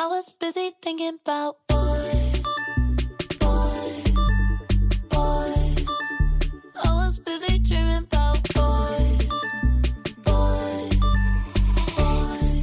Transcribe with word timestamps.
I 0.00 0.06
was 0.06 0.30
busy 0.30 0.70
thinking 0.80 1.18
about 1.26 1.56
boys, 1.66 2.46
boys, 3.40 4.20
boys. 5.10 5.88
I 6.84 6.94
was 6.94 7.18
busy 7.18 7.58
dreaming 7.58 8.04
about 8.04 8.38
boys, 8.54 9.28
boys, 10.22 10.94
boys. 11.96 12.62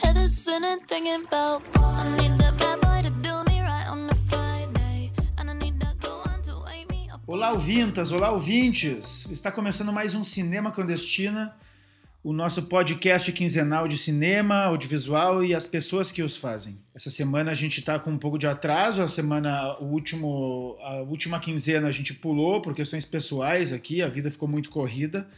Head 0.00 0.16
is 0.16 0.38
spinning 0.38 0.80
thinking 0.88 1.26
about 1.26 1.62
I 1.76 2.08
need 2.16 2.38
that 2.40 2.56
bad 2.56 2.80
boy 2.80 3.02
to 3.02 3.10
do 3.20 3.44
me 3.52 3.60
right 3.60 3.86
on 3.90 4.08
a 4.08 4.14
Friday, 4.14 5.12
and 5.36 5.50
I 5.50 5.52
need 5.52 5.78
that 5.80 6.00
good 6.00 6.16
one 6.24 6.40
to 6.44 6.64
wake 6.64 6.88
me 6.88 7.10
up. 7.12 7.20
Olá, 7.26 7.52
ouvintas, 7.52 8.10
olá, 8.10 8.32
ouvintes! 8.32 9.26
Está 9.30 9.52
começando 9.52 9.92
mais 9.92 10.14
um 10.14 10.24
Cinema 10.24 10.72
Clandestina, 10.72 11.54
o 12.24 12.32
nosso 12.32 12.62
podcast 12.62 13.32
quinzenal 13.32 13.88
de 13.88 13.98
cinema, 13.98 14.66
audiovisual 14.66 15.42
e 15.42 15.52
as 15.52 15.66
pessoas 15.66 16.12
que 16.12 16.22
os 16.22 16.36
fazem. 16.36 16.78
Essa 16.94 17.10
semana 17.10 17.50
a 17.50 17.54
gente 17.54 17.80
está 17.80 17.98
com 17.98 18.12
um 18.12 18.18
pouco 18.18 18.38
de 18.38 18.46
atraso, 18.46 19.02
a 19.02 19.08
semana, 19.08 19.76
o 19.80 19.86
último, 19.86 20.76
a 20.82 21.00
última 21.00 21.40
quinzena 21.40 21.88
a 21.88 21.90
gente 21.90 22.14
pulou 22.14 22.62
por 22.62 22.76
questões 22.76 23.04
pessoais 23.04 23.72
aqui, 23.72 24.00
a 24.00 24.08
vida 24.08 24.30
ficou 24.30 24.48
muito 24.48 24.70
corrida, 24.70 25.28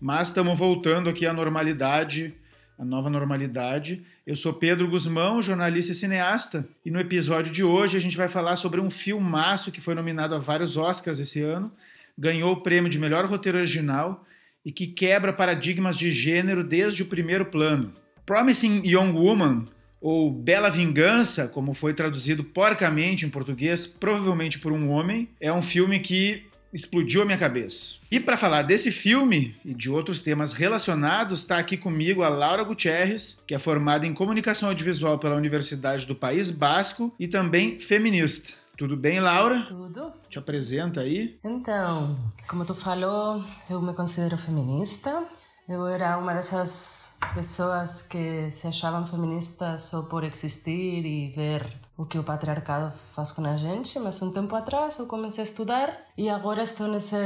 mas 0.00 0.28
estamos 0.28 0.58
voltando 0.58 1.08
aqui 1.08 1.24
à 1.26 1.32
normalidade, 1.32 2.34
a 2.76 2.84
nova 2.84 3.08
normalidade. 3.08 4.02
Eu 4.26 4.34
sou 4.34 4.52
Pedro 4.52 4.88
Guzmão, 4.88 5.40
jornalista 5.40 5.92
e 5.92 5.94
cineasta, 5.94 6.68
e 6.84 6.90
no 6.90 6.98
episódio 6.98 7.52
de 7.52 7.62
hoje 7.62 7.96
a 7.96 8.00
gente 8.00 8.16
vai 8.16 8.26
falar 8.26 8.56
sobre 8.56 8.80
um 8.80 8.90
filmaço 8.90 9.70
que 9.70 9.80
foi 9.80 9.94
nominado 9.94 10.34
a 10.34 10.38
vários 10.38 10.76
Oscars 10.76 11.20
esse 11.20 11.40
ano, 11.40 11.70
ganhou 12.18 12.50
o 12.50 12.60
prêmio 12.62 12.90
de 12.90 12.98
melhor 12.98 13.26
roteiro 13.26 13.58
original 13.58 14.26
e 14.64 14.72
que 14.72 14.86
quebra 14.86 15.32
paradigmas 15.32 15.96
de 15.96 16.10
gênero 16.10 16.62
desde 16.62 17.02
o 17.02 17.06
primeiro 17.06 17.46
plano. 17.46 17.92
Promising 18.24 18.82
Young 18.84 19.12
Woman, 19.12 19.66
ou 20.00 20.30
Bela 20.30 20.68
Vingança, 20.68 21.46
como 21.46 21.74
foi 21.74 21.94
traduzido 21.94 22.42
porcamente 22.42 23.24
em 23.24 23.30
português, 23.30 23.86
provavelmente 23.86 24.58
por 24.58 24.72
um 24.72 24.90
homem, 24.90 25.28
é 25.40 25.52
um 25.52 25.62
filme 25.62 26.00
que 26.00 26.44
explodiu 26.72 27.22
a 27.22 27.24
minha 27.24 27.36
cabeça. 27.36 27.96
E 28.10 28.18
para 28.18 28.36
falar 28.36 28.62
desse 28.62 28.90
filme 28.90 29.54
e 29.64 29.74
de 29.74 29.90
outros 29.90 30.22
temas 30.22 30.52
relacionados, 30.52 31.40
está 31.40 31.58
aqui 31.58 31.76
comigo 31.76 32.22
a 32.22 32.28
Laura 32.28 32.64
Gutierrez, 32.64 33.38
que 33.46 33.54
é 33.54 33.58
formada 33.58 34.06
em 34.06 34.14
comunicação 34.14 34.70
audiovisual 34.70 35.18
pela 35.18 35.36
Universidade 35.36 36.06
do 36.06 36.14
País 36.14 36.50
Basco 36.50 37.14
e 37.18 37.28
também 37.28 37.78
feminista. 37.78 38.54
Tudo 38.82 38.96
bem, 38.96 39.20
Laura? 39.20 39.62
Tudo? 39.62 40.12
Te 40.28 40.40
apresenta 40.40 41.02
aí. 41.02 41.38
Então, 41.44 42.18
como 42.48 42.64
tu 42.64 42.74
falou, 42.74 43.40
eu 43.70 43.80
me 43.80 43.94
considero 43.94 44.36
feminista. 44.36 45.24
Eu 45.68 45.86
era 45.86 46.18
uma 46.18 46.34
dessas 46.34 47.16
pessoas 47.32 48.02
que 48.02 48.50
se 48.50 48.66
achavam 48.66 49.06
feministas 49.06 49.82
só 49.82 50.02
por 50.06 50.24
existir 50.24 51.06
e 51.06 51.30
ver 51.30 51.64
o 51.96 52.04
que 52.06 52.18
o 52.18 52.24
patriarcado 52.24 52.92
faz 53.14 53.30
com 53.30 53.46
a 53.46 53.56
gente, 53.56 54.00
mas 54.00 54.20
um 54.20 54.32
tempo 54.32 54.52
atrás 54.56 54.98
eu 54.98 55.06
comecei 55.06 55.42
a 55.42 55.46
estudar 55.46 55.96
e 56.18 56.28
agora 56.28 56.64
estou 56.64 56.88
nesse 56.88 57.16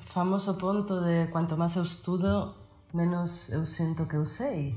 famoso 0.00 0.56
ponto 0.56 0.98
de 1.02 1.26
quanto 1.26 1.58
mais 1.58 1.76
eu 1.76 1.82
estudo, 1.82 2.54
menos 2.94 3.52
eu 3.52 3.66
sinto 3.66 4.06
que 4.06 4.16
eu 4.16 4.24
sei. 4.24 4.74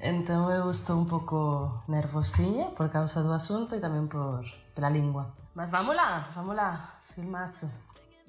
Então 0.00 0.50
eu 0.50 0.70
estou 0.70 0.98
um 0.98 1.04
pouco 1.04 1.70
nervosinha 1.86 2.70
por 2.70 2.88
causa 2.88 3.22
do 3.22 3.30
assunto 3.34 3.74
e 3.74 3.80
também 3.80 4.06
por 4.06 4.42
pela 4.78 4.88
língua. 4.88 5.34
Mas 5.58 5.72
vamos 5.72 5.96
lá, 5.96 6.30
vamos 6.36 6.54
lá, 6.54 7.00
filmaço. 7.16 7.68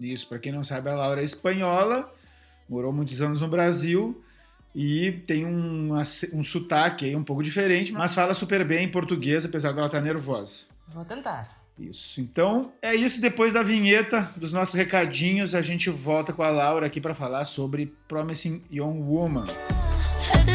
Isso, 0.01 0.27
para 0.27 0.39
quem 0.39 0.51
não 0.51 0.63
sabe, 0.63 0.89
a 0.89 0.95
Laura 0.95 1.21
é 1.21 1.23
espanhola, 1.23 2.11
morou 2.67 2.91
muitos 2.91 3.21
anos 3.21 3.41
no 3.41 3.47
Brasil 3.47 4.19
e 4.73 5.11
tem 5.27 5.45
um, 5.45 5.93
um 6.33 6.41
sotaque 6.41 7.05
aí 7.05 7.15
um 7.15 7.23
pouco 7.23 7.43
diferente, 7.43 7.93
mas 7.93 8.15
fala 8.15 8.33
super 8.33 8.65
bem 8.65 8.85
em 8.85 8.91
português, 8.91 9.45
apesar 9.45 9.73
dela 9.73 9.85
estar 9.85 10.01
nervosa. 10.01 10.61
Vou 10.87 11.05
tentar. 11.05 11.55
Isso. 11.77 12.19
Então, 12.19 12.71
é 12.81 12.95
isso. 12.95 13.21
Depois 13.21 13.53
da 13.53 13.61
vinheta, 13.61 14.27
dos 14.35 14.51
nossos 14.51 14.73
recadinhos, 14.73 15.53
a 15.53 15.61
gente 15.61 15.87
volta 15.91 16.33
com 16.33 16.41
a 16.41 16.49
Laura 16.49 16.87
aqui 16.87 16.99
para 16.99 17.13
falar 17.13 17.45
sobre 17.45 17.95
Promising 18.07 18.63
Young 18.71 19.03
Woman. 19.03 19.45
Head 20.33 20.49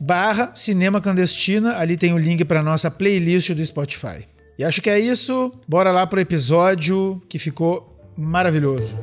barra 0.00 0.52
Cinema 0.54 0.98
Clandestina. 0.98 1.76
Ali 1.76 1.98
tem 1.98 2.14
o 2.14 2.18
link 2.18 2.42
para 2.46 2.62
nossa 2.62 2.90
playlist 2.90 3.50
do 3.50 3.64
Spotify. 3.64 4.24
E 4.58 4.64
acho 4.64 4.80
que 4.80 4.88
é 4.88 4.98
isso. 4.98 5.52
Bora 5.68 5.92
lá 5.92 6.06
pro 6.06 6.18
episódio 6.18 7.20
que 7.28 7.38
ficou 7.38 7.94
maravilhoso. 8.16 8.96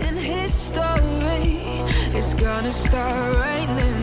in 0.00 0.16
history. 0.18 1.60
Gonna 2.38 2.72
start 2.72 3.36
raining. 3.36 4.01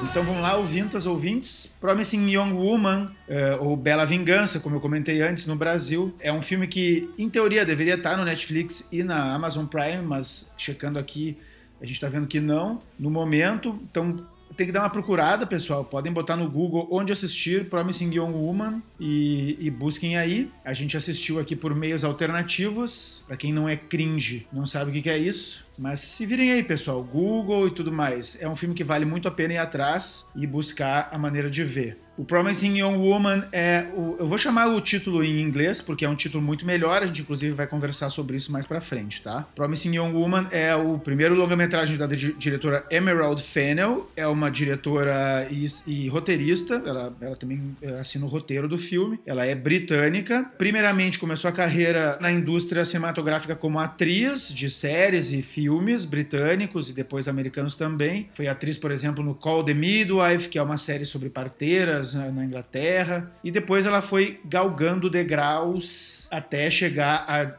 Então 0.00 0.24
vamos 0.24 0.40
lá, 0.40 0.56
ouvintas, 0.56 1.04
ouvintes. 1.04 1.74
Promising 1.78 2.26
Young 2.30 2.54
Woman, 2.54 3.14
eh, 3.28 3.58
ou 3.60 3.76
Bela 3.76 4.06
Vingança, 4.06 4.60
como 4.60 4.76
eu 4.76 4.80
comentei 4.80 5.20
antes, 5.20 5.46
no 5.46 5.56
Brasil. 5.56 6.14
É 6.18 6.32
um 6.32 6.40
filme 6.40 6.66
que, 6.66 7.10
em 7.18 7.28
teoria, 7.28 7.66
deveria 7.66 7.96
estar 7.96 8.16
no 8.16 8.24
Netflix 8.24 8.88
e 8.90 9.02
na 9.02 9.34
Amazon 9.34 9.66
Prime, 9.66 10.00
mas 10.00 10.50
checando 10.56 10.98
aqui, 10.98 11.36
a 11.80 11.84
gente 11.84 11.96
está 11.96 12.08
vendo 12.08 12.26
que 12.26 12.40
não, 12.40 12.80
no 12.98 13.10
momento. 13.10 13.78
Então 13.90 14.16
tem 14.56 14.66
que 14.66 14.72
dar 14.72 14.80
uma 14.80 14.90
procurada, 14.90 15.46
pessoal. 15.46 15.84
Podem 15.84 16.12
botar 16.12 16.36
no 16.36 16.50
Google 16.50 16.88
onde 16.90 17.12
assistir 17.12 17.68
Promising 17.68 18.14
Young 18.14 18.32
Woman 18.32 18.82
e, 18.98 19.56
e 19.60 19.70
busquem 19.70 20.16
aí. 20.16 20.50
A 20.64 20.72
gente 20.72 20.96
assistiu 20.96 21.38
aqui 21.38 21.54
por 21.54 21.74
meios 21.74 22.04
alternativos. 22.04 23.22
Para 23.26 23.36
quem 23.36 23.52
não 23.52 23.68
é 23.68 23.76
cringe, 23.76 24.46
não 24.52 24.64
sabe 24.64 24.90
o 24.90 24.92
que 24.94 25.02
que 25.02 25.10
é 25.10 25.18
isso. 25.18 25.66
Mas 25.78 26.00
se 26.00 26.24
virem 26.24 26.52
aí, 26.52 26.62
pessoal, 26.62 27.02
Google 27.04 27.68
e 27.68 27.70
tudo 27.70 27.92
mais. 27.92 28.40
É 28.40 28.48
um 28.48 28.54
filme 28.54 28.74
que 28.74 28.84
vale 28.84 29.04
muito 29.04 29.28
a 29.28 29.30
pena 29.30 29.54
ir 29.54 29.58
atrás 29.58 30.26
e 30.34 30.46
buscar 30.46 31.10
a 31.12 31.18
maneira 31.18 31.50
de 31.50 31.62
ver. 31.62 31.98
O 32.16 32.24
Promising 32.24 32.78
Young 32.78 32.96
Woman 32.96 33.44
é. 33.52 33.86
O, 33.94 34.16
eu 34.18 34.26
vou 34.26 34.38
chamar 34.38 34.68
o 34.68 34.80
título 34.80 35.22
em 35.22 35.40
inglês, 35.40 35.80
porque 35.80 36.04
é 36.04 36.08
um 36.08 36.14
título 36.14 36.42
muito 36.42 36.64
melhor. 36.64 37.02
A 37.02 37.06
gente, 37.06 37.20
inclusive, 37.22 37.52
vai 37.54 37.66
conversar 37.66 38.08
sobre 38.10 38.36
isso 38.36 38.50
mais 38.50 38.64
pra 38.66 38.80
frente, 38.80 39.20
tá? 39.22 39.46
Promising 39.54 39.96
Young 39.96 40.12
Woman 40.14 40.48
é 40.50 40.74
o 40.74 40.98
primeiro 40.98 41.34
longa-metragem 41.34 41.96
da 41.98 42.06
di- 42.06 42.32
diretora 42.38 42.86
Emerald 42.90 43.42
Fennell. 43.42 44.10
É 44.16 44.26
uma 44.26 44.50
diretora 44.50 45.46
e, 45.50 45.66
e 45.86 46.08
roteirista. 46.08 46.82
Ela, 46.86 47.14
ela 47.20 47.36
também 47.36 47.76
eh, 47.82 47.98
assina 48.00 48.24
o 48.24 48.28
roteiro 48.28 48.66
do 48.66 48.78
filme. 48.78 49.18
Ela 49.26 49.44
é 49.44 49.54
britânica. 49.54 50.44
Primeiramente, 50.56 51.18
começou 51.18 51.48
a 51.48 51.52
carreira 51.52 52.16
na 52.20 52.32
indústria 52.32 52.84
cinematográfica 52.84 53.54
como 53.54 53.78
atriz 53.78 54.52
de 54.54 54.70
séries 54.70 55.32
e 55.32 55.42
filmes 55.42 56.04
britânicos 56.04 56.88
e 56.88 56.92
depois 56.92 57.28
americanos 57.28 57.74
também. 57.74 58.26
Foi 58.30 58.46
atriz, 58.46 58.76
por 58.76 58.90
exemplo, 58.90 59.22
no 59.22 59.34
Call 59.34 59.62
the 59.64 59.74
Midwife, 59.74 60.48
que 60.48 60.58
é 60.58 60.62
uma 60.62 60.78
série 60.78 61.04
sobre 61.04 61.28
parteiras 61.28 62.05
na 62.14 62.44
Inglaterra. 62.44 63.30
E 63.42 63.50
depois 63.50 63.86
ela 63.86 64.02
foi 64.02 64.40
galgando 64.44 65.10
degraus 65.10 66.26
até 66.30 66.68
chegar 66.70 67.24
a 67.28 67.54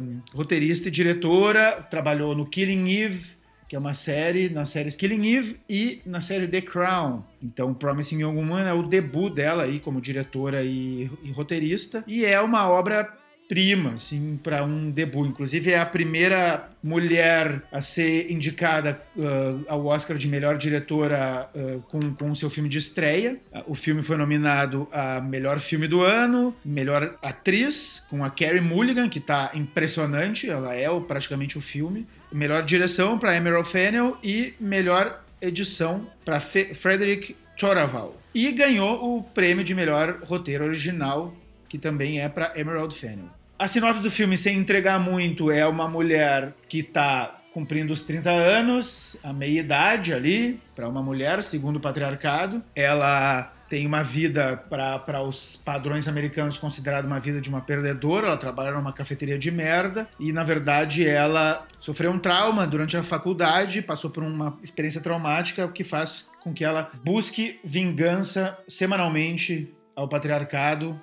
um, 0.00 0.20
roteirista 0.34 0.88
e 0.88 0.90
diretora. 0.90 1.86
Trabalhou 1.90 2.34
no 2.34 2.46
Killing 2.46 2.90
Eve, 2.90 3.34
que 3.68 3.76
é 3.76 3.78
uma 3.78 3.94
série, 3.94 4.48
na 4.48 4.64
série 4.64 4.90
Killing 4.90 5.26
Eve 5.34 5.60
e 5.68 6.02
na 6.04 6.20
série 6.20 6.46
The 6.46 6.60
Crown. 6.60 7.22
Então, 7.42 7.72
Promising 7.72 8.20
Young 8.20 8.36
Woman 8.36 8.68
é 8.68 8.72
o 8.72 8.82
debut 8.82 9.32
dela 9.32 9.64
aí 9.64 9.80
como 9.80 10.00
diretora 10.00 10.62
e, 10.62 11.10
e 11.22 11.32
roteirista. 11.32 12.04
E 12.06 12.24
é 12.24 12.40
uma 12.40 12.68
obra 12.68 13.21
prima, 13.52 13.92
assim, 13.92 14.40
para 14.42 14.64
um 14.64 14.90
debut. 14.90 15.28
Inclusive, 15.28 15.72
é 15.72 15.78
a 15.78 15.84
primeira 15.84 16.70
mulher 16.82 17.60
a 17.70 17.82
ser 17.82 18.32
indicada 18.32 18.98
uh, 19.14 19.62
ao 19.68 19.84
Oscar 19.84 20.16
de 20.16 20.26
melhor 20.26 20.56
diretora 20.56 21.50
uh, 21.54 21.82
com, 21.82 22.14
com 22.14 22.34
seu 22.34 22.48
filme 22.48 22.66
de 22.66 22.78
estreia. 22.78 23.38
O 23.66 23.74
filme 23.74 24.00
foi 24.00 24.16
nominado 24.16 24.88
a 24.90 25.20
melhor 25.20 25.60
filme 25.60 25.86
do 25.86 26.00
ano, 26.00 26.56
melhor 26.64 27.14
atriz, 27.20 28.06
com 28.08 28.24
a 28.24 28.30
Carey 28.30 28.62
Mulligan, 28.62 29.06
que 29.06 29.18
está 29.18 29.50
impressionante, 29.52 30.48
ela 30.48 30.74
é 30.74 30.88
praticamente 31.00 31.58
o 31.58 31.60
filme. 31.60 32.06
Melhor 32.32 32.62
direção 32.62 33.18
para 33.18 33.36
Emerald 33.36 33.68
Fennell 33.68 34.16
e 34.24 34.54
melhor 34.58 35.22
edição 35.42 36.08
para 36.24 36.40
Frederick 36.40 37.36
Choraval. 37.54 38.16
E 38.34 38.50
ganhou 38.50 39.18
o 39.18 39.22
prêmio 39.22 39.62
de 39.62 39.74
melhor 39.74 40.20
roteiro 40.24 40.64
original 40.64 41.36
que 41.72 41.78
também 41.78 42.20
é 42.20 42.28
para 42.28 42.52
Emerald 42.54 42.94
Fennell. 42.94 43.30
A 43.62 43.68
sinopse 43.68 44.02
do 44.02 44.10
filme, 44.10 44.36
sem 44.36 44.58
entregar 44.58 44.98
muito, 44.98 45.48
é 45.48 45.64
uma 45.64 45.86
mulher 45.86 46.52
que 46.68 46.80
está 46.80 47.38
cumprindo 47.52 47.92
os 47.92 48.02
30 48.02 48.28
anos, 48.28 49.16
a 49.22 49.32
meia-idade 49.32 50.12
ali, 50.12 50.60
para 50.74 50.88
uma 50.88 51.00
mulher, 51.00 51.40
segundo 51.44 51.76
o 51.76 51.80
patriarcado. 51.80 52.60
Ela 52.74 53.52
tem 53.68 53.86
uma 53.86 54.02
vida, 54.02 54.56
para 54.68 55.22
os 55.22 55.54
padrões 55.54 56.08
americanos, 56.08 56.58
considerada 56.58 57.06
uma 57.06 57.20
vida 57.20 57.40
de 57.40 57.48
uma 57.48 57.60
perdedora. 57.60 58.26
Ela 58.26 58.36
trabalha 58.36 58.72
numa 58.72 58.92
cafeteria 58.92 59.38
de 59.38 59.52
merda 59.52 60.08
e, 60.18 60.32
na 60.32 60.42
verdade, 60.42 61.06
ela 61.06 61.64
sofreu 61.80 62.10
um 62.10 62.18
trauma 62.18 62.66
durante 62.66 62.96
a 62.96 63.02
faculdade, 63.04 63.80
passou 63.80 64.10
por 64.10 64.24
uma 64.24 64.58
experiência 64.60 65.00
traumática, 65.00 65.66
o 65.66 65.72
que 65.72 65.84
faz 65.84 66.28
com 66.40 66.52
que 66.52 66.64
ela 66.64 66.90
busque 67.04 67.60
vingança 67.62 68.58
semanalmente 68.66 69.72
ao 69.94 70.08
patriarcado 70.08 71.00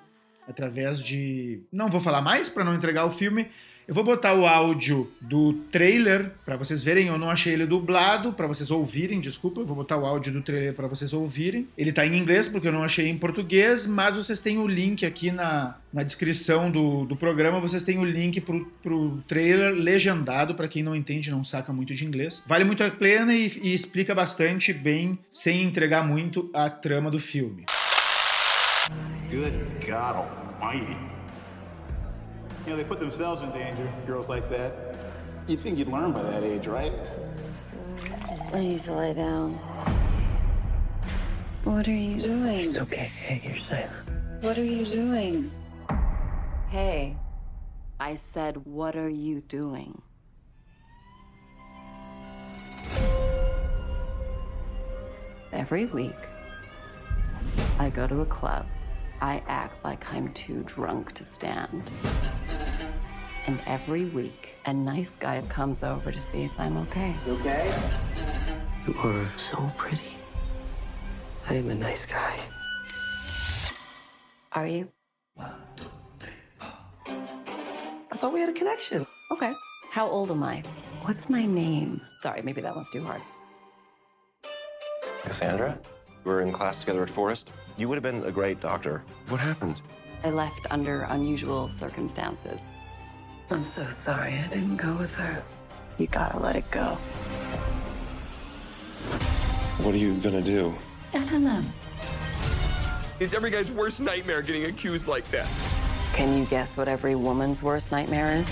através 0.50 1.02
de. 1.02 1.62
Não 1.72 1.90
vou 1.90 2.02
falar 2.02 2.22
mais 2.22 2.50
para 2.50 2.64
não 2.64 2.74
entregar 2.74 3.06
o 3.06 3.10
filme. 3.10 3.48
Eu 3.88 3.96
vou 3.96 4.04
botar 4.04 4.36
o 4.36 4.46
áudio 4.46 5.12
do 5.20 5.54
trailer 5.72 6.32
para 6.46 6.56
vocês 6.56 6.84
verem. 6.84 7.08
Eu 7.08 7.18
não 7.18 7.28
achei 7.28 7.54
ele 7.54 7.66
dublado 7.66 8.34
para 8.34 8.46
vocês 8.46 8.70
ouvirem. 8.70 9.20
Desculpa, 9.20 9.62
eu 9.62 9.66
vou 9.66 9.76
botar 9.76 9.98
o 9.98 10.06
áudio 10.06 10.32
do 10.32 10.44
trailer 10.44 10.76
para 10.76 10.88
vocês 10.88 11.12
ouvirem. 11.12 11.68
Ele 11.76 11.92
tá 11.92 12.06
em 12.06 12.16
inglês 12.16 12.48
porque 12.48 12.68
eu 12.68 12.72
não 12.72 12.84
achei 12.84 13.08
em 13.08 13.18
português, 13.18 13.88
mas 13.88 14.16
vocês 14.16 14.40
têm 14.40 14.60
o 14.60 14.68
link 14.68 15.08
aqui 15.08 15.32
na, 15.32 15.76
na 15.92 16.04
descrição 16.04 16.70
do, 16.70 17.04
do 17.06 17.16
programa. 17.16 17.60
Vocês 17.60 17.82
têm 17.82 17.98
o 17.98 18.06
link 18.06 18.40
pro, 18.42 18.64
pro 18.84 19.24
trailer 19.28 19.74
legendado 19.74 20.54
para 20.54 20.68
quem 20.68 20.84
não 20.84 20.96
entende, 20.96 21.32
não 21.32 21.44
saca 21.44 21.74
muito 21.74 21.96
de 21.96 22.06
inglês. 22.06 22.44
Vale 22.46 22.66
muito 22.66 22.84
a 22.84 22.92
pena 22.92 23.34
e, 23.34 23.52
e 23.60 23.74
explica 23.74 24.14
bastante 24.14 24.72
bem, 24.72 25.18
sem 25.32 25.64
entregar 25.64 26.08
muito 26.08 26.48
a 26.54 26.70
trama 26.70 27.10
do 27.10 27.18
filme. 27.18 27.66
Good 29.30 29.86
God 29.86 30.16
Almighty. 30.16 30.98
You 32.66 32.72
know, 32.72 32.78
they 32.78 32.84
put 32.84 33.00
themselves 33.00 33.42
in 33.42 33.52
danger, 33.52 33.92
girls 34.06 34.30
like 34.30 34.50
that. 34.50 34.96
You'd 35.48 35.60
think 35.60 35.78
you'd 35.78 35.88
learn 35.88 36.12
by 36.12 36.24
that 36.24 36.44
age, 36.44 36.68
right? 36.68 36.94
Please 38.52 38.88
lay 38.88 39.14
down. 39.14 39.54
What 41.64 41.88
are 41.88 41.92
you 41.92 42.22
doing? 42.22 42.60
It's 42.62 42.78
okay. 42.78 43.06
Hey, 43.06 43.42
you're 43.44 43.58
safe. 43.58 43.90
What 44.42 44.58
are 44.58 44.64
you 44.64 44.86
doing? 44.86 45.52
Hey, 46.70 47.18
I 48.00 48.16
said, 48.16 48.66
what 48.66 48.96
are 48.96 49.10
you 49.10 49.42
doing? 49.42 50.02
Every 55.52 55.86
week, 55.88 56.16
I 57.78 57.90
go 57.90 58.08
to 58.08 58.22
a 58.22 58.26
club. 58.26 58.66
I 59.22 59.44
act 59.48 59.84
like 59.84 60.12
I'm 60.14 60.32
too 60.34 60.64
drunk 60.66 61.12
to 61.14 61.26
stand. 61.26 61.92
And 63.48 63.60
every 63.66 64.06
week, 64.06 64.56
a 64.66 64.74
nice 64.74 65.18
guy 65.18 65.42
comes 65.50 65.84
over 65.84 66.12
to 66.12 66.20
see 66.20 66.44
if 66.44 66.52
I'm 66.58 66.78
okay. 66.78 67.16
Okay? 67.28 67.74
You 68.88 68.94
are 69.04 69.30
so 69.38 69.72
pretty. 69.78 70.16
I 71.50 71.56
am 71.56 71.70
a 71.70 71.76
nice 71.76 72.06
guy. 72.06 72.40
Are 74.54 74.68
you? 74.68 74.88
I 75.38 75.52
thought 78.16 78.34
we 78.34 78.40
had 78.40 78.50
a 78.50 78.54
connection. 78.54 79.06
Okay. 79.32 79.54
How 79.92 80.08
old 80.08 80.32
am 80.32 80.44
I? 80.44 80.64
What's 81.04 81.30
my 81.30 81.46
name? 81.46 82.02
Sorry, 82.20 82.42
maybe 82.42 82.62
that 82.62 82.76
one's 82.76 82.90
too 82.90 83.04
hard. 83.04 83.22
Cassandra? 85.24 85.78
We 86.24 86.32
were 86.32 86.42
in 86.42 86.52
class 86.52 86.82
together 86.82 87.04
at 87.04 87.10
Forest. 87.10 87.50
You 87.78 87.88
would 87.88 87.96
have 87.96 88.04
been 88.04 88.24
a 88.24 88.32
great 88.32 88.60
doctor. 88.60 89.04
What 89.30 89.40
happened? 89.40 89.82
I 90.24 90.30
left 90.30 90.68
under 90.70 91.04
unusual 91.04 91.70
circumstances. 91.70 92.60
I'm 93.50 93.66
so 93.66 93.86
sorry 93.86 94.34
I 94.34 94.48
didn't 94.48 94.78
go 94.78 94.94
with 94.96 95.14
her. 95.16 95.42
You 95.98 96.08
gotta 96.08 96.38
let 96.40 96.56
it 96.56 96.70
go. 96.72 96.96
What 99.80 99.96
are 99.96 99.98
you 99.98 100.16
gonna 100.16 100.42
do? 100.42 100.76
I 101.14 101.20
don't 101.20 101.44
know. 101.44 101.64
It's 103.20 103.34
every 103.34 103.50
guy's 103.50 103.72
worst 103.72 104.00
nightmare 104.02 104.42
getting 104.42 104.66
accused 104.66 105.08
like 105.08 105.30
that. 105.32 105.48
Can 106.14 106.38
you 106.38 106.46
guess 106.46 106.76
what 106.78 106.88
every 106.88 107.16
woman's 107.16 107.64
worst 107.64 107.92
nightmare 107.92 108.34
is? 108.36 108.50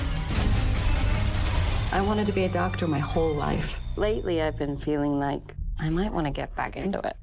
I 1.92 2.02
wanted 2.02 2.28
to 2.28 2.34
be 2.34 2.46
a 2.46 2.50
doctor 2.50 2.88
my 2.88 3.00
whole 3.00 3.34
life. 3.34 3.78
Lately, 3.98 4.42
I've 4.42 4.58
been 4.58 4.78
feeling 4.78 5.20
like 5.20 5.56
I 5.80 5.90
might 5.90 6.12
want 6.12 6.28
to 6.28 6.31
get 6.31 6.56
back 6.56 6.75
into 6.75 7.00
it. 7.00 7.16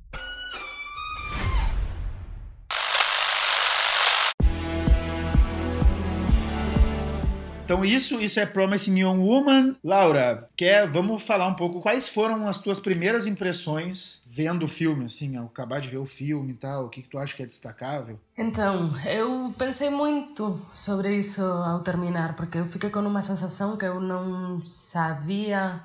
Então 7.65 7.83
isso, 7.83 8.21
isso 8.21 8.39
é 8.39 8.45
Promising 8.45 8.99
Young 8.99 9.21
Woman. 9.21 9.77
Laura, 9.83 10.51
quer, 10.55 10.87
vamos 10.87 11.23
falar 11.23 11.49
um 11.49 11.55
pouco 11.55 11.81
quais 11.81 12.11
foram 12.11 12.47
as 12.47 12.59
tuas 12.59 12.79
primeiras 12.79 13.27
impressões 13.27 14.23
vendo 14.27 14.65
o 14.65 14.69
filme, 14.69 15.07
assim, 15.07 15.35
ao 15.37 15.47
acabar 15.47 15.81
de 15.81 15.89
ver 15.89 15.97
o 15.97 16.05
filme 16.05 16.53
e 16.53 16.57
tal, 16.57 16.85
o 16.85 16.89
que, 16.91 17.03
que 17.03 17.09
tu 17.09 17.17
acha 17.17 17.35
que 17.35 17.43
é 17.43 17.47
destacável? 17.47 18.21
Então, 18.37 18.93
eu 19.07 19.55
pensei 19.57 19.89
muito 19.89 20.61
sobre 20.75 21.17
isso 21.17 21.43
ao 21.43 21.81
terminar, 21.81 22.37
porque 22.37 22.59
eu 22.59 22.67
fiquei 22.67 22.91
com 22.91 22.99
uma 23.01 23.23
sensação 23.23 23.79
que 23.79 23.87
eu 23.87 23.99
não 23.99 24.61
sabia 24.67 25.81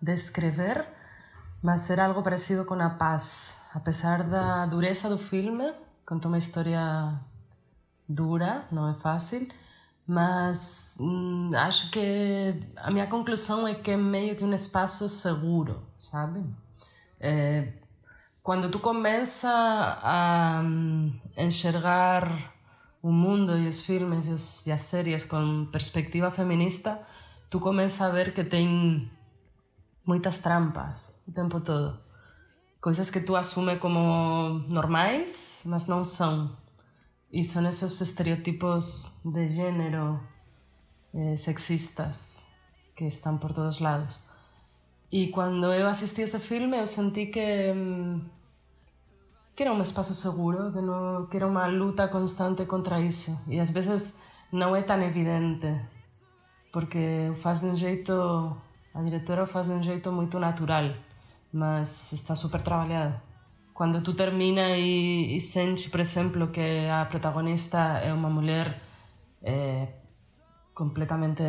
descrever, 0.00 0.86
mas 1.62 1.90
era 1.90 2.06
algo 2.06 2.22
parecido 2.22 2.64
com 2.64 2.80
a 2.80 2.88
paz. 2.88 3.64
Apesar 3.74 4.22
da 4.22 4.64
dureza 4.66 5.10
do 5.10 5.18
filme, 5.18 5.70
conta 6.06 6.28
uma 6.28 6.38
história 6.38 7.12
dura, 8.08 8.64
não 8.70 8.88
é 8.88 8.94
fácil, 8.94 9.48
mas 10.10 10.96
hum, 10.98 11.52
acho 11.54 11.88
que 11.92 12.52
a 12.74 12.90
minha 12.90 13.06
conclusão 13.06 13.68
é 13.68 13.74
que 13.74 13.92
é 13.92 13.96
meio 13.96 14.34
que 14.34 14.42
um 14.42 14.52
espaço 14.52 15.08
seguro, 15.08 15.80
sabe? 16.00 16.44
É, 17.20 17.68
quando 18.42 18.68
tu 18.72 18.80
começa 18.80 19.48
a 20.02 20.62
hum, 20.64 21.14
enxergar 21.36 22.52
o 23.00 23.12
mundo 23.12 23.56
e 23.56 23.68
os 23.68 23.86
filmes 23.86 24.26
e, 24.26 24.32
os, 24.32 24.66
e 24.66 24.72
as 24.72 24.80
séries 24.80 25.22
com 25.24 25.66
perspectiva 25.70 26.28
feminista, 26.28 27.00
tu 27.48 27.60
começa 27.60 28.04
a 28.04 28.10
ver 28.10 28.34
que 28.34 28.42
tem 28.42 29.08
muitas 30.04 30.40
trampas 30.40 31.22
o 31.28 31.30
tempo 31.30 31.60
todo. 31.60 31.96
Coisas 32.80 33.10
que 33.10 33.20
tu 33.20 33.36
assume 33.36 33.76
como 33.76 34.64
normais, 34.66 35.62
mas 35.66 35.86
não 35.86 36.02
são. 36.02 36.50
E 37.32 37.44
são 37.44 37.68
esses 37.68 38.00
estereotipos 38.00 39.20
de 39.24 39.46
género 39.48 40.20
eh, 41.14 41.36
sexistas 41.36 42.46
que 42.96 43.04
estão 43.04 43.38
por 43.38 43.52
todos 43.52 43.78
lados. 43.78 44.20
E 45.12 45.28
quando 45.28 45.72
eu 45.72 45.88
assisti 45.88 46.22
esse 46.22 46.38
filme, 46.38 46.78
eu 46.78 46.86
senti 46.86 47.26
que, 47.26 47.72
hum, 47.72 48.20
que 49.56 49.62
era 49.62 49.72
um 49.72 49.82
espaço 49.82 50.14
seguro, 50.14 50.72
que, 50.72 50.80
não, 50.80 51.26
que 51.26 51.36
era 51.36 51.46
uma 51.46 51.66
luta 51.66 52.08
constante 52.08 52.64
contra 52.66 53.00
isso. 53.00 53.44
E 53.48 53.58
às 53.60 53.70
vezes 53.70 54.22
não 54.52 54.74
é 54.74 54.82
tão 54.82 55.00
evidente, 55.02 55.68
porque 56.72 57.28
o 57.30 57.34
faz 57.34 57.60
de 57.60 57.66
um 57.66 57.76
jeito, 57.76 58.12
a 58.94 59.02
diretora 59.02 59.44
o 59.44 59.46
faz 59.46 59.66
de 59.66 59.72
um 59.72 59.82
jeito 59.82 60.12
muito 60.12 60.38
natural, 60.38 60.94
mas 61.52 62.12
está 62.12 62.34
super 62.36 62.60
trabalhada. 62.62 63.29
Quando 63.80 64.02
tu 64.02 64.12
termina 64.12 64.76
e, 64.76 65.34
e 65.34 65.40
sentes, 65.40 65.86
por 65.86 66.00
exemplo, 66.00 66.48
que 66.48 66.86
a 66.86 67.06
protagonista 67.06 67.78
é 68.04 68.12
uma 68.12 68.28
mulher 68.28 68.78
eh, 69.42 69.88
completamente, 70.74 71.42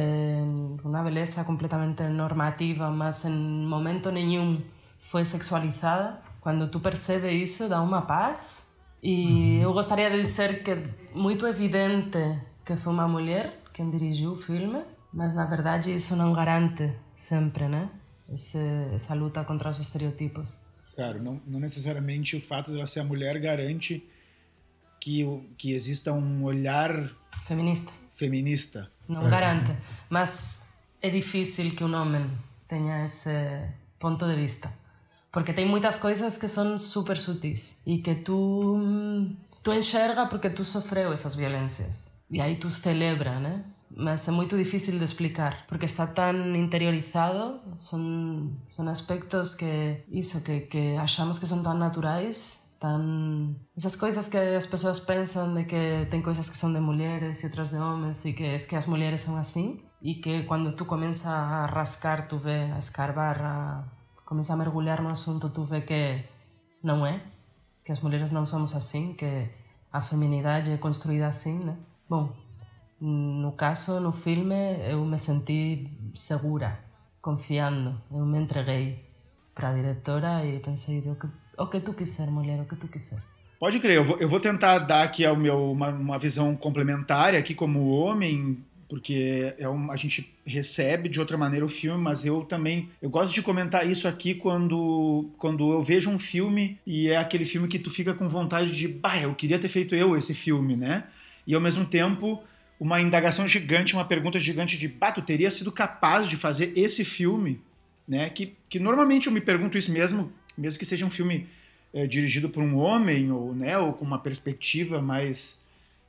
uma 0.82 1.04
beleza 1.04 1.44
completamente 1.44 2.04
normativa, 2.04 2.90
mas 2.90 3.26
em 3.26 3.68
momento 3.68 4.10
nenhum 4.14 4.62
foi 5.02 5.26
sexualizada, 5.26 6.22
quando 6.40 6.70
tu 6.70 6.80
percebes 6.80 7.34
isso, 7.34 7.68
dá 7.68 7.82
uma 7.82 8.04
paz. 8.04 8.80
E 9.04 9.58
eu 9.58 9.74
gostaria 9.74 10.10
de 10.10 10.22
dizer 10.22 10.64
que 10.64 10.72
é 10.72 10.82
muito 11.14 11.46
evidente 11.46 12.40
que 12.66 12.78
foi 12.78 12.94
uma 12.94 13.10
mulher 13.10 13.60
quem 13.74 13.90
dirigiu 13.90 14.32
o 14.32 14.38
filme, 14.38 14.82
mas 15.12 15.36
na 15.36 15.44
verdade 15.44 15.94
isso 15.94 16.16
não 16.16 16.32
garante 16.32 16.94
sempre, 17.14 17.68
né? 17.68 17.90
Esse, 18.32 18.58
essa 18.96 19.14
luta 19.16 19.44
contra 19.44 19.70
os 19.70 19.80
estereotipos. 19.80 20.71
Claro, 20.96 21.22
não, 21.24 21.42
não 21.48 21.60
necessariamente 21.60 22.36
o 22.36 22.42
fato 22.42 22.72
de 22.72 22.78
ela 22.78 22.88
ser 22.88 23.00
a 23.00 23.04
mulher 23.04 23.40
garante 23.40 24.06
que, 25.00 25.26
que 25.58 25.74
exista 25.74 26.12
um 26.14 26.44
olhar 26.44 27.10
Feminista. 27.44 27.94
feminista. 28.14 28.92
Não 29.08 29.28
garante. 29.28 29.72
Mas 30.10 30.76
é 31.02 31.10
difícil 31.10 31.72
que 31.76 31.84
um 31.84 31.94
homem 31.96 32.30
tenha 32.68 33.06
esse 33.06 33.32
ponto 34.00 34.26
de 34.28 34.36
vista. 34.36 34.72
Porque 35.32 35.54
tem 35.54 35.66
muitas 35.66 35.98
coisas 35.98 36.38
que 36.38 36.48
são 36.48 36.78
super 36.78 37.18
sutis 37.18 37.82
e 37.86 38.00
que 38.00 38.16
tu, 38.16 38.76
hum, 38.76 39.36
tu 39.64 39.74
enxerga 39.74 40.26
porque 40.28 40.50
tu 40.50 40.64
sofreu 40.64 41.14
essas 41.14 41.36
violências. 41.36 42.20
E 42.30 42.40
aí 42.40 42.58
tu 42.58 42.70
celebra, 42.70 43.40
né? 43.40 43.64
Mas 43.96 44.28
é 44.28 44.32
muito 44.32 44.58
difícil 44.58 44.98
de 44.98 45.06
explicar 45.06 45.66
porque 45.68 45.86
está 45.86 46.08
tão 46.08 46.56
interiorizado. 46.56 47.60
São, 47.76 48.52
são 48.66 48.88
aspectos 48.88 49.56
que, 49.56 50.04
isso, 50.10 50.44
que, 50.44 50.62
que 50.62 50.98
achamos 50.98 51.40
que 51.40 51.48
são 51.48 51.62
tão 51.62 51.74
naturais 51.74 52.72
tan 52.82 53.54
essas 53.78 53.96
coisas 53.96 54.28
que 54.28 54.38
as 54.38 54.66
pessoas 54.66 55.00
pensam 55.00 55.54
de 55.54 55.66
que 55.66 56.08
tem 56.10 56.22
coisas 56.22 56.50
que 56.50 56.58
são 56.58 56.74
de 56.74 56.80
mulheres 56.80 57.44
e 57.44 57.46
outras 57.46 57.70
de 57.70 57.78
homens 57.78 58.26
e 58.26 58.34
que 58.34 58.44
é 58.44 58.58
que 58.58 58.76
as 58.76 58.88
mulheres 58.88 59.22
são 59.22 59.38
assim 59.38 59.80
e 60.02 60.16
que 60.16 60.44
quando 60.50 60.76
tu 60.76 60.84
começa 60.86 61.30
a 61.30 61.68
rascar 61.68 62.28
tu 62.28 62.42
a 62.48 62.80
escarbar 62.80 63.38
a 63.40 63.84
começa 64.26 64.54
a 64.54 64.58
mergulhar 64.58 65.00
no 65.04 65.10
assunto 65.10 65.52
tu 65.52 65.64
vê 65.64 65.82
que 65.82 66.26
não 66.84 67.06
é 67.06 67.22
que 67.86 67.92
as 67.92 68.02
mulheres 68.02 68.32
não 68.32 68.46
somos 68.48 68.76
assim 68.76 69.14
que 69.14 69.32
a 69.94 70.02
feminidade 70.02 70.72
é 70.72 70.78
construída 70.78 71.28
assim 71.28 71.64
né 71.64 71.78
bom 72.10 72.34
no 73.01 73.51
caso 73.53 74.00
no 74.00 74.12
filme 74.12 74.77
eu 74.88 75.03
me 75.05 75.17
senti 75.17 75.88
segura 76.13 76.79
confiando 77.20 78.00
eu 78.12 78.25
me 78.25 78.39
entreguei 78.39 79.03
para 79.55 79.70
a 79.70 79.74
diretora 79.74 80.46
e 80.46 80.60
pensei 80.60 81.00
o 81.00 81.15
que, 81.15 81.27
o 81.58 81.67
que 81.67 81.79
tu 81.81 81.93
quiser 81.93 82.27
mulher 82.29 82.62
o 82.62 82.65
que 82.65 82.75
tu 82.75 82.88
quiser 82.88 83.22
Pode 83.62 83.79
crer, 83.79 83.98
eu 83.98 84.03
vou, 84.03 84.17
eu 84.17 84.27
vou 84.27 84.39
tentar 84.39 84.79
dar 84.79 85.03
aqui 85.03 85.24
ao 85.24 85.36
meu, 85.36 85.72
uma, 85.72 85.89
uma 85.89 86.17
visão 86.17 86.55
complementar 86.55 87.36
aqui 87.36 87.53
como 87.53 87.89
homem, 87.89 88.58
porque 88.89 89.53
é 89.60 89.70
um, 89.70 89.91
a 89.91 89.96
gente 89.96 90.34
recebe 90.43 91.08
de 91.08 91.20
outra 91.20 91.38
maneira 91.38 91.63
o 91.63 91.70
filme, 91.70 92.01
mas 92.01 92.25
eu 92.25 92.41
também 92.41 92.89
eu 93.00 93.08
gosto 93.08 93.31
de 93.31 93.41
comentar 93.43 93.88
isso 93.88 94.08
aqui 94.08 94.34
quando, 94.34 95.29
quando 95.38 95.72
eu 95.72 95.84
vejo 95.84 96.10
um 96.10 96.17
filme 96.17 96.79
e 96.88 97.10
é 97.10 97.17
aquele 97.17 97.46
filme 97.46 97.67
que 97.67 97.77
tu 97.77 97.91
fica 97.91 98.15
com 98.15 98.27
vontade 98.27 98.75
de, 98.75 98.88
bah, 98.88 99.22
eu 99.22 99.36
queria 99.36 99.60
ter 99.60 99.67
feito 99.67 99.93
eu 99.93 100.17
esse 100.17 100.34
filme, 100.34 100.75
né? 100.75 101.03
E 101.46 101.53
ao 101.53 101.62
mesmo 101.62 101.86
tempo 101.86 102.41
uma 102.82 103.00
indagação 103.00 103.48
gigante, 103.48 103.94
uma 103.94 104.04
pergunta 104.04 104.40
gigante 104.40 104.76
de, 104.76 104.88
bah, 104.88 105.12
tu 105.12 105.22
teria 105.22 105.52
sido 105.52 105.72
capaz 105.72 106.28
de 106.28 106.36
fazer 106.36 106.74
esse 106.76 107.06
filme, 107.06 107.62
né? 108.08 108.28
Que, 108.32 108.56
que 108.68 108.80
normalmente 108.80 109.28
eu 109.28 109.32
me 109.32 109.40
pergunto 109.40 109.78
isso 109.78 109.92
mesmo, 109.92 110.34
mesmo 110.58 110.80
que 110.80 110.86
seja 110.86 111.06
um 111.06 111.12
filme 111.12 111.48
é, 111.94 112.08
dirigido 112.08 112.50
por 112.50 112.64
um 112.64 112.78
homem 112.78 113.32
ou 113.32 113.54
né 113.54 113.78
ou 113.78 113.94
com 113.94 114.04
uma 114.04 114.18
perspectiva 114.18 115.00
mais 115.00 115.60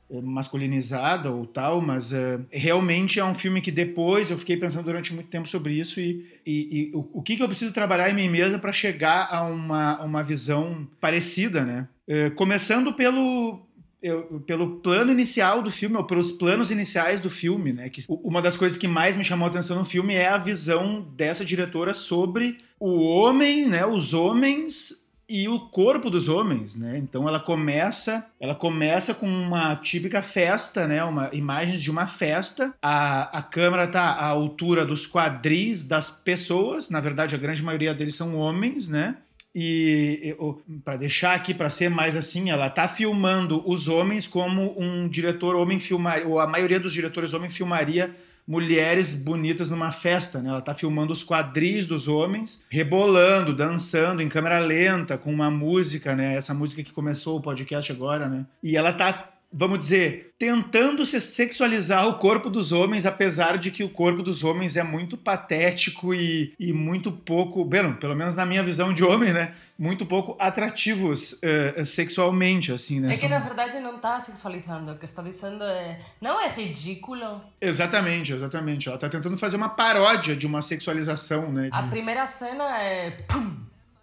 é, 0.09 0.19
masculinizada 0.19 1.29
ou 1.29 1.45
tal 1.45 1.79
mas 1.79 2.11
é, 2.11 2.39
realmente 2.49 3.19
é 3.19 3.25
um 3.25 3.35
filme 3.35 3.61
que 3.61 3.69
depois 3.71 4.31
eu 4.31 4.37
fiquei 4.37 4.57
pensando 4.57 4.85
durante 4.85 5.13
muito 5.13 5.27
tempo 5.27 5.47
sobre 5.47 5.73
isso 5.73 5.99
e, 5.99 6.25
e, 6.45 6.89
e 6.91 6.91
o, 6.95 7.07
o 7.13 7.21
que, 7.21 7.35
que 7.35 7.43
eu 7.43 7.47
preciso 7.47 7.71
trabalhar 7.71 8.09
em 8.09 8.15
mim 8.15 8.29
mesma 8.29 8.57
para 8.57 8.71
chegar 8.71 9.27
a 9.29 9.43
uma, 9.43 10.01
uma 10.01 10.23
visão 10.23 10.87
parecida 10.99 11.65
né 11.65 11.87
começando 12.35 12.93
pelo 12.93 13.61
eu- 14.03 14.43
pelo 14.45 14.77
plano 14.81 15.11
inicial 15.11 15.61
do 15.63 15.71
filme, 15.71 15.95
ou 15.97 16.03
pelos 16.03 16.31
planos 16.31 16.69
iniciais 16.69 17.21
do 17.21 17.29
filme, 17.29 17.71
né? 17.73 17.89
Que 17.89 18.03
uma 18.09 18.41
das 18.41 18.57
coisas 18.57 18.77
que 18.77 18.87
mais 18.87 19.15
me 19.17 19.23
chamou 19.23 19.47
a 19.47 19.49
atenção 19.49 19.77
no 19.77 19.85
filme 19.85 20.13
é 20.13 20.27
a 20.27 20.37
visão 20.37 21.07
dessa 21.15 21.45
diretora 21.45 21.93
sobre 21.93 22.57
o 22.79 23.01
homem, 23.01 23.65
né? 23.67 23.85
Os 23.85 24.13
homens 24.13 25.01
e 25.29 25.47
o 25.47 25.57
corpo 25.69 26.09
dos 26.09 26.27
homens, 26.27 26.75
né? 26.75 26.97
Então 26.97 27.27
ela 27.27 27.39
começa, 27.39 28.25
ela 28.39 28.53
começa 28.53 29.13
com 29.13 29.25
uma 29.25 29.73
típica 29.77 30.21
festa, 30.21 30.85
né? 30.85 31.01
Uma 31.03 31.29
imagens 31.33 31.81
de 31.81 31.89
uma 31.89 32.05
festa. 32.05 32.73
A, 32.81 33.39
a 33.39 33.41
câmera 33.41 33.87
tá 33.87 34.01
à 34.01 34.25
altura 34.27 34.85
dos 34.85 35.07
quadris 35.07 35.83
das 35.85 36.09
pessoas. 36.09 36.89
Na 36.89 36.99
verdade, 36.99 37.33
a 37.35 37.37
grande 37.39 37.63
maioria 37.63 37.93
deles 37.93 38.15
são 38.15 38.35
homens, 38.35 38.87
né? 38.89 39.15
E 39.55 40.35
para 40.83 40.97
deixar 40.97 41.35
aqui 41.35 41.53
para 41.53 41.69
ser 41.69 41.89
mais 41.89 42.17
assim, 42.17 42.49
ela 42.49 42.69
tá 42.69 42.87
filmando 42.87 43.63
os 43.69 43.87
homens 43.87 44.25
como 44.25 44.73
um 44.79 45.07
diretor 45.07 45.55
homem 45.55 45.77
filmaria, 45.77 46.27
ou 46.27 46.39
a 46.39 46.47
maioria 46.47 46.79
dos 46.79 46.91
diretores 46.91 47.33
homem 47.33 47.49
filmaria 47.49 48.15
mulheres 48.47 49.13
bonitas 49.13 49.69
numa 49.69 49.91
festa, 49.91 50.41
né? 50.41 50.49
Ela 50.49 50.61
tá 50.61 50.73
filmando 50.73 51.13
os 51.13 51.23
quadris 51.23 51.87
dos 51.87 52.07
homens, 52.07 52.61
rebolando, 52.69 53.55
dançando 53.55 54.21
em 54.21 54.27
câmera 54.27 54.59
lenta 54.59 55.17
com 55.17 55.31
uma 55.31 55.49
música, 55.49 56.15
né? 56.15 56.35
Essa 56.35 56.53
música 56.53 56.83
que 56.83 56.91
começou 56.91 57.37
o 57.37 57.41
podcast 57.41 57.91
agora, 57.91 58.27
né? 58.27 58.45
E 58.61 58.75
ela 58.75 58.91
tá 58.91 59.32
vamos 59.53 59.79
dizer, 59.79 60.33
tentando 60.37 61.05
se 61.05 61.21
sexualizar 61.21 62.07
o 62.07 62.17
corpo 62.17 62.49
dos 62.49 62.71
homens, 62.71 63.05
apesar 63.05 63.57
de 63.57 63.69
que 63.69 63.83
o 63.83 63.89
corpo 63.89 64.23
dos 64.23 64.43
homens 64.43 64.75
é 64.75 64.83
muito 64.83 65.15
patético 65.15 66.13
e, 66.13 66.53
e 66.59 66.73
muito 66.73 67.11
pouco, 67.11 67.63
bem, 67.63 67.93
pelo 67.93 68.15
menos 68.15 68.35
na 68.35 68.45
minha 68.45 68.63
visão 68.63 68.91
de 68.91 69.03
homem, 69.03 69.31
né? 69.31 69.53
Muito 69.77 70.05
pouco 70.05 70.35
atrativos 70.39 71.37
eh, 71.41 71.83
sexualmente, 71.83 72.71
assim, 72.71 72.99
né? 72.99 73.13
É 73.13 73.17
que 73.17 73.27
na 73.27 73.39
verdade 73.39 73.79
não 73.79 73.97
está 73.97 74.19
sexualizando, 74.19 74.91
o 74.91 74.97
que 74.97 75.05
está 75.05 75.21
dizendo 75.21 75.63
é 75.63 75.99
não 76.19 76.41
é 76.41 76.49
ridículo. 76.49 77.39
Exatamente, 77.61 78.33
exatamente. 78.33 78.89
Ela 78.89 78.97
tá 78.97 79.07
tentando 79.07 79.37
fazer 79.37 79.55
uma 79.55 79.69
paródia 79.69 80.35
de 80.35 80.47
uma 80.47 80.61
sexualização, 80.61 81.51
né? 81.51 81.69
A 81.71 81.83
primeira 81.83 82.25
cena 82.25 82.81
é 82.81 83.11
pum 83.27 83.55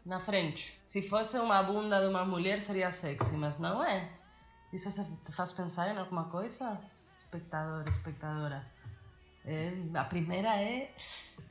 na 0.04 0.18
frente. 0.18 0.76
Se 0.80 1.02
fosse 1.02 1.38
uma 1.38 1.62
bunda 1.62 2.00
de 2.00 2.06
uma 2.06 2.24
mulher 2.24 2.60
seria 2.60 2.90
sexy, 2.90 3.36
mas 3.36 3.58
não 3.58 3.84
é. 3.84 4.08
Isso 4.72 4.90
você 4.90 5.04
te 5.24 5.32
faz 5.32 5.52
pensar 5.52 5.92
em 5.92 5.98
alguma 5.98 6.24
coisa, 6.24 6.80
espectador, 7.14 7.88
espectadora? 7.88 8.64
É, 9.44 9.72
a 9.94 10.04
primeira 10.04 10.48
é 10.48 10.90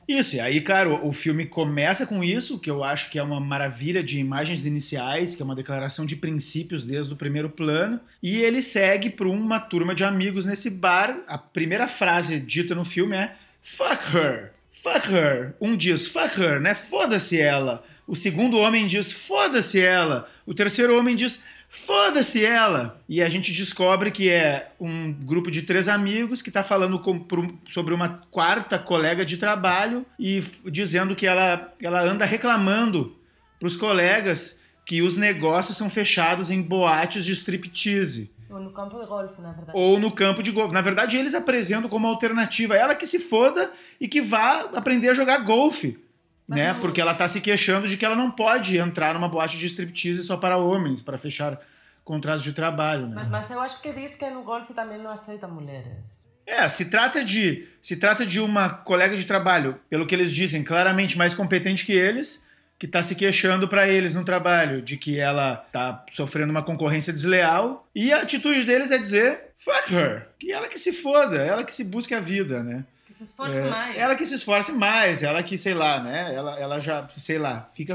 Isso, 0.06 0.36
e 0.36 0.40
aí, 0.40 0.60
claro, 0.60 1.04
o 1.04 1.12
filme 1.12 1.44
começa 1.44 2.06
com 2.06 2.22
isso, 2.22 2.58
que 2.58 2.70
eu 2.70 2.84
acho 2.84 3.10
que 3.10 3.18
é 3.18 3.22
uma 3.22 3.40
maravilha 3.40 4.02
de 4.02 4.18
imagens 4.18 4.64
iniciais, 4.64 5.34
que 5.34 5.42
é 5.42 5.44
uma 5.44 5.56
declaração 5.56 6.06
de 6.06 6.14
princípios 6.14 6.84
desde 6.84 7.12
o 7.12 7.16
primeiro 7.16 7.50
plano, 7.50 8.00
e 8.22 8.38
ele 8.38 8.62
segue 8.62 9.10
para 9.10 9.28
uma 9.28 9.58
turma 9.58 9.94
de 9.94 10.04
amigos 10.04 10.44
nesse 10.44 10.70
bar. 10.70 11.18
A 11.26 11.36
primeira 11.36 11.88
frase 11.88 12.38
dita 12.38 12.74
no 12.74 12.84
filme 12.84 13.16
é 13.16 13.36
Fuck 13.60 14.16
her! 14.16 14.52
Fuck 14.70 15.12
her! 15.12 15.54
Um 15.60 15.76
diz 15.76 16.06
fuck 16.06 16.40
her, 16.40 16.60
né? 16.60 16.74
Foda-se 16.74 17.40
ela! 17.40 17.84
O 18.06 18.14
segundo 18.14 18.56
homem 18.56 18.86
diz 18.86 19.12
foda-se 19.12 19.80
ela! 19.80 20.28
O 20.46 20.54
terceiro 20.54 20.96
homem 20.96 21.16
diz 21.16 21.42
foda-se 21.72 22.44
ela! 22.44 23.00
E 23.08 23.22
a 23.22 23.28
gente 23.28 23.52
descobre 23.52 24.10
que 24.10 24.28
é 24.28 24.72
um 24.80 25.12
grupo 25.12 25.50
de 25.50 25.62
três 25.62 25.86
amigos 25.88 26.42
que 26.42 26.50
está 26.50 26.62
falando 26.64 26.98
com- 26.98 27.24
sobre 27.68 27.94
uma 27.94 28.20
quarta 28.30 28.78
colega 28.78 29.24
de 29.24 29.36
trabalho 29.36 30.04
e 30.18 30.42
dizendo 30.66 31.14
que 31.14 31.26
ela, 31.26 31.72
ela 31.80 32.02
anda 32.02 32.24
reclamando 32.24 33.16
para 33.58 33.66
os 33.68 33.76
colegas 33.76 34.58
que 34.84 35.00
os 35.00 35.16
negócios 35.16 35.76
são 35.76 35.88
fechados 35.88 36.50
em 36.50 36.60
boates 36.60 37.24
de 37.24 37.32
striptease 37.32 38.28
ou 38.50 38.58
no 38.58 38.72
campo 38.72 38.98
de 38.98 39.06
golfe, 39.06 39.40
na 39.40 39.52
verdade. 39.52 39.78
ou 39.78 39.96
no 40.00 40.10
campo 40.10 40.42
de 40.42 40.50
golfe. 40.50 40.74
Na 40.74 40.80
verdade, 40.80 41.16
eles 41.16 41.34
apresentam 41.36 41.88
como 41.88 42.08
alternativa 42.08 42.74
ela 42.74 42.96
que 42.96 43.06
se 43.06 43.20
foda 43.20 43.70
e 44.00 44.08
que 44.08 44.20
vá 44.20 44.62
aprender 44.74 45.08
a 45.10 45.14
jogar 45.14 45.38
golfe. 45.44 45.96
Né? 46.56 46.72
não- 46.72 46.80
Porque 46.80 47.00
ela 47.00 47.14
tá 47.14 47.28
se 47.28 47.40
queixando 47.40 47.86
de 47.86 47.96
que 47.96 48.04
ela 48.04 48.16
não 48.16 48.30
pode 48.30 48.76
entrar 48.78 49.14
numa 49.14 49.28
boate 49.28 49.56
de 49.58 49.66
striptease 49.66 50.22
só 50.22 50.36
para 50.36 50.56
homens, 50.56 51.00
para 51.00 51.16
fechar 51.18 51.58
contratos 52.04 52.42
de 52.42 52.52
trabalho. 52.52 53.06
Né? 53.06 53.14
Mas, 53.14 53.30
mas 53.30 53.50
eu 53.50 53.60
acho 53.60 53.80
que 53.80 53.92
diz 53.92 54.16
que 54.16 54.28
no 54.30 54.42
golfe 54.42 54.74
também 54.74 54.98
não 54.98 55.10
aceita 55.10 55.46
mulheres. 55.46 56.20
É, 56.46 56.68
se 56.68 56.86
trata 56.86 57.22
de 57.24 57.68
se 57.80 57.96
trata 57.96 58.26
de 58.26 58.40
uma 58.40 58.68
colega 58.68 59.14
de 59.16 59.24
trabalho, 59.24 59.78
pelo 59.88 60.06
que 60.06 60.14
eles 60.14 60.32
dizem, 60.32 60.64
claramente 60.64 61.16
mais 61.16 61.32
competente 61.32 61.86
que 61.86 61.92
eles, 61.92 62.42
que 62.76 62.88
tá 62.88 63.02
se 63.02 63.14
queixando 63.14 63.68
pra 63.68 63.86
eles 63.86 64.14
no 64.16 64.24
trabalho 64.24 64.82
de 64.82 64.96
que 64.96 65.20
ela 65.20 65.54
tá 65.70 66.04
sofrendo 66.10 66.50
uma 66.50 66.62
concorrência 66.62 67.12
desleal 67.12 67.86
e 67.94 68.12
a 68.12 68.22
atitude 68.22 68.64
deles 68.64 68.90
é 68.90 68.98
dizer 68.98 69.50
fuck 69.58 69.94
her, 69.94 70.26
que 70.38 70.50
ela 70.50 70.66
que 70.66 70.78
se 70.78 70.92
foda, 70.92 71.36
ela 71.36 71.62
que 71.62 71.72
se 71.72 71.84
busque 71.84 72.14
a 72.14 72.20
vida, 72.20 72.62
né? 72.64 72.84
Se 73.20 73.24
esforce 73.24 73.58
É, 73.58 73.68
mais. 73.68 73.98
Ela 73.98 74.16
que 74.16 74.24
se 74.24 74.34
esforce 74.34 74.72
mais, 74.72 75.22
ela 75.22 75.42
que, 75.42 75.58
sei 75.58 75.74
lá, 75.74 76.02
né? 76.02 76.34
Ela, 76.34 76.58
ela 76.58 76.80
já, 76.80 77.06
sei 77.10 77.36
lá, 77.36 77.68
fica 77.74 77.92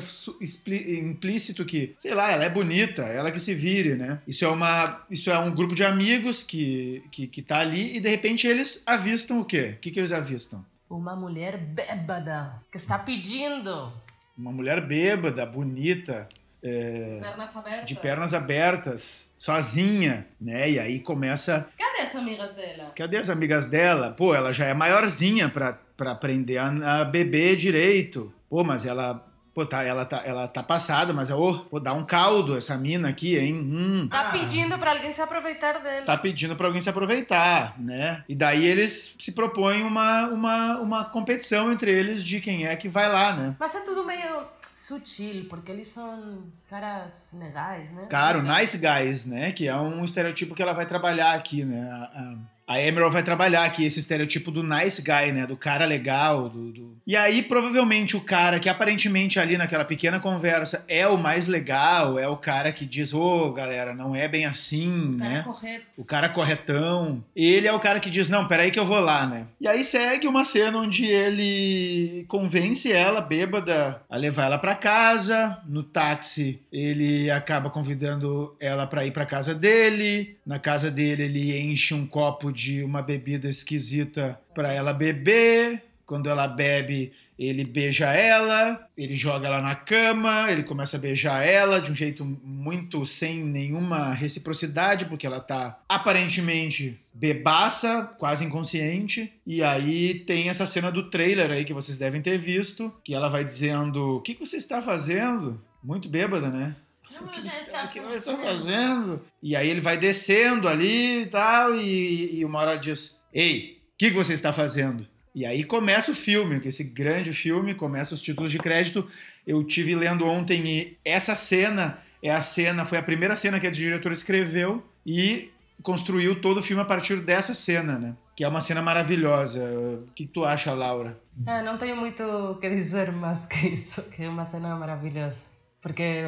implícito 0.88 1.66
que, 1.66 1.96
sei 1.98 2.14
lá, 2.14 2.32
ela 2.32 2.44
é 2.44 2.50
bonita, 2.50 3.02
ela 3.02 3.32
que 3.32 3.40
se 3.40 3.56
vire, 3.56 3.96
né? 3.96 4.22
Isso 4.28 4.46
é, 4.46 4.48
uma, 4.48 5.04
isso 5.10 5.32
é 5.32 5.40
um 5.40 5.52
grupo 5.52 5.74
de 5.74 5.84
amigos 5.84 6.44
que, 6.44 7.04
que, 7.12 7.26
que 7.26 7.42
tá 7.42 7.58
ali 7.58 7.98
e 7.98 8.00
de 8.00 8.08
repente 8.08 8.46
eles 8.46 8.84
avistam 8.86 9.40
o 9.40 9.46
quê? 9.46 9.74
O 9.78 9.80
que, 9.80 9.90
que 9.90 10.00
eles 10.00 10.12
avistam? 10.12 10.64
Uma 10.88 11.16
mulher 11.16 11.58
bêbada 11.58 12.62
que 12.72 12.78
está 12.78 13.00
pedindo. 13.00 13.92
Uma 14.38 14.52
mulher 14.52 14.86
bêbada, 14.86 15.44
bonita, 15.44 16.30
é, 16.66 17.20
Pernas 17.22 17.56
abertas. 17.56 17.86
de 17.86 17.96
pernas 17.96 18.34
abertas, 18.34 19.32
sozinha, 19.38 20.26
né? 20.42 20.70
E 20.72 20.80
aí 20.80 21.00
começa 21.00 21.68
Cadê 21.78 22.02
as 22.02 22.16
amigas 22.16 22.54
dela? 22.54 22.92
Cadê 22.96 23.18
as 23.18 23.30
amigas 23.30 23.66
dela? 23.68 24.12
Pô, 24.12 24.34
ela 24.34 24.52
já 24.52 24.66
é 24.66 24.74
maiorzinha 24.74 25.50
pra, 25.50 25.78
pra 25.96 26.12
aprender 26.12 26.58
a, 26.58 27.02
a 27.02 27.06
beber 27.06 27.56
direito. 27.56 28.34
Pô, 28.50 28.64
mas 28.64 28.86
ela. 28.86 29.26
Pô, 29.56 29.66
tá, 29.66 29.84
ela, 29.84 30.04
tá, 30.06 30.22
ela 30.26 30.50
tá 30.50 30.62
passada, 30.62 31.14
mas 31.14 31.30
ô, 31.30 31.60
pô, 31.60 31.80
dá 31.80 31.94
um 31.94 32.06
caldo 32.06 32.58
essa 32.58 32.76
mina 32.76 33.08
aqui, 33.08 33.38
hein? 33.38 33.56
Hum. 33.56 34.10
Tá 34.12 34.26
pedindo 34.26 34.78
pra 34.78 34.92
alguém 34.92 35.14
se 35.14 35.22
aproveitar 35.22 35.80
dela. 35.80 36.06
Tá 36.06 36.18
pedindo 36.18 36.58
pra 36.58 36.68
alguém 36.68 36.82
se 36.82 36.90
aproveitar, 36.90 37.74
né? 37.80 38.22
E 38.28 38.36
daí 38.36 38.66
eles 38.66 39.16
se 39.18 39.32
propõem 39.32 39.84
uma, 39.84 40.28
uma, 40.28 40.80
uma 40.82 41.06
competição 41.06 41.72
entre 41.72 41.90
eles 41.90 42.22
de 42.22 42.42
quem 42.42 42.68
é 42.68 42.76
que 42.76 42.90
vai 42.90 43.08
lá, 43.10 43.32
né? 43.34 43.56
Mas 43.58 43.74
é 43.76 43.80
tudo 43.86 44.04
meio 44.04 44.44
sutil, 44.62 45.46
porque 45.50 45.72
eles 45.72 45.88
são 45.88 46.44
caras 46.70 47.34
legais, 47.40 47.92
né? 47.92 48.08
Cara, 48.10 48.40
o 48.40 48.42
Nice 48.42 48.78
Guys, 48.78 49.26
né? 49.26 49.54
Que 49.54 49.70
é 49.70 49.76
um 49.78 50.04
estereotipo 50.04 50.54
que 50.54 50.62
ela 50.62 50.74
vai 50.74 50.86
trabalhar 50.86 51.34
aqui, 51.34 51.64
né? 51.64 51.90
A, 51.90 51.96
a, 51.96 52.36
a 52.68 52.82
Emerald 52.82 53.14
vai 53.14 53.24
trabalhar 53.24 53.64
aqui 53.66 53.86
esse 53.86 54.00
estereotipo 54.00 54.50
do 54.52 54.64
nice 54.64 55.02
guy, 55.02 55.32
né? 55.32 55.46
Do 55.46 55.56
cara 55.58 55.86
legal, 55.86 56.50
do, 56.50 56.72
do- 56.72 56.98
E 57.06 57.16
aí, 57.16 57.42
provavelmente, 57.44 58.18
o 58.18 58.22
cara 58.22 58.60
que 58.60 58.68
aparentemente 58.68 59.40
ali 59.40 59.58
naquela 59.58 59.86
pequena 59.86 60.20
conversa 60.20 60.84
é 60.88 61.08
o 61.08 61.18
mais 61.18 61.48
legal, 61.48 62.18
é 62.18 62.28
o 62.28 62.36
cara 62.38 62.72
que 62.72 62.86
diz, 62.86 63.14
ô, 63.14 63.52
galera, 63.52 63.94
não 63.94 64.16
é 64.16 64.28
bem 64.28 64.46
assim, 64.46 65.16
Cara 65.20 65.30
né? 65.30 65.44
correto. 65.44 65.86
O 65.98 66.04
cara 66.04 66.30
corretão. 66.30 67.24
Ele 67.36 67.68
é 67.68 67.74
o 67.74 67.80
cara 67.80 68.00
que 68.00 68.10
diz, 68.10 68.28
não, 68.30 68.48
peraí 68.48 68.72
que 68.72 68.80
eu 68.80 68.86
vou 68.86 69.00
lá, 69.00 69.28
né? 69.28 69.46
E 69.62 69.68
aí 69.68 69.84
segue 69.84 70.28
uma 70.28 70.44
cena 70.44 70.80
onde 70.80 71.06
ele 71.06 72.26
convence 72.28 72.92
ela, 72.92 73.22
bêbada, 73.22 74.02
a 74.10 74.18
levar 74.18 74.46
ela 74.46 74.58
pra 74.58 74.76
casa. 74.76 75.60
No 75.68 75.84
táxi, 75.84 76.60
ele 76.72 77.30
acaba 77.30 77.70
convidando 77.70 78.56
ela 78.60 78.88
pra 78.88 79.06
ir 79.06 79.12
pra 79.12 79.26
casa 79.26 79.54
dele. 79.54 80.36
Na 80.46 80.60
casa 80.60 80.90
dele, 80.92 81.24
ele 81.24 81.60
enche 81.60 81.94
um 81.94 82.06
copo 82.06 82.52
de 82.56 82.82
uma 82.84 83.02
bebida 83.02 83.50
esquisita 83.50 84.40
pra 84.54 84.72
ela 84.72 84.94
beber. 84.94 85.84
Quando 86.06 86.30
ela 86.30 86.48
bebe, 86.48 87.12
ele 87.38 87.66
beija 87.66 88.14
ela, 88.14 88.88
ele 88.96 89.16
joga 89.16 89.48
ela 89.48 89.60
na 89.60 89.74
cama, 89.74 90.52
ele 90.52 90.62
começa 90.62 90.98
a 90.98 91.00
beijar 91.00 91.44
ela 91.44 91.80
de 91.82 91.92
um 91.92 91.96
jeito 91.96 92.24
muito 92.24 93.04
sem 93.06 93.44
nenhuma 93.44 94.14
reciprocidade, 94.14 95.06
porque 95.06 95.26
ela 95.26 95.40
tá 95.40 95.80
aparentemente 95.90 97.00
bebaça, 97.12 98.04
quase 98.20 98.46
inconsciente. 98.46 99.34
E 99.48 99.64
aí 99.64 100.14
tem 100.14 100.48
essa 100.48 100.68
cena 100.68 100.92
do 100.92 101.10
trailer 101.10 101.50
aí 101.50 101.66
que 101.66 101.74
vocês 101.74 101.98
devem 101.98 102.22
ter 102.22 102.38
visto, 102.38 102.94
que 103.04 103.16
ela 103.16 103.28
vai 103.28 103.44
dizendo: 103.44 104.18
O 104.18 104.22
que, 104.22 104.36
que 104.36 104.46
você 104.46 104.58
está 104.58 104.84
fazendo? 104.84 105.60
Muito 105.84 106.08
bêbada, 106.08 106.50
né? 106.50 106.76
O 107.22 107.28
que 107.28 107.42
você 107.42 107.64
o 107.72 107.90
que 107.90 108.00
você 108.00 108.16
está 108.16 108.38
fazendo? 108.38 109.22
E 109.42 109.56
aí 109.56 109.70
ele 109.70 109.82
vai 109.82 109.98
descendo 109.98 110.68
ali 110.68 111.22
e 111.22 111.26
tal, 111.28 111.76
e, 111.76 112.40
e 112.40 112.46
uma 112.46 112.60
hora 112.60 112.78
diz: 112.78 113.16
Ei, 113.34 113.82
o 113.94 113.98
que, 113.98 114.12
que 114.12 114.16
você 114.16 114.34
está 114.34 114.52
fazendo? 114.52 115.08
E 115.34 115.46
aí 115.46 115.64
começa 115.66 116.12
o 116.12 116.16
filme, 116.16 116.62
que 116.62 116.70
esse 116.70 116.84
grande 116.84 117.34
filme, 117.34 117.76
começa 117.76 118.16
os 118.16 118.22
títulos 118.22 118.52
de 118.52 118.58
crédito. 118.58 119.06
Eu 119.46 119.64
tive 119.66 119.94
lendo 119.94 120.26
ontem 120.26 120.66
e 120.66 120.98
essa 121.04 121.36
cena 121.36 122.00
é 122.24 122.32
a 122.32 122.42
cena, 122.42 122.86
foi 122.86 122.98
a 122.98 123.04
primeira 123.04 123.36
cena 123.36 123.60
que 123.60 123.68
a 123.68 123.72
diretora 123.72 124.14
escreveu 124.14 124.82
e 125.06 125.52
construiu 125.84 126.40
todo 126.42 126.60
o 126.60 126.64
filme 126.64 126.82
a 126.82 126.86
partir 126.86 127.18
dessa 127.22 127.54
cena, 127.54 128.00
né? 128.00 128.16
Que 128.36 128.44
é 128.44 128.48
uma 128.48 128.62
cena 128.62 128.82
maravilhosa. 128.82 129.62
O 130.08 130.12
que 130.14 130.26
tu 130.26 130.44
acha, 130.44 130.74
Laura? 130.74 131.20
É, 131.46 131.62
não 131.62 131.78
tenho 131.78 131.96
muito 131.98 132.24
o 132.24 132.56
que 132.56 132.70
dizer 132.70 133.12
mais 133.14 133.46
que 133.46 133.68
isso, 133.68 134.10
que 134.12 134.24
é 134.24 134.30
uma 134.30 134.46
cena 134.46 134.76
maravilhosa. 134.76 135.48
Porque, 135.82 136.24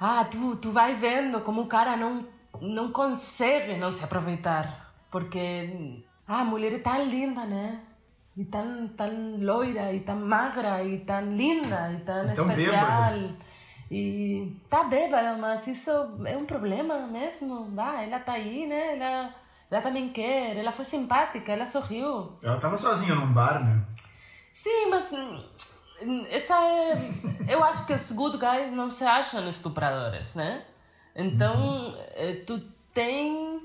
ah, 0.00 0.24
tu, 0.24 0.56
tu 0.56 0.72
vai 0.72 0.94
vendo 0.94 1.42
como 1.42 1.60
o 1.60 1.66
cara 1.66 1.94
não, 1.94 2.26
não 2.58 2.90
consegue 2.90 3.76
não 3.76 3.92
se 3.92 4.02
aproveitar. 4.02 4.90
Porque, 5.10 6.02
ah, 6.26 6.40
a 6.40 6.44
mulher 6.44 6.72
é 6.72 6.78
tão 6.78 7.04
linda, 7.04 7.44
né? 7.44 7.80
E 8.34 8.44
tão, 8.46 8.88
tão 8.88 9.36
loira, 9.38 9.92
e 9.92 10.00
tão 10.00 10.16
magra, 10.16 10.82
e 10.82 11.00
tão 11.00 11.20
linda, 11.36 11.92
e 11.92 12.00
tão 12.00 12.34
tão 12.34 12.50
especial. 12.50 13.12
E 13.90 14.56
tá 14.70 14.84
bêbada, 14.84 15.36
mas 15.36 15.66
isso 15.66 15.90
é 16.24 16.36
um 16.36 16.46
problema 16.46 17.06
mesmo. 17.08 17.70
Ah, 17.76 18.02
ela 18.02 18.20
tá 18.20 18.32
aí, 18.32 18.66
né? 18.66 18.96
Ela, 18.96 19.34
ela 19.70 19.82
também 19.82 20.08
quer, 20.08 20.56
ela 20.56 20.72
foi 20.72 20.84
simpática, 20.84 21.52
ela 21.52 21.66
sorriu. 21.66 22.32
Ela 22.42 22.58
tava 22.58 22.76
sozinha 22.78 23.16
num 23.16 23.32
bar, 23.32 23.62
né? 23.62 23.84
Sim, 24.52 24.88
mas 24.90 25.12
essa 26.30 26.54
é. 26.54 27.52
Eu 27.52 27.62
acho 27.64 27.86
que 27.86 27.92
os 27.92 28.12
good 28.12 28.38
guys 28.38 28.72
não 28.72 28.88
se 28.90 29.04
acham 29.04 29.48
estupradores, 29.48 30.34
né? 30.34 30.64
Então, 31.14 31.94
eh, 32.14 32.42
tu 32.46 32.60
tem 32.94 33.60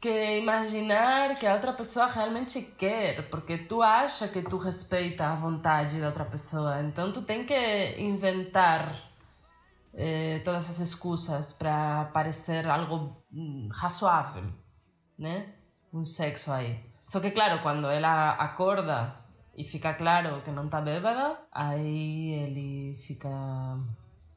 que 0.00 0.38
imaginar 0.38 1.34
que 1.34 1.46
a 1.46 1.54
outra 1.54 1.72
pessoa 1.72 2.06
realmente 2.06 2.60
quer, 2.78 3.28
porque 3.30 3.58
tu 3.58 3.82
acha 3.82 4.28
que 4.28 4.42
tu 4.42 4.56
respeita 4.56 5.26
a 5.26 5.34
vontade 5.34 6.00
da 6.00 6.06
outra 6.06 6.24
pessoa. 6.24 6.80
Então, 6.82 7.12
tu 7.12 7.22
tem 7.22 7.44
que 7.44 7.94
inventar 7.98 8.94
eh, 9.94 10.40
todas 10.44 10.68
as 10.68 10.80
excusas 10.80 11.52
para 11.52 12.06
parecer 12.12 12.66
algo 12.68 13.16
hum, 13.32 13.68
razoável, 13.72 14.44
né? 15.18 15.54
Um 15.92 16.04
sexo 16.04 16.52
aí. 16.52 16.78
Só 17.00 17.20
que, 17.20 17.30
claro, 17.30 17.62
quando 17.62 17.88
ela 17.88 18.32
acorda 18.32 19.17
e 19.58 19.64
fica 19.64 19.92
claro 19.92 20.40
que 20.42 20.52
não 20.52 20.68
tá 20.68 20.80
bêbada, 20.80 21.36
aí 21.50 22.30
ele 22.44 22.96
fica. 22.96 23.28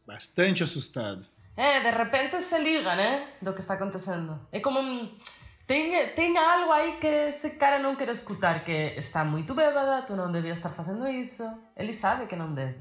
Bastante 0.05 0.63
assustado. 0.63 1.23
É, 1.55 1.79
de 1.79 1.91
repente 1.91 2.41
se 2.41 2.57
liga, 2.59 2.95
né? 2.95 3.27
Do 3.39 3.53
que 3.53 3.59
está 3.59 3.75
acontecendo. 3.75 4.39
É 4.51 4.59
como. 4.59 4.79
Tem, 5.67 6.09
tem 6.15 6.35
algo 6.37 6.71
aí 6.71 6.97
que 6.97 7.05
esse 7.05 7.51
cara 7.51 7.77
não 7.77 7.95
quer 7.95 8.09
escutar, 8.09 8.63
que 8.63 8.95
está 8.97 9.23
muito 9.23 9.53
bêbada, 9.53 10.01
tu 10.01 10.15
não 10.15 10.31
devia 10.31 10.53
estar 10.53 10.69
fazendo 10.69 11.07
isso. 11.07 11.43
Ele 11.77 11.93
sabe 11.93 12.25
que 12.25 12.35
não 12.35 12.51
deve. 12.53 12.79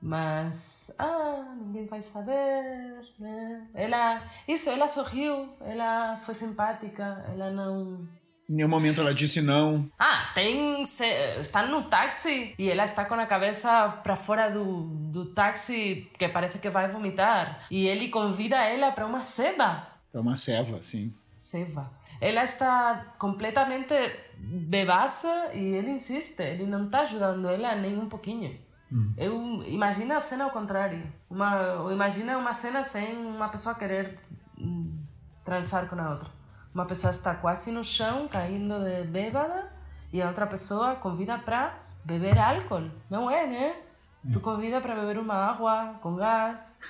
Mas, 0.00 0.94
ah, 0.98 1.54
ninguém 1.56 1.86
vai 1.86 2.02
saber, 2.02 3.02
né? 3.18 3.66
Ela, 3.72 4.20
isso, 4.46 4.68
ela 4.68 4.86
sorriu, 4.86 5.56
ela 5.62 6.18
foi 6.18 6.34
simpática, 6.34 7.24
ela 7.32 7.50
não... 7.50 8.06
Em 8.48 8.54
nenhum 8.56 8.68
momento 8.68 9.00
ela 9.00 9.14
disse 9.14 9.40
não. 9.40 9.88
Ah, 9.98 10.30
tem. 10.34 10.84
se- 10.84 11.38
Estão 11.40 11.66
no 11.68 11.82
táxi 11.84 12.54
e 12.58 12.68
ela 12.70 12.84
está 12.84 13.04
com 13.06 13.14
a 13.14 13.26
cabeça 13.26 13.88
para 14.02 14.16
fora 14.16 14.50
do, 14.50 14.82
do 15.12 15.26
táxi 15.26 16.10
que 16.18 16.28
parece 16.28 16.58
que 16.58 16.68
vai 16.70 16.88
vomitar. 16.88 17.66
E 17.70 17.86
ele 17.86 18.08
convida 18.08 18.56
ela 18.56 18.92
para 18.92 19.06
uma 19.06 19.20
ceva. 19.22 19.86
É 20.12 20.18
uma 20.18 20.36
ceva, 20.36 20.82
sim. 20.82 21.12
Ceva. 21.34 21.90
Ela 22.20 22.44
está 22.44 23.14
completamente 23.18 23.94
bebaça 24.38 25.50
e 25.54 25.58
ele 25.74 25.90
insiste. 25.92 26.40
Ele 26.40 26.66
não 26.66 26.84
está 26.86 27.00
ajudando 27.00 27.48
ela 27.48 27.74
nem 27.74 27.98
um 27.98 28.08
pouquinho. 28.08 28.58
Eu 29.16 29.62
imagina 29.66 30.16
a 30.16 30.20
cena 30.20 30.44
ao 30.44 30.50
contrário. 30.50 31.02
Uma, 31.28 31.90
imagina 31.92 32.38
uma 32.38 32.52
cena 32.52 32.84
sem 32.84 33.16
uma 33.16 33.48
pessoa 33.48 33.74
querer 33.74 34.18
hum, 34.56 34.96
transar 35.44 35.88
com 35.88 35.98
a 35.98 36.10
outra. 36.10 36.28
Uma 36.74 36.84
pessoa 36.84 37.12
está 37.12 37.34
quase 37.36 37.70
no 37.70 37.84
chão, 37.84 38.26
caindo 38.26 38.74
de 38.82 39.06
bêbada, 39.06 39.70
e 40.12 40.20
a 40.20 40.26
outra 40.26 40.44
pessoa 40.44 40.96
convida 40.96 41.38
para 41.38 41.78
beber 42.04 42.36
álcool. 42.36 42.90
Não 43.08 43.30
é, 43.30 43.46
né? 43.46 43.76
Tu 44.32 44.40
convida 44.40 44.80
para 44.80 44.94
beber 44.94 45.18
uma 45.18 45.34
água 45.34 45.94
com 46.00 46.16
gás, 46.16 46.80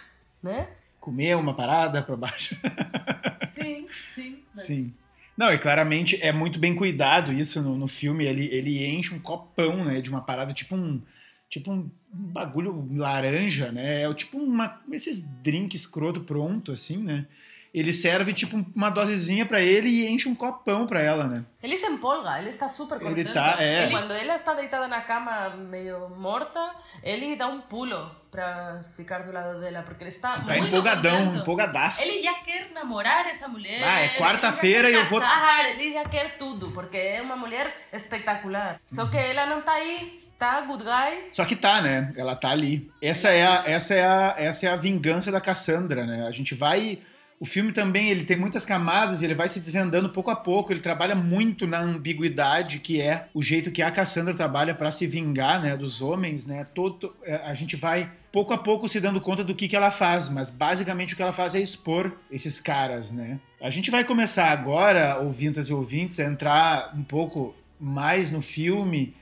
né? 0.43 0.69
Comer 1.01 1.37
uma 1.37 1.53
parada 1.53 2.01
pra 2.01 2.17
baixo. 2.17 2.57
Sim, 3.51 3.87
sim. 4.15 4.43
Sim. 4.57 4.95
Não, 5.37 5.53
e 5.53 5.59
claramente 5.59 6.21
é 6.23 6.33
muito 6.33 6.59
bem 6.59 6.75
cuidado 6.75 7.33
isso 7.33 7.63
no, 7.63 7.77
no 7.77 7.87
filme. 7.87 8.25
Ele, 8.25 8.47
ele 8.47 8.87
enche 8.87 9.15
um 9.15 9.21
copão, 9.21 9.85
né? 9.85 10.01
De 10.01 10.11
uma 10.11 10.23
parada 10.23 10.53
tipo 10.53 10.75
um. 10.75 11.01
Tipo 11.49 11.71
um 11.71 11.89
bagulho 12.13 12.89
laranja, 12.93 13.71
né? 13.71 14.03
É 14.03 14.15
tipo 14.15 14.39
uma, 14.39 14.81
esses 14.91 15.25
drinks 15.43 15.83
escroto 15.83 16.23
pronto, 16.23 16.73
assim, 16.73 16.97
né? 16.97 17.27
Ele 17.75 17.93
serve 17.93 18.33
tipo 18.33 18.65
uma 18.75 18.89
dosezinha 18.89 19.45
pra 19.45 19.61
ele 19.61 19.89
e 19.89 20.09
enche 20.09 20.29
um 20.29 20.35
copão 20.35 20.87
pra 20.87 21.03
ela, 21.03 21.27
né? 21.27 21.45
Ele 21.61 21.77
se 21.77 21.87
empolga, 21.87 22.39
ele 22.39 22.51
está 22.51 22.69
super 22.69 22.97
Ele 23.01 23.05
contento. 23.05 23.33
tá, 23.33 23.57
é. 23.59 23.83
Ele- 23.83 23.91
quando 23.91 24.13
ela 24.13 24.35
está 24.37 24.55
deitada 24.55 24.87
na 24.87 25.01
cama 25.01 25.51
meio 25.51 26.09
morta, 26.11 26.61
ele 27.03 27.35
dá 27.35 27.49
um 27.49 27.61
pulo 27.61 28.09
para 28.31 28.85
ficar 28.97 29.21
do 29.25 29.33
lado 29.33 29.59
dela, 29.61 29.83
porque 29.83 30.05
ele 30.05 30.09
está 30.11 30.35
Tá 30.39 30.55
muito 30.55 30.69
empolgadão, 30.69 31.25
contento. 31.27 31.43
empolgadaço. 31.43 32.03
Ele 32.03 32.23
já 32.23 32.35
quer 32.35 32.71
namorar 32.73 33.27
essa 33.27 33.49
mulher. 33.49 33.83
Ah, 33.83 34.01
é 34.01 34.07
ele 34.07 34.17
quarta-feira 34.19 34.89
e 34.91 34.95
eu 34.95 35.05
vou- 35.07 35.21
Ele 35.23 35.91
já 35.91 36.05
quer 36.05 36.37
tudo, 36.39 36.71
porque 36.71 36.97
é 36.97 37.21
uma 37.23 37.37
mulher 37.37 37.73
espetacular. 37.93 38.81
Só 38.87 39.07
que 39.07 39.17
ela 39.17 39.47
não 39.47 39.63
tá 39.63 39.73
aí, 39.73 40.23
tá 40.39 40.61
good 40.63 40.83
guy. 40.85 41.29
Só 41.33 41.45
que 41.45 41.57
tá, 41.57 41.81
né? 41.83 42.13
Ela 42.17 42.37
tá 42.37 42.51
ali. 42.51 42.91
Essa 43.03 43.31
é 43.31 43.45
a, 43.47 43.63
essa 43.67 43.95
é 43.95 44.05
a, 44.07 44.35
essa 44.37 44.67
é 44.67 44.71
a 44.71 44.77
vingança 44.77 45.31
da 45.33 45.41
Cassandra, 45.41 46.07
né? 46.07 46.27
A 46.27 46.31
gente 46.31 46.55
vai. 46.55 46.99
O 47.41 47.45
filme 47.45 47.73
também 47.73 48.11
ele 48.11 48.25
tem 48.25 48.37
muitas 48.37 48.65
camadas, 48.65 49.23
ele 49.23 49.35
vai 49.35 49.49
se 49.49 49.61
desvendando 49.61 50.09
pouco 50.09 50.31
a 50.31 50.37
pouco. 50.37 50.73
Ele 50.73 50.81
trabalha 50.81 51.15
muito 51.15 51.67
na 51.67 51.81
ambiguidade 51.81 52.79
que 52.79 53.01
é 53.01 53.29
o 53.35 53.43
jeito 53.43 53.71
que 53.71 53.83
a 53.83 53.91
Cassandra 53.91 54.35
trabalha 54.35 54.75
pra 54.75 54.91
se 54.91 55.07
vingar, 55.07 55.61
né, 55.61 55.77
dos 55.77 56.01
homens, 56.01 56.47
né? 56.47 56.67
Todo 56.75 57.15
é, 57.25 57.37
a 57.37 57.55
gente 57.55 57.77
vai 57.77 58.11
pouco 58.33 58.53
a 58.53 58.59
pouco 58.59 58.89
se 58.89 59.01
dando 59.01 59.21
conta 59.21 59.45
do 59.45 59.55
que 59.55 59.69
que 59.69 59.77
ela 59.77 59.91
faz, 59.91 60.29
mas 60.29 60.51
basicamente 60.51 61.15
o 61.15 61.17
que 61.17 61.23
ela 61.23 61.33
faz 61.33 61.55
é 61.55 61.61
expor 61.61 62.13
esses 62.31 62.61
caras, 62.61 63.13
né? 63.13 63.39
A 63.61 63.71
gente 63.71 63.91
vai 63.91 64.05
começar 64.05 64.51
agora, 64.51 65.19
ouvintas 65.21 65.69
e 65.69 65.73
ouvintes, 65.73 66.19
a 66.21 66.25
entrar 66.25 66.93
um 66.97 67.03
pouco 67.03 67.55
mais 67.79 68.31
no 68.31 68.41
filme 68.41 69.15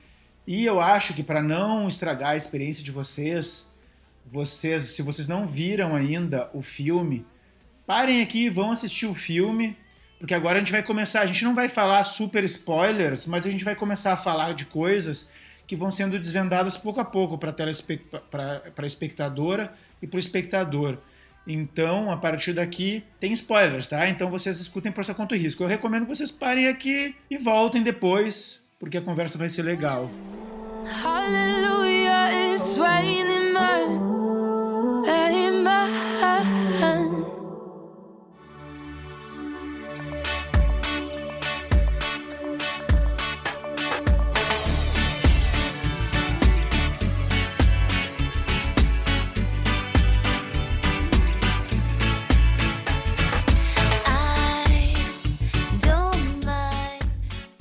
e 0.45 0.65
eu 0.65 0.79
acho 0.79 1.13
que 1.13 1.23
para 1.23 1.41
não 1.41 1.87
estragar 1.87 2.31
a 2.31 2.35
experiência 2.37 2.83
de 2.83 2.91
vocês, 2.91 3.65
vocês, 4.29 4.83
se 4.83 5.01
vocês 5.01 5.27
não 5.27 5.47
viram 5.47 5.95
ainda 5.95 6.49
o 6.53 6.61
filme, 6.61 7.25
parem 7.85 8.21
aqui 8.21 8.49
vão 8.49 8.71
assistir 8.71 9.05
o 9.05 9.13
filme, 9.13 9.77
porque 10.19 10.33
agora 10.33 10.55
a 10.55 10.59
gente 10.59 10.71
vai 10.71 10.81
começar, 10.81 11.21
a 11.21 11.25
gente 11.25 11.43
não 11.43 11.53
vai 11.53 11.67
falar 11.67 12.03
super 12.03 12.43
spoilers, 12.43 13.25
mas 13.25 13.45
a 13.45 13.51
gente 13.51 13.65
vai 13.65 13.75
começar 13.75 14.13
a 14.13 14.17
falar 14.17 14.53
de 14.53 14.65
coisas 14.65 15.29
que 15.67 15.75
vão 15.75 15.91
sendo 15.91 16.19
desvendadas 16.19 16.77
pouco 16.77 16.99
a 16.99 17.05
pouco 17.05 17.37
para 17.37 17.53
a 18.77 18.85
espectadora 18.85 19.73
e 20.01 20.07
para 20.07 20.17
o 20.17 20.19
espectador. 20.19 20.97
Então, 21.45 22.09
a 22.09 22.15
partir 22.15 22.53
daqui, 22.53 23.03
tem 23.19 23.33
spoilers, 23.33 23.89
tá? 23.89 24.07
Então 24.07 24.29
vocês 24.29 24.59
escutem 24.59 24.91
por 24.91 25.03
sua 25.03 25.13
conta 25.13 25.35
e 25.35 25.39
risco. 25.39 25.61
Eu 25.63 25.67
recomendo 25.67 26.05
que 26.05 26.15
vocês 26.15 26.31
parem 26.31 26.67
aqui 26.67 27.15
e 27.29 27.37
voltem 27.37 27.83
depois, 27.83 28.61
porque 28.79 28.97
a 28.97 29.01
conversa 29.01 29.37
vai 29.37 29.49
ser 29.49 29.63
legal. 29.63 30.09
Hallelujah, 30.85 32.31
it's 32.53 32.77
raining 32.77 33.51
mud. 33.51 34.23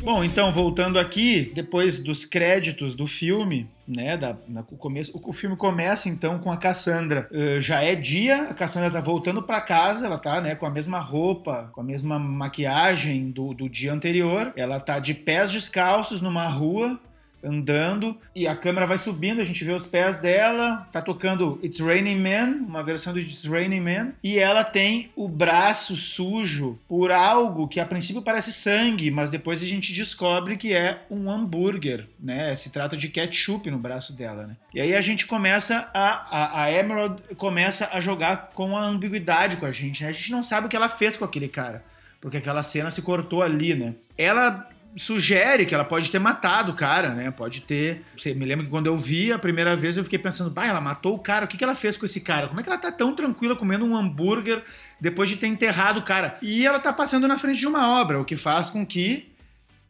Bom, 0.03 0.25
então, 0.25 0.51
voltando 0.53 0.99
aqui, 0.99 1.53
depois 1.55 2.01
dos 2.01 2.25
créditos 2.25 2.97
do 2.97 3.07
filme, 3.07 3.71
né, 3.87 4.17
da, 4.17 4.37
na- 4.49 4.65
o, 4.69 4.77
começo, 4.77 5.17
o, 5.17 5.31
o 5.31 5.33
filme 5.33 5.55
começa, 5.57 6.09
então, 6.09 6.41
com 6.41 6.51
a 6.51 6.57
Cassandra. 6.57 7.29
Eh, 7.33 7.61
já 7.61 7.81
é 7.85 7.95
dia, 7.95 8.49
a 8.51 8.55
Cassandra 8.55 8.91
tá 8.91 9.01
voltando 9.01 9.41
pra 9.45 9.61
casa, 9.61 10.05
ela 10.07 10.19
tá, 10.19 10.41
né, 10.41 10.57
com 10.57 10.67
a 10.67 10.71
mesma 10.71 10.99
roupa, 10.99 11.71
com 11.73 11.81
a 11.81 11.85
mesma 11.85 12.19
maquiagem 12.19 13.31
do, 13.31 13.55
do 13.55 13.69
dia 13.69 13.93
anterior. 13.93 14.53
Ela 14.57 14.81
tá 14.81 14.99
de 14.99 15.15
pés 15.15 15.53
descalços 15.53 16.21
numa 16.21 16.49
rua, 16.49 16.99
andando, 17.42 18.16
e 18.35 18.46
a 18.46 18.55
câmera 18.55 18.87
vai 18.87 18.98
subindo, 18.98 19.40
a 19.40 19.44
gente 19.44 19.64
vê 19.64 19.72
os 19.72 19.87
pés 19.87 20.18
dela, 20.18 20.87
tá 20.92 21.02
tocando 21.02 21.59
It's 21.62 21.81
Raining 21.81 22.20
Man, 22.20 22.64
uma 22.66 22.83
versão 22.83 23.12
do 23.12 23.18
It's 23.18 23.44
Raining 23.44 23.81
Man, 23.81 24.12
e 24.22 24.38
ela 24.38 24.64
tem 24.64 25.11
o 25.16 25.28
braço 25.28 25.96
sujo 25.96 26.78
por 26.88 27.11
algo 27.11 27.68
que 27.68 27.81
a 27.81 27.87
princípio 27.87 28.22
parece 28.22 28.52
sangue, 28.52 29.11
mas 29.11 29.31
depois 29.31 29.62
a 29.62 29.66
gente 29.66 29.92
descobre 29.92 30.57
que 30.57 30.72
é 30.72 31.02
um 31.11 31.31
hambúrguer, 31.31 32.07
né? 32.18 32.55
Se 32.55 32.70
trata 32.70 32.96
de 32.96 33.09
ketchup 33.09 33.70
no 33.70 33.78
braço 33.78 34.12
dela, 34.12 34.46
né? 34.46 34.57
E 34.74 34.81
aí 34.81 34.94
a 34.94 35.00
gente 35.00 35.26
começa 35.26 35.88
a, 35.92 36.09
a, 36.31 36.62
a 36.64 36.72
Emerald 36.72 37.22
começa 37.37 37.88
a 37.92 38.00
jogar 38.00 38.50
com 38.55 38.76
a 38.76 38.85
ambiguidade 38.85 39.57
com 39.57 39.66
a 39.66 39.70
gente, 39.70 40.02
né? 40.02 40.09
A 40.09 40.12
gente 40.12 40.31
não 40.31 40.42
sabe 40.42 40.66
o 40.66 40.70
que 40.70 40.76
ela 40.76 40.88
fez 40.88 41.16
com 41.16 41.24
aquele 41.24 41.48
cara, 41.48 41.85
porque 42.20 42.37
aquela 42.37 42.62
cena 42.62 42.90
se 42.90 43.02
cortou 43.02 43.42
ali, 43.42 43.74
né? 43.74 43.94
Ela 44.16 44.68
sugere 44.96 45.64
que 45.64 45.74
ela 45.74 45.85
pode 45.85 46.11
ter 46.11 46.18
matado 46.18 46.72
o 46.72 46.74
cara, 46.74 47.14
né? 47.14 47.31
Pode 47.31 47.62
ter. 47.62 48.02
Você 48.16 48.35
me 48.35 48.44
lembra 48.44 48.64
que 48.64 48.70
quando 48.70 48.87
eu 48.87 48.96
vi 48.96 49.33
a 49.33 49.38
primeira 49.38 49.74
vez 49.74 49.96
eu 49.96 50.05
fiquei 50.05 50.18
pensando, 50.18 50.50
bah, 50.50 50.66
ela 50.66 50.81
matou 50.81 51.14
o 51.14 51.18
cara, 51.18 51.44
o 51.44 51.48
que, 51.48 51.57
que 51.57 51.64
ela 51.64 51.74
fez 51.74 51.96
com 51.96 52.05
esse 52.05 52.20
cara? 52.20 52.48
Como 52.48 52.61
é 52.61 52.62
que 52.62 52.68
ela 52.68 52.78
tá 52.78 52.92
tão 52.92 53.14
tranquila 53.14 53.57
comendo 53.57 53.85
um 53.85 53.96
hambúrguer 53.96 54.62
depois 55.00 55.28
de 55.28 55.37
ter 55.37 55.46
enterrado 55.46 56.00
o 56.00 56.05
cara? 56.05 56.37
E 56.42 56.66
ela 56.66 56.78
tá 56.78 56.92
passando 56.92 57.26
na 57.26 57.38
frente 57.38 57.59
de 57.59 57.66
uma 57.66 58.00
obra, 58.00 58.20
o 58.20 58.24
que 58.24 58.37
faz 58.37 58.68
com 58.70 58.85
que 58.85 59.28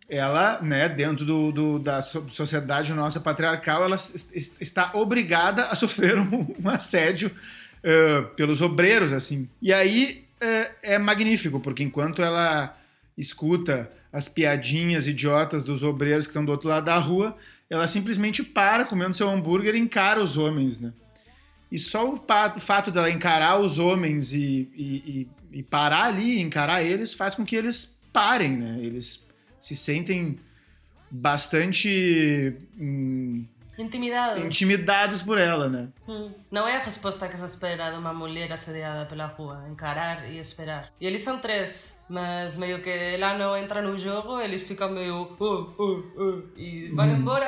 ela, 0.08 0.60
né, 0.60 0.88
dentro 0.88 1.24
do, 1.24 1.50
do- 1.52 1.78
da 1.78 2.02
so- 2.02 2.26
sociedade 2.28 2.92
nossa 2.92 3.18
patriarcal, 3.20 3.82
ela 3.84 3.96
es- 3.96 4.28
es- 4.32 4.54
está 4.60 4.90
obrigada 4.94 5.66
a 5.66 5.74
sofrer 5.76 6.18
um, 6.18 6.54
um 6.62 6.68
assédio 6.68 7.30
eh, 7.82 8.22
pelos 8.36 8.60
obreiros, 8.60 9.12
assim. 9.12 9.48
E 9.60 9.72
aí 9.72 10.24
é 10.82 10.98
magnífico, 10.98 11.60
porque 11.60 11.84
enquanto 11.84 12.20
ela 12.20 12.76
escuta 13.16 13.88
as 14.12 14.28
piadinhas 14.28 15.06
idiotas 15.06 15.64
dos 15.64 15.82
obreiros 15.82 16.26
que 16.26 16.30
estão 16.30 16.44
do 16.44 16.52
outro 16.52 16.68
lado 16.68 16.84
da 16.84 16.98
rua, 16.98 17.36
ela 17.70 17.86
simplesmente 17.86 18.42
para 18.42 18.84
comendo 18.84 19.14
seu 19.16 19.28
hambúrguer 19.30 19.74
e 19.74 19.78
encara 19.78 20.22
os 20.22 20.36
homens, 20.36 20.78
né? 20.78 20.92
E 21.70 21.78
só 21.78 22.12
o 22.12 22.20
fato 22.60 22.90
dela 22.90 23.10
encarar 23.10 23.58
os 23.58 23.78
homens 23.78 24.34
e, 24.34 24.68
e- 24.74 25.26
e- 25.52 25.58
e 25.58 25.62
parar 25.62 26.04
ali, 26.04 26.38
encarar 26.40 26.82
eles, 26.82 27.14
faz 27.14 27.34
com 27.34 27.44
que 27.46 27.56
eles 27.56 27.96
parem, 28.12 28.56
né? 28.58 28.78
Eles 28.82 29.26
se 29.58 29.74
sentem 29.74 30.38
bastante 31.10 32.54
hum, 32.78 33.44
Intimidado. 33.78 34.40
intimidados 34.40 35.22
por 35.22 35.38
ela, 35.38 35.68
né? 35.68 35.88
Hum. 36.06 36.30
Não 36.50 36.68
é 36.68 36.76
a 36.76 36.82
resposta 36.82 37.28
que 37.28 37.36
se 37.36 37.44
espera 37.44 37.90
de 37.90 37.96
uma 37.96 38.12
mulher 38.12 38.52
assediada 38.52 39.06
pela 39.06 39.26
rua, 39.26 39.64
encarar 39.70 40.30
e 40.30 40.38
esperar. 40.38 40.90
E 41.00 41.06
eles 41.06 41.22
são 41.22 41.38
três, 41.38 42.04
mas 42.08 42.56
meio 42.56 42.82
que 42.82 42.90
ela 42.90 43.36
não 43.38 43.56
entra 43.56 43.80
no 43.80 43.98
jogo, 43.98 44.40
eles 44.40 44.62
ficam 44.62 44.90
meio 44.90 45.22
uh, 45.38 45.44
uh, 45.44 45.98
uh, 45.98 46.48
e 46.56 46.90
vão 46.94 47.06
embora. 47.10 47.46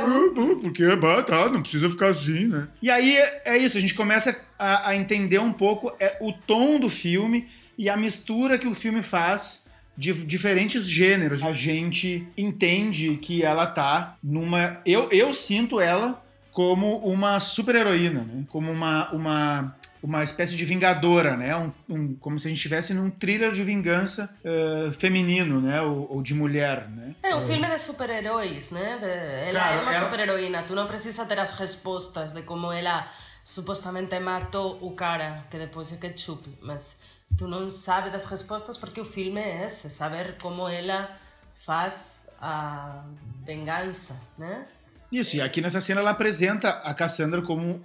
Porque, 0.60 0.96
bah, 0.96 1.22
tá, 1.22 1.48
não 1.48 1.60
precisa 1.60 1.90
ficar 1.90 2.08
assim, 2.08 2.46
né? 2.46 2.68
E 2.80 2.90
aí 2.90 3.16
é 3.44 3.58
isso, 3.58 3.76
a 3.76 3.80
gente 3.80 3.94
começa 3.94 4.38
a, 4.58 4.90
a 4.90 4.96
entender 4.96 5.38
um 5.38 5.52
pouco 5.52 5.92
é, 6.00 6.16
o 6.20 6.32
tom 6.32 6.78
do 6.78 6.88
filme 6.88 7.48
e 7.76 7.88
a 7.88 7.96
mistura 7.96 8.58
que 8.58 8.68
o 8.68 8.74
filme 8.74 9.02
faz 9.02 9.63
de 9.96 10.12
diferentes 10.24 10.88
gêneros. 10.88 11.42
A 11.42 11.52
gente 11.52 12.26
entende 12.36 13.16
que 13.16 13.42
ela 13.42 13.66
tá 13.66 14.16
numa. 14.22 14.80
Eu, 14.84 15.08
eu 15.10 15.32
sinto 15.34 15.80
ela 15.80 16.22
como 16.52 16.98
uma 16.98 17.40
super-heroína, 17.40 18.22
né? 18.22 18.44
Como 18.48 18.70
uma, 18.70 19.10
uma, 19.12 19.76
uma 20.02 20.22
espécie 20.22 20.54
de 20.56 20.64
vingadora, 20.64 21.36
né? 21.36 21.56
Um, 21.56 21.72
um- 21.88 22.14
como 22.16 22.38
se 22.38 22.46
a 22.46 22.50
gente 22.50 22.58
estivesse 22.58 22.94
num 22.94 23.10
thriller 23.10 23.50
de 23.52 23.62
vingança 23.64 24.30
eh, 24.44 24.92
feminino, 24.98 25.60
né? 25.60 25.80
Ou, 25.82 26.06
ou 26.12 26.22
de 26.22 26.32
mulher, 26.34 26.88
né? 26.90 27.14
É 27.24 27.34
um 27.34 27.44
filme 27.44 27.66
de 27.68 27.78
super-heróis, 27.78 28.70
né? 28.70 28.98
De- 29.00 29.48
ela 29.48 29.60
Claro, 29.60 29.78
é 29.78 29.82
uma 29.82 29.92
ela- 29.94 30.04
super-heroína, 30.04 30.62
tu 30.62 30.74
não 30.76 30.86
precisa 30.86 31.26
ter 31.26 31.38
as 31.40 31.58
respostas 31.58 32.32
de 32.32 32.42
como 32.42 32.70
ela 32.72 33.08
supostamente 33.44 34.18
matou 34.20 34.78
o 34.80 34.92
cara 34.92 35.44
que 35.50 35.58
depois 35.58 35.92
é 35.92 35.96
ketchup, 35.96 36.48
mas 36.62 37.02
tu 37.36 37.48
não 37.48 37.68
sabes 37.70 38.12
das 38.12 38.26
respostas 38.26 38.76
porque 38.76 39.00
o 39.00 39.04
filme 39.04 39.40
é 39.40 39.64
esse, 39.66 39.90
saber 39.90 40.36
como 40.38 40.68
ela 40.68 41.10
faz 41.54 42.34
a 42.40 43.04
vingança, 43.44 44.20
né? 44.38 44.66
Isso, 45.10 45.36
e 45.36 45.40
aqui 45.40 45.60
nessa 45.60 45.80
cena 45.80 46.00
ela 46.00 46.10
apresenta 46.10 46.70
a 46.70 46.92
Cassandra 46.94 47.42
como 47.42 47.84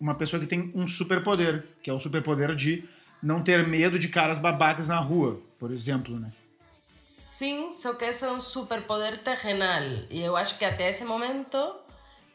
uma 0.00 0.14
pessoa 0.14 0.40
que 0.40 0.46
tem 0.46 0.70
um 0.74 0.86
superpoder, 0.86 1.66
que 1.82 1.90
é 1.90 1.92
o 1.92 1.98
superpoder 1.98 2.54
de 2.54 2.88
não 3.22 3.42
ter 3.42 3.66
medo 3.66 3.98
de 3.98 4.08
caras 4.08 4.38
babacas 4.38 4.86
na 4.86 4.98
rua, 5.00 5.40
por 5.58 5.72
exemplo, 5.72 6.18
né? 6.18 6.32
Sim, 6.70 7.72
só 7.72 7.94
que 7.94 8.04
esse 8.04 8.24
é 8.24 8.30
um 8.30 8.40
superpoder 8.40 9.18
terrenal. 9.18 9.82
E 10.10 10.20
eu 10.20 10.36
acho 10.36 10.58
que 10.58 10.64
até 10.64 10.88
esse 10.88 11.04
momento, 11.04 11.56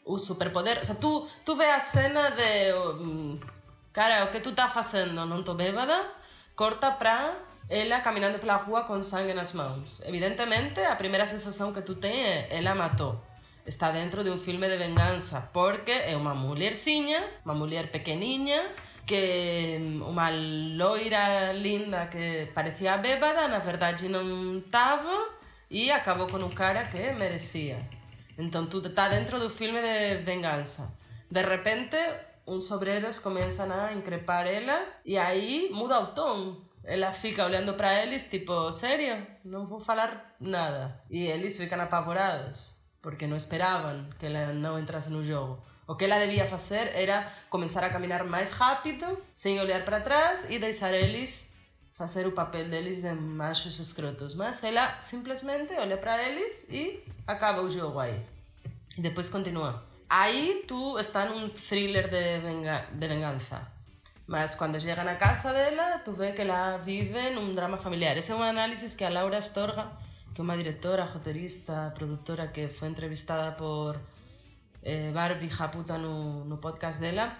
o 0.05 0.17
superpoder. 0.17 0.77
Ou 0.77 0.83
seja, 0.83 0.99
tu, 0.99 1.27
tu 1.45 1.55
vê 1.55 1.65
a 1.71 1.79
cena 1.79 2.29
de. 2.31 2.73
hum, 2.73 3.39
Cara, 3.93 4.25
o 4.25 4.31
que 4.31 4.39
tu 4.39 4.51
tá 4.51 4.67
fazendo? 4.67 5.25
Não 5.25 5.43
tô 5.43 5.53
bêbada? 5.53 6.09
Corta 6.55 6.91
pra 6.91 7.35
ela 7.69 8.01
caminhando 8.01 8.39
pela 8.39 8.57
rua 8.57 8.83
com 8.83 9.01
sangue 9.01 9.33
nas 9.33 9.53
mãos. 9.53 10.05
Evidentemente, 10.05 10.79
a 10.81 10.95
primeira 10.95 11.25
sensação 11.25 11.73
que 11.73 11.81
tu 11.81 11.95
tem 11.95 12.25
é: 12.25 12.47
ela 12.51 12.75
matou. 12.75 13.19
Está 13.65 13.91
dentro 13.91 14.23
de 14.23 14.29
um 14.29 14.37
filme 14.37 14.67
de 14.67 14.77
vingança, 14.77 15.49
porque 15.53 15.91
é 15.91 16.15
uma 16.17 16.35
mulherzinha, 16.35 17.23
uma 17.45 17.53
mulher 17.53 17.89
pequenininha, 17.89 18.69
que 19.05 19.79
uma 20.05 20.29
loira 20.29 21.53
linda 21.53 22.07
que 22.07 22.51
parecia 22.53 22.97
bêbada, 22.97 23.47
na 23.47 23.59
verdade 23.59 24.09
não 24.09 24.57
estava 24.59 25.29
e 25.71 25.89
acabou 25.89 26.27
com 26.27 26.37
um 26.37 26.49
cara 26.49 26.85
que 26.85 27.11
merecia. 27.13 27.79
Então 28.37 28.65
tudo 28.65 28.89
está 28.89 29.07
dentro 29.09 29.39
do 29.39 29.49
filme 29.49 29.79
de 29.81 30.23
vingança. 30.23 30.99
De 31.31 31.41
repente, 31.41 31.97
uns 32.45 32.69
obreiros 32.71 33.19
começam 33.19 33.71
a 33.71 33.93
increpar 33.93 34.47
ela 34.47 34.85
e 35.05 35.17
aí 35.17 35.69
muda 35.71 35.99
o 35.99 36.07
tom. 36.07 36.61
Ela 36.83 37.11
fica 37.11 37.45
olhando 37.45 37.73
para 37.75 38.03
eles, 38.03 38.29
tipo, 38.29 38.71
sério? 38.71 39.25
Não 39.45 39.65
vou 39.65 39.79
falar 39.79 40.35
nada. 40.39 41.01
E 41.09 41.25
eles 41.25 41.57
ficam 41.57 41.79
apavorados, 41.79 42.81
porque 43.01 43.25
não 43.25 43.37
esperavam 43.37 44.09
que 44.19 44.25
ela 44.25 44.51
não 44.51 44.77
entrasse 44.77 45.09
no 45.09 45.23
jogo. 45.23 45.63
O 45.87 45.95
que 45.95 46.05
ela 46.05 46.19
devia 46.19 46.45
fazer 46.45 46.91
era 46.93 47.31
começar 47.49 47.83
a 47.83 47.89
caminhar 47.89 48.25
mais 48.25 48.51
rápido, 48.53 49.17
sem 49.33 49.59
olhar 49.59 49.83
para 49.85 50.01
trás 50.01 50.49
e 50.49 50.59
deixar 50.59 50.93
eles 50.93 51.57
fazer 51.93 52.25
o 52.27 52.31
papel 52.31 52.69
deles 52.69 53.01
de 53.01 53.13
machos 53.13 53.79
escrotos. 53.79 54.33
Mas 54.33 54.63
ela 54.63 54.99
simplesmente 54.99 55.73
olha 55.73 55.97
para 55.97 56.21
eles 56.21 56.67
e 56.69 57.01
acaba 57.25 57.61
o 57.61 57.69
jogo 57.69 57.99
aí. 57.99 58.19
E 58.97 59.01
depois 59.01 59.29
continua. 59.29 59.92
Aí 60.15 60.63
tu 60.67 60.99
está 60.99 61.25
num 61.25 61.49
thriller 61.49 62.07
de, 62.07 62.37
venga 62.39 62.85
de 62.91 63.07
vengança. 63.07 63.57
Mas 64.27 64.53
quando 64.53 64.79
chega 64.79 65.03
na 65.03 65.15
casa 65.15 65.51
dela, 65.51 65.97
tu 66.05 66.11
vê 66.13 66.33
que 66.33 66.41
ela 66.41 66.77
vive 66.77 67.31
num 67.31 67.55
drama 67.55 67.77
familiar. 67.77 68.15
Essa 68.15 68.33
é 68.33 68.35
uma 68.35 68.49
análise 68.49 68.95
que 68.95 69.03
a 69.03 69.09
Laura 69.09 69.39
Astorga, 69.39 69.89
que 70.31 70.39
é 70.39 70.43
uma 70.43 70.55
diretora, 70.55 71.03
roteirista, 71.03 71.91
produtora 71.95 72.47
que 72.47 72.67
foi 72.67 72.89
entrevistada 72.89 73.53
por 73.53 73.99
eh, 74.83 75.09
Barbie 75.11 75.49
Japuta 75.49 75.97
no, 75.97 76.45
no 76.45 76.57
podcast 76.59 77.01
dela, 77.01 77.35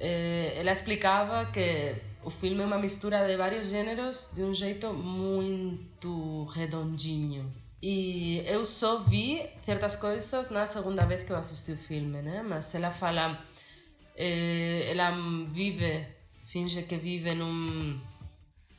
eh, 0.00 0.54
ela 0.56 0.72
explicava 0.72 1.52
que 1.52 1.94
o 2.24 2.30
filme 2.30 2.62
é 2.62 2.66
uma 2.66 2.78
mistura 2.78 3.24
de 3.28 3.36
vários 3.36 3.68
gêneros 3.68 4.32
de 4.34 4.42
um 4.42 4.52
jeito 4.52 4.92
muito 4.92 6.46
redondinho. 6.46 7.61
E 7.82 8.44
eu 8.46 8.64
só 8.64 8.98
vi 8.98 9.44
certas 9.66 9.96
coisas 9.96 10.50
na 10.50 10.66
segunda 10.68 11.04
vez 11.04 11.24
que 11.24 11.32
eu 11.32 11.36
assisti 11.36 11.72
o 11.72 11.76
filme, 11.76 12.22
né? 12.22 12.40
Mas 12.40 12.72
ela 12.76 12.92
fala, 12.92 13.36
eh, 14.16 14.86
ela 14.88 15.10
vive, 15.48 16.06
finge 16.44 16.84
que 16.84 16.96
vive 16.96 17.34
num 17.34 18.00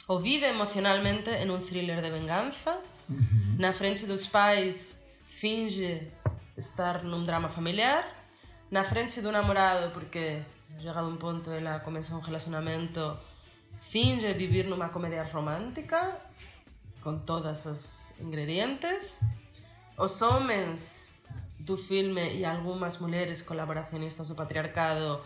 ou 0.08 0.20
vive 0.20 0.46
emocionalmente 0.46 1.30
em 1.30 1.50
um 1.52 1.60
thriller 1.60 2.02
de 2.02 2.10
vingança. 2.12 2.82
Na 3.60 3.74
frente 3.74 4.06
dos 4.06 4.28
pais, 4.28 5.06
finge 5.28 6.10
estar 6.58 7.04
num 7.04 7.26
drama 7.26 7.50
familiar. 7.50 8.08
Na 8.72 8.86
frente 8.86 9.22
do 9.22 9.34
namorado, 9.34 9.92
porque 9.92 10.42
chegado 10.82 11.10
um 11.10 11.18
ponto 11.18 11.52
ela 11.52 11.80
começa 11.82 12.16
um 12.16 12.22
relacionamento, 12.22 13.18
finge 13.82 14.32
viver 14.34 14.66
numa 14.66 14.88
comédia 14.88 15.24
romântica 15.24 16.18
com 17.04 17.20
todos 17.20 17.66
os 17.66 18.20
ingredientes. 18.22 19.20
Os 19.98 20.22
homens 20.22 21.26
do 21.60 21.78
filme 21.78 22.36
e 22.36 22.46
algumas 22.46 22.98
mulheres 22.98 23.42
colaboracionistas 23.42 24.30
do 24.30 24.36
patriarcado 24.36 25.22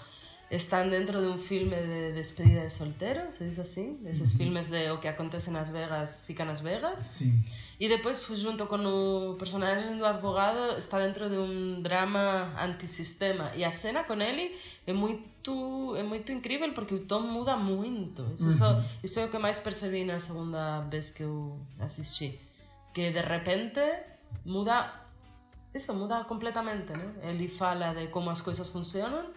estão 0.50 0.90
dentro 0.90 1.22
de 1.22 1.28
um 1.28 1.38
filme 1.38 1.76
de 1.76 2.14
despedida 2.14 2.62
de 2.62 2.72
solteiro, 2.72 3.32
se 3.32 3.46
diz 3.46 3.60
assim? 3.60 4.00
Esses 4.06 4.34
filmes 4.36 4.70
de 4.70 4.90
o 4.92 5.00
que 5.00 5.08
acontece 5.08 5.52
nas 5.52 5.70
Vegas 5.70 6.24
fica 6.26 6.44
nas 6.44 6.62
Vegas. 6.62 7.02
Sim. 7.02 7.44
E 7.80 7.88
depois, 7.88 8.26
junto 8.40 8.66
com 8.66 8.78
o 8.78 9.36
personagem 9.36 9.98
do 9.98 10.06
advogado, 10.06 10.78
está 10.78 10.98
dentro 11.00 11.30
de 11.30 11.38
um 11.38 11.80
drama 11.82 12.52
antissistema. 12.60 13.52
E 13.56 13.64
a 13.64 13.70
cena 13.70 14.04
com 14.04 14.20
ele 14.20 14.58
é 14.88 14.94
muito, 14.94 15.96
é 15.96 16.02
muito 16.02 16.32
incrível 16.32 16.74
porque 16.74 16.96
o 16.96 17.06
tom 17.06 17.22
muda 17.22 17.56
muito. 17.56 18.24
Isso, 18.34 18.52
só, 18.52 18.82
isso 19.04 19.20
é 19.20 19.26
o 19.26 19.30
que 19.30 19.38
mais 19.38 19.60
percebi 19.60 20.04
na 20.04 20.20
segunda 20.20 20.82
vez 20.90 21.12
que 21.12 21.22
eu 21.22 21.60
assisti. 21.80 22.40
Que 22.96 23.12
de 23.12 23.22
repente 23.22 23.80
muda. 24.44 25.04
Isso 25.72 25.94
muda 25.94 26.24
completamente, 26.24 26.92
né? 26.94 27.14
Ele 27.30 27.48
fala 27.48 27.94
de 27.94 28.08
como 28.08 28.32
as 28.32 28.42
coisas 28.42 28.68
funcionam, 28.70 29.32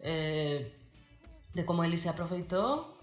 eh, 0.00 0.70
de 1.54 1.62
como 1.64 1.84
ele 1.84 1.98
se 1.98 2.08
aproveitou. 2.08 2.96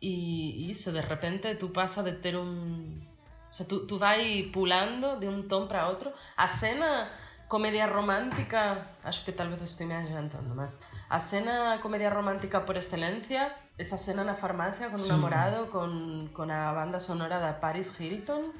E 0.00 0.70
isso, 0.70 0.92
de 0.92 1.00
repente, 1.00 1.56
tu 1.56 1.70
passa 1.70 2.04
de 2.04 2.12
ter 2.12 2.36
um 2.36 3.13
sea, 3.54 3.66
tú, 3.66 3.86
tú 3.86 3.98
vas 3.98 4.18
pulando 4.52 5.16
de 5.20 5.28
un 5.28 5.46
tom 5.46 5.68
para 5.68 5.88
outro. 5.88 6.12
A 6.36 6.48
cena 6.48 7.08
comédia 7.46 7.86
romântica, 7.86 8.88
acho 9.04 9.24
que 9.24 9.32
talvez 9.32 9.60
eu 9.60 9.64
estou 9.64 9.86
me 9.86 9.94
adiantando, 9.94 10.54
mas 10.54 10.82
a 11.08 11.20
cena 11.20 11.78
comédia 11.80 12.10
romântica 12.10 12.60
por 12.62 12.76
excelencia, 12.76 13.54
esa 13.78 13.96
cena 13.96 14.24
na 14.24 14.34
farmácia 14.34 14.90
com 14.90 14.96
um 14.96 15.06
namorado, 15.06 15.68
com, 15.68 16.28
com 16.34 16.42
a 16.50 16.72
banda 16.72 16.98
sonora 16.98 17.38
da 17.38 17.52
Paris 17.52 17.98
Hilton, 18.00 18.52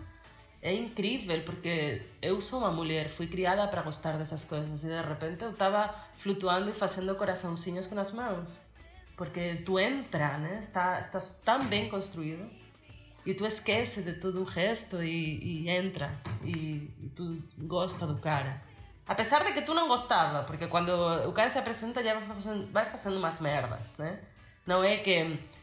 é 0.62 0.72
incrível, 0.72 1.42
porque 1.44 2.07
eu 2.22 2.40
sou 2.40 2.61
uma 2.61 2.70
mulher, 2.70 3.09
fui 3.09 3.26
criada 3.26 3.66
para 3.66 3.83
gostar 3.83 4.12
dessas 4.12 4.44
coisas, 4.44 4.85
e 4.85 4.87
de 4.87 5.02
repente 5.02 5.42
eu 5.42 5.50
estava 5.50 5.92
flutuando 6.16 6.70
e 6.70 6.74
fazendo 6.74 7.14
coraçãozinhos 7.16 7.87
com 7.88 7.98
as 7.98 8.12
mãos. 8.12 8.62
Porque 9.16 9.62
tu 9.64 9.78
entra, 9.78 10.38
né? 10.38 10.59
Está, 10.59 10.98
estás 10.98 11.42
tão 11.44 11.64
bem 11.66 11.88
construído 11.88 12.48
e 13.26 13.34
tu 13.34 13.46
esquece 13.46 14.02
de 14.02 14.12
todo 14.14 14.40
o 14.40 14.44
resto 14.44 15.02
e, 15.02 15.64
e 15.64 15.70
entra 15.70 16.12
e, 16.44 16.90
e, 17.02 17.10
tu 17.14 17.38
gosta 17.58 18.06
do 18.06 18.16
cara. 18.18 18.62
Apesar 19.06 19.44
de 19.44 19.52
que 19.52 19.62
tu 19.62 19.74
não 19.74 19.87
gostava, 19.88 20.44
porque 20.44 20.66
quando 20.66 20.90
o 21.28 21.32
cara 21.32 21.48
se 21.50 21.58
apresenta 21.58 22.02
já 22.02 22.14
vai 22.14 22.22
fazendo, 22.26 22.72
vai 22.72 22.84
fazendo 22.87 23.16
umas 23.18 23.40
merdas, 23.40 23.96
né? 23.98 24.18
Não 24.66 24.82
é 24.82 24.96
que 24.96 25.10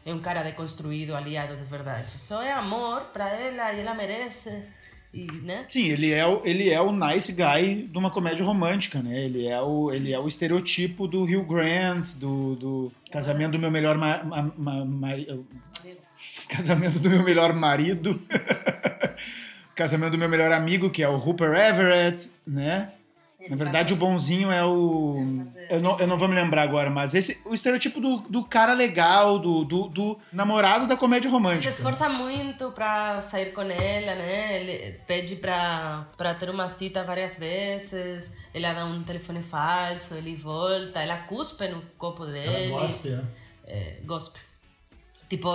é 0.06 0.12
um 0.12 0.20
cara 0.20 0.42
deconstruído, 0.44 1.14
aliado 1.14 1.56
de 1.56 1.64
verdade. 1.64 2.10
Só 2.18 2.40
é 2.42 2.52
amor 2.52 3.06
para 3.12 3.28
ela 3.28 3.72
e 3.72 3.80
ela 3.80 3.94
merece. 3.94 4.64
E, 5.12 5.26
né? 5.42 5.64
Sim, 5.68 5.88
ele 5.88 6.10
é, 6.12 6.24
o, 6.24 6.40
ele 6.44 6.70
é 6.70 6.80
o 6.80 6.90
nice 6.92 7.32
guy 7.32 7.82
de 7.86 7.98
uma 7.98 8.10
comédia 8.10 8.46
romântica, 8.46 9.02
né? 9.02 9.24
Ele 9.24 9.46
é 9.46 9.60
o, 9.60 9.92
ele 9.92 10.12
é 10.12 10.18
o 10.18 10.26
estereotipo 10.26 11.06
do 11.06 11.24
Hugh 11.24 11.44
Grant, 11.44 12.14
do, 12.14 12.54
do 12.56 12.92
casamento 13.10 13.52
do 13.52 13.58
meu 13.58 13.70
melhor 13.70 13.98
ma, 13.98 14.22
ma, 14.24 14.42
ma, 14.56 14.84
mari- 14.84 15.44
casamento 16.56 16.98
do 16.98 17.08
meu 17.08 17.22
melhor 17.22 17.52
marido, 17.52 18.20
casamento 19.74 20.12
do 20.12 20.18
meu 20.18 20.28
melhor 20.28 20.52
amigo, 20.52 20.90
que 20.90 21.02
é 21.02 21.08
o 21.08 21.16
Rupert 21.16 21.54
Everett, 21.54 22.30
né? 22.46 22.92
Na 23.48 23.56
verdade, 23.56 23.92
o 23.92 23.96
bonzinho 23.96 24.52
é 24.52 24.64
o. 24.64 25.44
Eu 25.68 25.80
não, 25.80 25.98
eu 25.98 26.06
não 26.06 26.16
vou 26.16 26.28
me 26.28 26.34
lembrar 26.34 26.62
agora, 26.62 26.88
mas 26.88 27.12
esse 27.12 27.40
o 27.44 27.52
estereotipo 27.52 28.00
do, 28.00 28.18
do 28.18 28.44
cara 28.44 28.72
legal, 28.72 29.38
do, 29.38 29.64
do, 29.64 29.88
do 29.88 30.18
namorado 30.32 30.86
da 30.86 30.96
comédia 30.96 31.28
Se 31.28 31.34
romântica. 31.34 31.68
esforça 31.68 32.08
muito 32.08 32.70
para 32.70 33.20
sair 33.20 33.52
com 33.52 33.62
ela, 33.62 34.14
né? 34.14 34.60
Ele 34.60 34.98
pede 35.08 35.36
para 35.36 36.06
para 36.16 36.34
ter 36.34 36.50
uma 36.50 36.68
cita 36.68 37.02
várias 37.02 37.36
vezes. 37.36 38.36
Ela 38.54 38.74
dá 38.74 38.84
um 38.84 39.02
telefone 39.02 39.42
falso, 39.42 40.14
ele 40.14 40.36
volta, 40.36 41.02
ela 41.02 41.16
cuspe 41.18 41.66
no 41.66 41.82
copo 41.98 42.24
dele. 42.24 42.72
É, 43.66 43.96
gospe. 44.04 44.38
Tipo, 45.28 45.48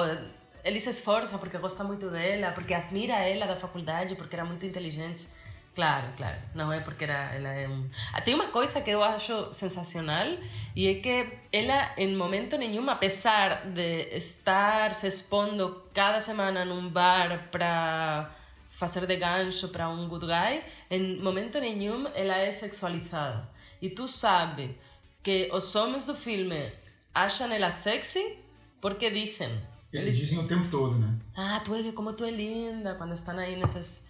ele 0.68 0.80
se 0.80 0.90
esforça 0.90 1.38
porque 1.38 1.58
gosta 1.58 1.84
muito 1.84 2.10
dela, 2.10 2.52
porque 2.52 2.74
admira 2.74 3.14
ela 3.14 3.46
da 3.46 3.56
faculdade, 3.56 4.16
porque 4.16 4.36
era 4.36 4.46
muito 4.46 4.66
inteligente. 4.66 5.28
Claro, 5.74 6.08
claro. 6.18 6.38
Não 6.56 6.74
é 6.74 6.80
porque 6.82 7.04
era, 7.04 7.36
ela 7.36 7.54
é 7.54 7.68
um... 7.68 7.88
Ah, 8.12 8.20
Tem 8.20 8.34
uma 8.34 8.48
coisa 8.48 8.82
que 8.82 8.90
eu 8.90 9.04
acho 9.04 9.54
sensacional 9.54 10.28
e 10.76 10.88
é 10.88 10.96
que 10.96 11.30
ela, 11.54 11.94
em 11.98 12.16
momento 12.16 12.58
nenhum, 12.58 12.90
apesar 12.90 13.68
de 13.68 14.10
estar 14.16 14.94
se 14.96 15.08
expondo 15.08 15.84
cada 15.94 16.20
semana 16.20 16.66
num 16.66 16.90
bar 16.90 17.50
para 17.52 18.32
fazer 18.70 19.06
de 19.06 19.16
gancho 19.18 19.70
para 19.70 19.88
um 19.88 20.08
good 20.08 20.26
guy, 20.26 20.64
em 20.90 21.22
momento 21.22 21.60
nenhum 21.60 22.08
ela 22.14 22.38
é 22.38 22.52
sexualizada. 22.52 23.48
E 23.80 23.90
tu 23.90 24.08
sabe 24.08 24.78
que 25.24 25.50
os 25.54 25.76
homens 25.76 26.08
do 26.08 26.16
filme 26.16 26.72
acham 27.14 27.52
ela 27.54 27.70
sexy 27.70 28.40
porque 28.82 29.12
dizem. 29.12 29.77
Eles 29.92 30.18
dizem 30.18 30.40
o 30.40 30.48
tempo 30.48 30.68
todo, 30.70 30.98
né? 30.98 31.16
Ah, 31.36 31.62
tu 31.64 31.74
é, 31.74 31.92
como 31.92 32.14
tu 32.14 32.24
é 32.24 32.32
linda, 32.32 32.96
quando 32.96 33.14
estão 33.14 33.38
aí 33.38 33.56
nessas... 33.56 34.08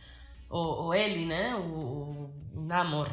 Ou, 0.50 0.86
ou 0.86 0.94
ele, 0.94 1.26
né? 1.26 1.56
O, 1.56 1.60
o, 1.60 2.34
o 2.56 2.62
namor. 2.62 3.10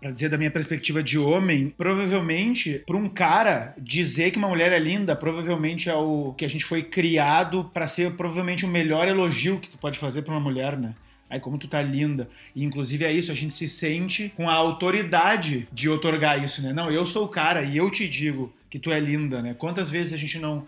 Pra 0.00 0.10
dizer 0.10 0.28
da 0.28 0.36
minha 0.36 0.50
perspectiva 0.50 1.02
de 1.02 1.18
homem, 1.18 1.70
provavelmente, 1.70 2.82
pra 2.86 2.96
um 2.96 3.08
cara 3.08 3.74
dizer 3.78 4.30
que 4.30 4.38
uma 4.38 4.48
mulher 4.48 4.70
é 4.70 4.78
linda, 4.78 5.16
provavelmente 5.16 5.88
é 5.88 5.94
o 5.94 6.34
que 6.34 6.44
a 6.44 6.48
gente 6.48 6.64
foi 6.64 6.82
criado 6.82 7.64
pra 7.72 7.86
ser 7.86 8.14
provavelmente 8.14 8.64
o 8.64 8.68
melhor 8.68 9.08
elogio 9.08 9.58
que 9.58 9.68
tu 9.68 9.78
pode 9.78 9.98
fazer 9.98 10.22
pra 10.22 10.34
uma 10.34 10.40
mulher, 10.40 10.76
né? 10.76 10.94
Aí 11.30 11.40
como 11.40 11.58
tu 11.58 11.68
tá 11.68 11.80
linda. 11.82 12.28
E 12.54 12.64
inclusive 12.64 13.04
é 13.04 13.12
isso, 13.12 13.32
a 13.32 13.34
gente 13.34 13.54
se 13.54 13.68
sente 13.68 14.30
com 14.36 14.48
a 14.48 14.54
autoridade 14.54 15.68
de 15.72 15.88
otorgar 15.88 16.42
isso, 16.42 16.62
né? 16.62 16.72
Não, 16.72 16.90
eu 16.90 17.04
sou 17.04 17.24
o 17.24 17.28
cara 17.28 17.62
e 17.62 17.76
eu 17.76 17.90
te 17.90 18.08
digo 18.08 18.52
que 18.70 18.78
tu 18.78 18.90
é 18.90 19.00
linda, 19.00 19.42
né? 19.42 19.54
Quantas 19.54 19.90
vezes 19.90 20.12
a 20.12 20.16
gente 20.16 20.38
não, 20.38 20.66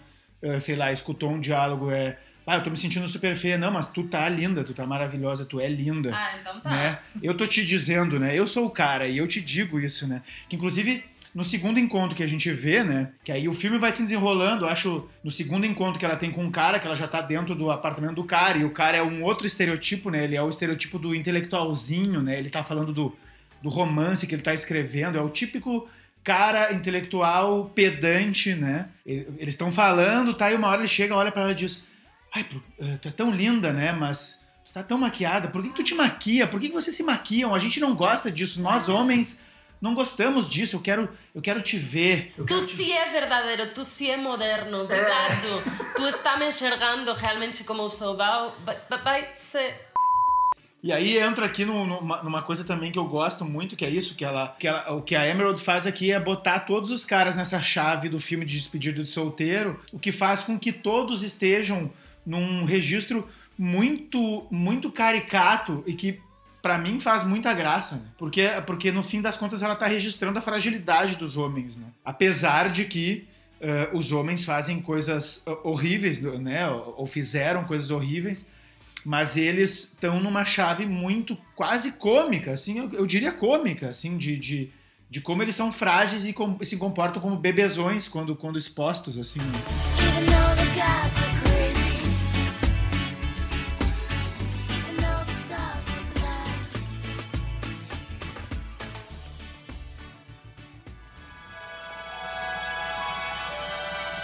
sei 0.59 0.77
lá, 0.77 0.91
escutou 0.91 1.31
um 1.31 1.41
diálogo 1.41 1.91
é 1.91 2.19
ah, 2.47 2.57
eu 2.57 2.65
tô 2.65 2.71
me 2.71 2.77
sentindo 2.77 3.07
super 3.07 3.37
feia. 3.37 3.57
Não, 3.57 3.71
mas 3.71 3.87
tu 3.87 4.03
tá 4.05 4.29
linda, 4.29 4.65
tu 4.65 4.75
tá 4.75 4.85
maravilhosa, 4.85 5.45
tu 5.45 5.61
é 5.61 5.69
linda. 5.69 6.11
Ah, 6.13 6.37
então 6.41 6.61
tá. 6.61 6.71
Né? 6.71 6.99
Eu 7.23 7.37
tô 7.37 7.47
te 7.47 7.65
dizendo, 7.65 8.19
né? 8.19 8.37
Eu 8.37 8.45
sou 8.45 8.67
o 8.67 8.71
cara 8.71 9.07
e 9.07 9.19
eu 9.19 9.29
te 9.29 9.41
digo 9.41 9.79
isso, 9.79 10.05
né? 10.09 10.23
Que 10.49 10.57
inclusive 10.57 11.05
no 11.33 11.45
segundo 11.45 11.79
encontro 11.79 12.17
que 12.17 12.25
a 12.25 12.27
gente 12.27 12.51
vê, 12.51 12.83
né? 12.83 13.13
Que 13.23 13.31
aí 13.31 13.47
o 13.47 13.53
filme 13.53 13.79
vai 13.79 13.93
se 13.93 14.03
desenrolando, 14.03 14.67
acho, 14.67 15.09
no 15.23 15.31
segundo 15.31 15.65
encontro 15.65 15.99
que 15.99 16.05
ela 16.05 16.17
tem 16.17 16.33
com 16.33 16.43
um 16.43 16.51
cara, 16.51 16.81
que 16.81 16.87
ela 16.87 16.97
já 16.97 17.07
tá 17.07 17.21
dentro 17.21 17.55
do 17.55 17.71
apartamento 17.71 18.17
do 18.17 18.25
cara, 18.25 18.59
e 18.59 18.65
o 18.65 18.71
cara 18.71 18.97
é 18.97 19.03
um 19.03 19.23
outro 19.23 19.47
estereotipo, 19.47 20.11
né? 20.11 20.25
Ele 20.25 20.35
é 20.35 20.43
o 20.43 20.49
estereotipo 20.49 20.99
do 20.99 21.15
intelectualzinho, 21.15 22.21
né? 22.21 22.37
Ele 22.37 22.51
tá 22.51 22.65
falando 22.65 22.93
do, 22.93 23.17
do 23.63 23.69
romance 23.69 24.27
que 24.27 24.35
ele 24.35 24.43
tá 24.43 24.53
escrevendo, 24.53 25.17
é 25.17 25.23
o 25.23 25.29
típico 25.29 25.89
cara 26.23 26.73
intelectual 26.73 27.67
pedante, 27.75 28.55
né? 28.55 28.89
Eles 29.07 29.55
estão 29.55 29.71
falando, 29.71 30.35
tá? 30.35 30.51
E 30.51 30.55
uma 30.55 30.69
hora 30.69 30.81
ele 30.81 30.89
chega, 30.89 31.15
olha 31.17 31.33
pra 31.33 31.43
ela 31.43 31.53
e 31.53 31.55
diz: 31.55 31.85
Ai, 32.35 32.47
eh, 32.81 32.99
tu 33.01 33.09
é 33.09 33.11
tão 33.11 33.31
linda, 33.31 33.73
né? 33.73 33.93
Mas 33.93 34.39
tu 34.67 34.73
tá 34.73 34.83
tão 34.83 34.99
maquiada, 34.99 35.49
por 35.49 35.63
que, 35.63 35.69
que 35.71 35.75
tu 35.77 35.83
te 35.83 35.95
maquia? 35.95 36.47
Por 36.47 36.61
que, 36.61 36.69
que 36.69 36.75
vocês 36.75 36.95
se 36.95 37.03
maquiam? 37.03 37.55
A 37.55 37.59
gente 37.59 37.81
não 37.81 37.95
gosta 37.95 38.31
disso, 38.31 38.61
nós 38.63 38.89
homens 38.89 39.39
não 39.81 39.95
gostamos 39.95 40.47
disso, 40.47 40.77
eu 40.77 40.81
quero, 40.81 41.09
eu 41.35 41.41
quero 41.41 41.63
te 41.63 41.79
ver. 41.79 42.33
Eu 42.37 42.45
Tu 42.45 42.55
quero 42.55 42.67
te- 42.67 42.93
é 42.93 43.09
verdadeiro, 43.09 43.73
tu 43.75 43.83
sí 43.85 44.11
é 44.11 44.17
moderno, 44.19 44.83
obrigado. 44.83 45.63
Tu 45.97 46.07
está 46.07 46.37
me 46.37 46.47
enxergando 46.47 47.13
realmente 47.15 47.65
como 47.65 47.89
sou. 47.89 48.15
Vai, 48.17 48.51
vai, 48.89 49.03
vai 49.03 49.29
ser. 49.35 49.90
E 50.83 50.93
aí 50.93 51.19
entra 51.19 51.45
aqui 51.45 51.65
no- 51.65 51.87
numa, 51.87 52.23
numa 52.23 52.43
coisa 52.43 52.65
também 52.65 52.91
que 52.91 52.99
eu 52.99 53.05
gosto 53.05 53.45
muito, 53.45 53.77
que 53.77 53.85
é 53.85 53.91
isso, 53.91 54.15
que 54.15 54.25
ela, 54.25 54.49
que 54.59 54.67
ela- 54.67 54.93
o 54.93 55.03
que 55.03 55.15
a 55.15 55.27
Emerald 55.29 55.61
faz 55.63 55.87
aqui 55.87 56.11
é 56.11 56.19
botar 56.19 56.61
todos 56.61 56.91
os 56.91 57.05
caras 57.05 57.37
nessa 57.37 57.61
chave 57.61 58.09
do 58.09 58.19
filme 58.19 58.45
de 58.47 58.55
despedida 58.57 59.03
de 59.03 59.09
solteiro, 59.11 59.79
o 59.93 59.99
que 59.99 60.11
faz 60.11 60.43
com 60.43 60.59
que 60.59 60.73
todos 60.73 61.23
estejam 61.23 61.91
num 62.25 62.65
registro 62.65 63.29
muito, 63.59 64.47
muito 64.51 64.91
caricato 64.91 65.85
e 65.87 65.93
que 65.93 66.19
pra 66.63 66.79
mim 66.79 66.99
faz 66.99 67.25
muita 67.25 67.53
graça, 67.53 67.97
né? 67.97 68.03
Porque, 68.19 68.47
porque 68.67 68.91
no 68.91 69.03
fim 69.03 69.21
das 69.21 69.37
contas 69.37 69.63
ela 69.63 69.77
tá 69.77 69.87
registrando 69.87 70.39
a 70.39 70.43
fragilidade 70.43 71.17
dos 71.17 71.37
homens, 71.37 71.77
né? 71.77 71.87
Apesar 72.05 72.71
de 72.71 72.85
que 72.87 73.27
eh, 73.61 73.91
os 73.93 74.13
homens 74.13 74.45
fazem 74.47 74.81
coisas 74.81 75.43
eh, 75.47 75.57
horríveis, 75.63 76.19
né? 76.21 76.69
Ou, 76.71 76.95
ou 77.01 77.07
fizeram 77.07 77.65
coisas 77.65 77.91
horríveis, 77.91 78.47
mas 79.05 79.37
eles 79.37 79.85
estão 79.85 80.21
numa 80.21 80.45
chave 80.45 80.87
muito 80.87 81.37
quase 81.57 81.93
cômica, 81.93 82.53
assim, 82.53 82.79
eu, 82.79 82.89
eu 82.93 83.07
diria 83.07 83.33
cômica, 83.33 83.89
assim, 83.91 84.17
de, 84.17 84.37
de, 84.37 84.71
de 85.09 85.21
como 85.21 85.43
eles 85.43 85.55
são 85.55 85.71
frágeis 85.73 86.27
e 86.27 86.33
com- 86.33 86.59
se 86.63 86.77
comportam 86.77 87.21
como 87.23 87.37
bebezões 87.37 88.07
quando, 88.09 88.37
quando 88.37 88.59
expostos, 88.59 89.19
assim. 89.19 89.41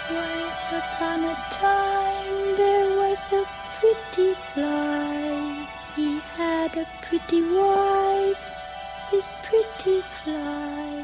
Once 0.09 0.67
upon 0.71 1.25
a 1.25 1.35
time 1.59 2.55
there 2.55 2.87
was 2.97 3.31
a 3.33 3.66
pretty 3.79 4.35
fly. 4.53 5.67
He 5.97 6.21
had 6.37 6.77
a 6.77 6.85
pretty 7.07 7.41
wife, 7.41 8.39
this 9.11 9.41
pretty 9.41 10.01
fly. 10.23 11.03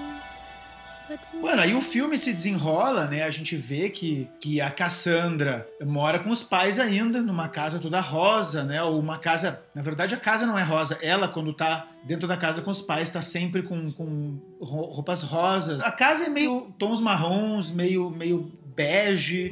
Mano, 1.42 1.62
aí 1.62 1.76
o 1.76 1.82
filme 1.82 2.18
se 2.18 2.32
desenrola, 2.34 3.06
né? 3.08 3.24
A 3.24 3.30
gente 3.30 3.56
vê 3.58 3.90
que, 3.90 4.28
que 4.40 4.62
a 4.62 4.72
Cassandra 4.72 5.68
mora 5.84 6.18
com 6.18 6.30
os 6.32 6.42
pais 6.42 6.80
ainda, 6.80 7.22
numa 7.22 7.50
casa 7.50 7.78
toda 7.80 8.00
rosa, 8.00 8.64
né? 8.64 8.82
Ou 8.82 9.00
uma 9.00 9.20
casa. 9.20 9.62
Na 9.76 9.82
verdade, 9.82 10.16
a 10.16 10.18
casa 10.18 10.46
não 10.46 10.58
é 10.58 10.64
rosa. 10.64 10.98
Ela, 11.02 11.28
quando 11.28 11.54
tá 11.54 11.88
dentro 12.04 12.28
da 12.28 12.38
casa 12.38 12.62
com 12.62 12.72
os 12.72 12.82
pais, 12.82 13.10
tá 13.10 13.22
sempre 13.22 13.62
com, 13.64 13.92
com 13.92 14.40
ro- 14.62 14.92
roupas 14.92 15.22
rosas. 15.24 15.84
A 15.84 15.92
casa 15.92 16.26
é 16.26 16.30
meio 16.30 16.74
tons 16.80 17.02
marrons, 17.02 17.70
meio, 17.70 18.10
meio 18.10 18.52
bege. 18.76 19.52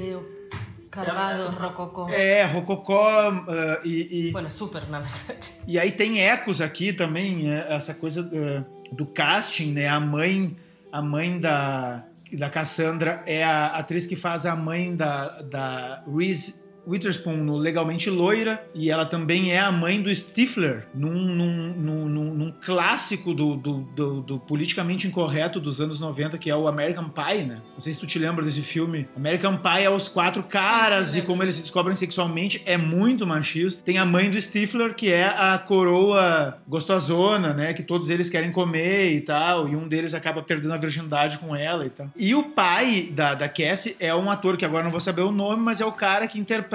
Carvado, 0.92 1.56
rococó. 1.58 2.10
É, 2.10 2.44
rococó 2.44 3.02
ah, 3.02 3.80
e, 3.84 4.28
e- 4.28 4.32
Bueno, 4.32 4.50
super, 4.50 4.86
na 4.90 5.00
verdade. 5.00 5.48
e 5.66 5.80
aí 5.80 5.92
tem 5.92 6.20
ecos 6.20 6.60
aqui 6.60 6.92
também, 6.92 7.50
é, 7.50 7.74
essa 7.74 7.94
coisa 7.94 8.30
eh, 8.34 8.62
do 8.92 9.06
casting, 9.06 9.72
né? 9.72 9.88
A 9.88 10.02
mãe, 10.02 10.58
a 10.92 11.02
mãe 11.02 11.40
da, 11.40 12.04
da 12.34 12.50
Cassandra 12.50 13.24
é 13.26 13.42
a 13.42 13.68
atriz 13.68 14.06
que 14.06 14.18
faz 14.18 14.46
a 14.46 14.54
mãe 14.54 14.94
da, 14.94 15.42
da 15.44 16.04
Reese 16.06 16.61
Witherspoon 16.88 17.38
no 17.38 17.58
Legalmente 17.58 18.10
Loira, 18.10 18.64
e 18.74 18.90
ela 18.90 19.06
também 19.06 19.52
é 19.52 19.60
a 19.60 19.72
mãe 19.72 20.02
do 20.02 20.14
Stifler, 20.14 20.88
num, 20.94 21.12
num, 21.14 21.74
num, 21.74 22.06
num- 22.10 22.54
clássico 22.62 23.34
do, 23.34 23.56
do, 23.56 23.82
do- 23.96 24.22
do 24.22 24.40
politicamente 24.40 25.08
incorreto 25.08 25.60
dos 25.60 25.80
anos 25.80 26.00
90, 26.00 26.38
que 26.38 26.50
é 26.50 26.56
o 26.56 26.68
American 26.68 27.10
Pie, 27.10 27.44
né? 27.44 27.60
Não 27.74 27.80
sei 27.80 27.94
se 27.94 28.00
tu 28.00 28.08
te 28.08 28.18
lembra 28.20 28.44
desse 28.44 28.62
filme. 28.62 29.08
American 29.16 29.58
Pie 29.58 29.84
é 29.84 29.90
os 29.90 30.08
quatro 30.08 30.44
caras 30.44 31.10
sim, 31.10 31.20
e 31.20 31.22
como 31.22 31.44
eles 31.44 31.56
se 31.56 31.62
descobrem 31.62 31.96
sexualmente, 31.96 32.62
é 32.66 32.78
muito 32.78 33.26
machista. 33.28 33.82
Tem 33.84 33.98
a 33.98 34.06
mãe 34.06 34.30
do 34.30 34.40
Stifler, 34.40 34.94
que 34.96 35.12
é 35.12 35.26
a 35.26 35.58
coroa 35.58 36.58
gostosona, 36.68 37.54
né? 37.54 37.74
Que 37.74 37.84
todos 37.84 38.10
eles 38.10 38.30
querem 38.30 38.52
comer 38.52 39.12
e 39.14 39.22
tal, 39.22 39.68
e 39.68 39.76
um 39.76 39.88
deles 39.88 40.14
acaba 40.14 40.42
perdendo 40.42 40.74
a 40.74 40.78
virgindade 40.78 41.38
com 41.38 41.56
ela 41.56 41.86
e 41.86 41.90
tal. 41.90 42.10
E 42.18 42.34
o 42.36 42.44
pai 42.44 43.10
da, 43.12 43.34
da 43.34 43.48
Cassie 43.48 43.96
é 44.00 44.14
um 44.16 44.30
ator 44.32 44.58
que 44.58 44.66
agora 44.66 44.84
não 44.84 44.92
vou 44.92 45.00
saber 45.02 45.22
o 45.22 45.32
nome, 45.32 45.62
mas 45.62 45.80
é 45.82 45.86
o 45.86 45.92
cara 45.92 46.28
que 46.28 46.40
interpreta 46.40 46.71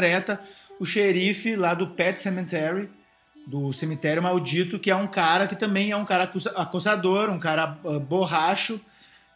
o 0.78 0.84
xerife 0.84 1.56
lá 1.56 1.74
do 1.74 1.88
Pet 1.88 2.20
Cemetery, 2.20 2.88
do 3.46 3.72
Cemitério 3.72 4.22
Maldito, 4.22 4.78
que 4.78 4.90
é 4.90 4.96
um 4.96 5.06
cara 5.06 5.46
que 5.46 5.54
também 5.54 5.92
é 5.92 5.96
um 5.96 6.04
cara 6.04 6.24
acusa- 6.24 6.52
acosador, 6.56 7.30
um 7.30 7.38
cara 7.38 7.78
ah, 7.84 7.98
borracho, 7.98 8.80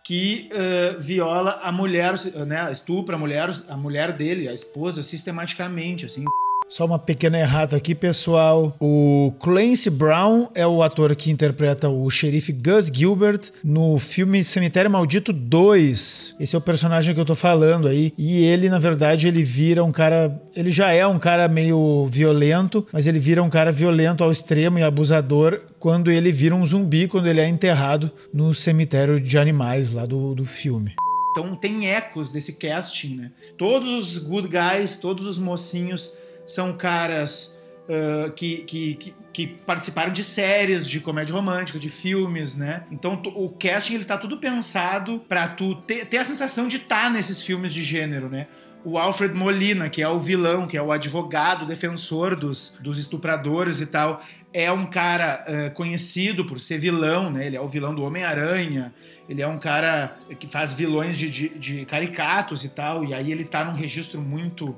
que 0.02 0.50
ah, 0.52 0.96
viola 0.98 1.60
a 1.62 1.70
mulher, 1.70 2.14
né, 2.46 2.70
estupra 2.72 3.16
a 3.16 3.18
mulher, 3.18 3.50
a 3.68 3.76
mulher 3.76 4.12
dele, 4.12 4.48
a 4.48 4.52
esposa, 4.52 5.02
sistematicamente, 5.02 6.06
assim. 6.06 6.24
Só 6.70 6.86
uma 6.86 7.00
pequena 7.00 7.36
errata 7.36 7.74
aqui, 7.74 7.96
pessoal. 7.96 8.76
O 8.80 9.34
Clancy 9.40 9.90
Brown 9.90 10.46
é 10.54 10.64
o 10.64 10.84
ator 10.84 11.16
que 11.16 11.28
interpreta 11.28 11.88
o 11.88 12.08
xerife 12.08 12.52
Gus 12.52 12.86
Gilbert 12.86 13.40
no 13.64 13.98
filme 13.98 14.44
Cemitério 14.44 14.88
Maldito 14.88 15.32
2. 15.32 16.36
Esse 16.38 16.54
é 16.54 16.58
o 16.58 16.62
personagem 16.62 17.12
que 17.12 17.20
eu 17.20 17.24
tô 17.24 17.34
falando 17.34 17.88
aí. 17.88 18.12
E 18.16 18.44
ele, 18.44 18.68
na 18.68 18.78
verdade, 18.78 19.26
ele 19.26 19.42
vira 19.42 19.82
um 19.82 19.90
cara. 19.90 20.40
Ele 20.54 20.70
já 20.70 20.92
é 20.92 21.04
um 21.04 21.18
cara 21.18 21.48
meio 21.48 22.06
violento, 22.06 22.86
mas 22.92 23.08
ele 23.08 23.18
vira 23.18 23.42
um 23.42 23.50
cara 23.50 23.72
violento 23.72 24.22
ao 24.22 24.30
extremo 24.30 24.78
e 24.78 24.84
abusador 24.84 25.62
quando 25.80 26.08
ele 26.08 26.30
vira 26.30 26.54
um 26.54 26.64
zumbi, 26.64 27.08
quando 27.08 27.26
ele 27.26 27.40
é 27.40 27.48
enterrado 27.48 28.12
no 28.32 28.54
cemitério 28.54 29.20
de 29.20 29.36
animais 29.36 29.90
lá 29.90 30.06
do, 30.06 30.36
do 30.36 30.44
filme. 30.44 30.94
Então 31.32 31.56
tem 31.56 31.88
ecos 31.88 32.30
desse 32.30 32.52
casting, 32.52 33.16
né? 33.16 33.32
Todos 33.58 33.90
os 33.92 34.18
good 34.18 34.48
guys, 34.48 34.96
todos 34.96 35.26
os 35.26 35.38
mocinhos 35.38 36.12
são 36.52 36.76
caras 36.76 37.54
ah, 37.90 38.30
que, 38.36 38.58
que, 38.58 38.94
que, 38.94 39.14
que 39.32 39.46
participaram 39.66 40.12
de 40.12 40.22
séries 40.22 40.88
de 40.88 41.00
comédia 41.00 41.34
romântica, 41.34 41.76
de 41.76 41.88
filmes, 41.88 42.54
né? 42.54 42.84
Então 42.88 43.20
o 43.34 43.48
casting 43.48 43.94
ele 43.94 44.04
tá 44.04 44.16
tudo 44.16 44.38
pensado 44.38 45.18
pra 45.28 45.48
tu 45.48 45.74
ter, 45.74 46.06
ter 46.06 46.18
a 46.18 46.24
sensação 46.24 46.68
de 46.68 46.76
estar 46.76 47.10
nesses 47.10 47.42
filmes 47.42 47.74
de 47.74 47.82
gênero, 47.82 48.28
né? 48.28 48.46
O 48.84 48.96
Alfred 48.96 49.34
Molina, 49.34 49.90
que 49.90 50.00
é 50.00 50.08
o 50.08 50.20
vilão, 50.20 50.68
que 50.68 50.76
é 50.76 50.82
o 50.82 50.92
advogado, 50.92 51.66
defensor 51.66 52.36
dos, 52.36 52.78
dos 52.80 52.96
estupradores 52.96 53.80
e 53.80 53.86
tal, 53.86 54.22
é 54.52 54.70
um 54.70 54.86
cara 54.86 55.44
ah, 55.46 55.70
conhecido 55.70 56.44
por 56.44 56.60
ser 56.60 56.78
vilão, 56.78 57.28
né? 57.28 57.44
Ele 57.44 57.56
é 57.56 57.60
o 57.60 57.68
vilão 57.68 57.92
do 57.92 58.04
Homem-Aranha, 58.04 58.94
ele 59.28 59.42
é 59.42 59.48
um 59.48 59.58
cara 59.58 60.16
que 60.38 60.46
faz 60.46 60.72
vilões 60.72 61.18
de, 61.18 61.28
de, 61.28 61.48
de 61.48 61.84
caricatos 61.86 62.64
e 62.64 62.68
tal, 62.68 63.04
e 63.04 63.12
aí 63.12 63.32
ele 63.32 63.44
tá 63.44 63.64
num 63.64 63.74
registro 63.74 64.20
muito 64.20 64.76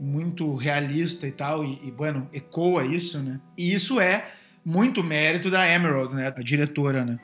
muito 0.00 0.54
realista 0.54 1.28
e 1.28 1.32
tal, 1.32 1.64
e, 1.64 1.78
e 1.86 1.90
bueno, 1.90 2.28
ecoa 2.32 2.84
isso, 2.84 3.18
né? 3.20 3.40
E 3.56 3.72
isso 3.72 4.00
é 4.00 4.26
muito 4.64 5.04
mérito 5.04 5.50
da 5.50 5.68
Emerald, 5.68 6.14
né? 6.14 6.32
A 6.34 6.42
diretora, 6.42 7.04
né? 7.04 7.18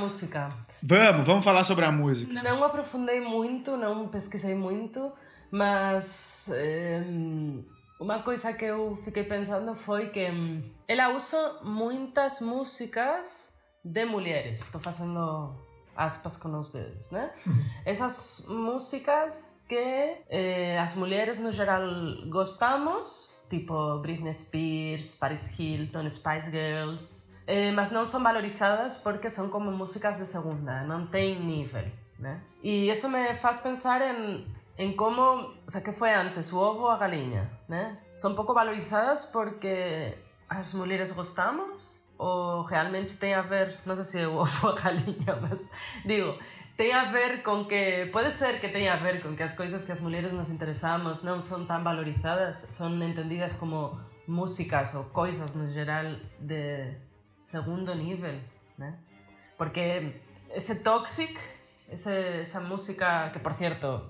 Música. 0.00 0.50
Vamos, 0.82 1.26
vamos 1.26 1.44
falar 1.44 1.64
sobre 1.64 1.84
a 1.84 1.92
música. 1.92 2.42
Não 2.42 2.64
aprofundei 2.64 3.20
muito, 3.20 3.76
não 3.76 4.08
pesquisei 4.08 4.54
muito, 4.54 5.12
mas 5.50 6.50
em, 6.54 7.64
uma 8.00 8.22
coisa 8.22 8.52
que 8.52 8.64
eu 8.64 8.98
fiquei 9.04 9.24
pensando 9.24 9.74
foi 9.74 10.08
que 10.08 10.26
ela 10.88 11.14
usa 11.14 11.58
muitas 11.62 12.40
músicas 12.40 13.60
de 13.84 14.04
mulheres. 14.04 14.66
Estou 14.66 14.80
fazendo 14.80 15.54
aspas 15.96 16.38
com 16.38 16.58
os 16.58 16.72
dedos, 16.72 17.10
né? 17.10 17.30
Essas 17.84 18.46
músicas 18.48 19.64
que 19.68 20.16
eh, 20.30 20.78
as 20.78 20.94
mulheres 20.94 21.38
no 21.38 21.52
geral 21.52 21.82
gostamos 22.28 23.38
tipo 23.50 23.98
Britney 23.98 24.32
Spears, 24.32 25.16
Paris 25.16 25.58
Hilton, 25.58 26.08
Spice 26.08 26.50
Girls, 26.50 27.29
eh, 27.50 27.72
mas 27.72 27.90
não 27.90 28.06
são 28.06 28.22
valorizadas 28.22 28.98
porque 28.98 29.28
são 29.28 29.50
como 29.50 29.72
músicas 29.72 30.18
de 30.18 30.24
segunda, 30.24 30.84
não 30.84 31.06
tem 31.06 31.44
nível, 31.44 31.84
né? 32.16 32.40
E 32.62 32.92
me 33.08 33.34
faz 33.34 33.60
pensar 33.60 34.00
em, 34.00 34.46
em 34.78 34.92
como, 34.92 35.22
o 35.66 35.70
sea, 35.70 35.80
que 35.80 35.90
foi 35.90 36.14
antes, 36.14 36.52
o 36.52 36.58
ovo 36.60 36.82
ou 36.82 36.90
a 36.90 36.96
galinha, 36.96 37.50
né? 37.68 37.98
São 38.12 38.36
pouco 38.36 38.54
valorizadas 38.54 39.24
porque 39.26 40.16
as 40.48 40.72
mulheres 40.74 41.10
gostamos 41.12 42.06
ou 42.16 42.62
realmente 42.62 43.16
tem 43.16 43.34
a 43.34 43.42
ver, 43.42 43.78
não 43.84 43.96
sei 43.96 44.04
se 44.04 44.20
é 44.20 44.28
o 44.28 44.36
ovo 44.36 44.68
ou 44.68 44.72
a 44.72 44.76
galinha, 44.80 45.34
mas 45.42 45.60
digo, 46.04 46.38
tem 46.76 46.92
a 46.92 47.06
ver 47.06 47.42
com 47.42 47.64
que 47.64 48.06
pode 48.12 48.30
ser 48.32 48.60
que 48.60 48.68
tenha 48.68 48.94
a 48.94 48.96
ver 48.96 49.20
com 49.20 49.34
que 49.34 49.42
as 49.42 49.56
coisas 49.56 49.84
que 49.84 49.90
as 49.90 50.00
mulheres 50.00 50.32
nos 50.32 50.50
interessamos 50.50 51.24
não 51.24 51.40
são 51.40 51.66
tão 51.66 51.82
valorizadas, 51.82 52.56
são 52.58 52.94
entendidas 53.02 53.58
como 53.58 53.98
músicas 54.28 54.94
ou 54.94 55.04
coisas 55.06 55.56
no 55.56 55.72
geral 55.72 56.04
de 56.38 57.09
segundo 57.40 57.94
nível, 57.94 58.34
né? 58.78 58.94
Porque 59.56 60.12
esse 60.54 60.82
Toxic, 60.82 61.36
esse, 61.90 62.10
essa 62.10 62.60
música 62.62 63.30
que 63.32 63.38
por 63.38 63.52
certo 63.52 64.02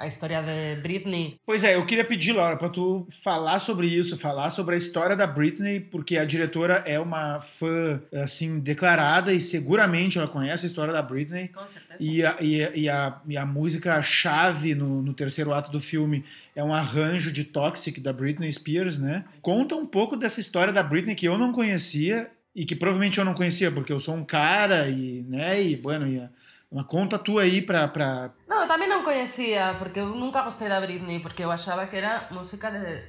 a 0.00 0.06
história 0.06 0.40
de 0.40 0.80
Britney 0.80 1.40
Pois 1.44 1.64
é, 1.64 1.74
eu 1.74 1.84
queria 1.84 2.04
pedir, 2.04 2.30
Laura, 2.32 2.56
pra 2.56 2.68
tu 2.68 3.04
falar 3.10 3.58
sobre 3.58 3.88
isso, 3.88 4.16
falar 4.16 4.50
sobre 4.50 4.76
a 4.76 4.78
história 4.78 5.16
da 5.16 5.26
Britney, 5.26 5.80
porque 5.80 6.16
a 6.16 6.24
diretora 6.24 6.84
é 6.86 7.00
uma 7.00 7.40
fã, 7.40 8.00
assim, 8.14 8.60
declarada 8.60 9.32
e 9.32 9.40
seguramente 9.40 10.16
ela 10.16 10.28
conhece 10.28 10.66
a 10.66 10.68
história 10.68 10.92
da 10.92 11.02
Britney. 11.02 11.48
com 11.48 11.66
certeza 11.66 11.96
E 12.00 12.24
a, 12.24 12.36
e, 12.40 12.62
a- 12.62 12.76
e 12.76 12.88
a, 12.88 13.20
e 13.26 13.36
a 13.36 13.44
música-chave 13.44 14.72
no, 14.74 15.02
no 15.02 15.12
terceiro 15.12 15.52
ato 15.52 15.68
do 15.72 15.80
filme 15.80 16.24
é 16.54 16.62
um 16.62 16.72
arranjo 16.72 17.32
de 17.32 17.42
Toxic 17.42 17.98
da 18.00 18.12
Britney 18.12 18.52
Spears, 18.52 18.98
né? 18.98 19.24
Conta 19.42 19.74
um 19.74 19.86
pouco 19.86 20.16
dessa 20.16 20.38
história 20.38 20.72
da 20.72 20.82
Britney 20.82 21.16
que 21.16 21.26
eu 21.26 21.36
não 21.36 21.52
conhecia 21.52 22.30
e 22.54 22.64
que 22.66 22.74
provavelmente 22.76 23.18
eu 23.18 23.24
não 23.24 23.34
conhecia 23.34 23.70
porque 23.70 23.92
eu 23.92 23.98
sou 24.00 24.14
um 24.14 24.24
cara 24.24 24.88
e, 24.88 25.22
né, 25.28 25.62
e, 25.62 25.76
bueno, 25.76 26.06
e 26.06 26.18
a- 26.20 26.30
uma 26.70 26.84
conta 26.84 27.18
tua 27.18 27.42
aí 27.42 27.62
pra, 27.62 27.88
pra... 27.88 28.30
Não, 28.46 28.62
eu 28.62 28.68
também 28.68 28.88
não 28.88 29.02
conhecia, 29.02 29.74
porque 29.78 30.00
eu 30.00 30.08
nunca 30.08 30.42
gostei 30.42 30.68
da 30.68 30.78
Britney, 30.80 31.20
porque 31.20 31.42
eu 31.42 31.50
achava 31.50 31.86
que 31.86 31.96
era 31.96 32.28
música 32.30 32.70
de, 32.70 33.02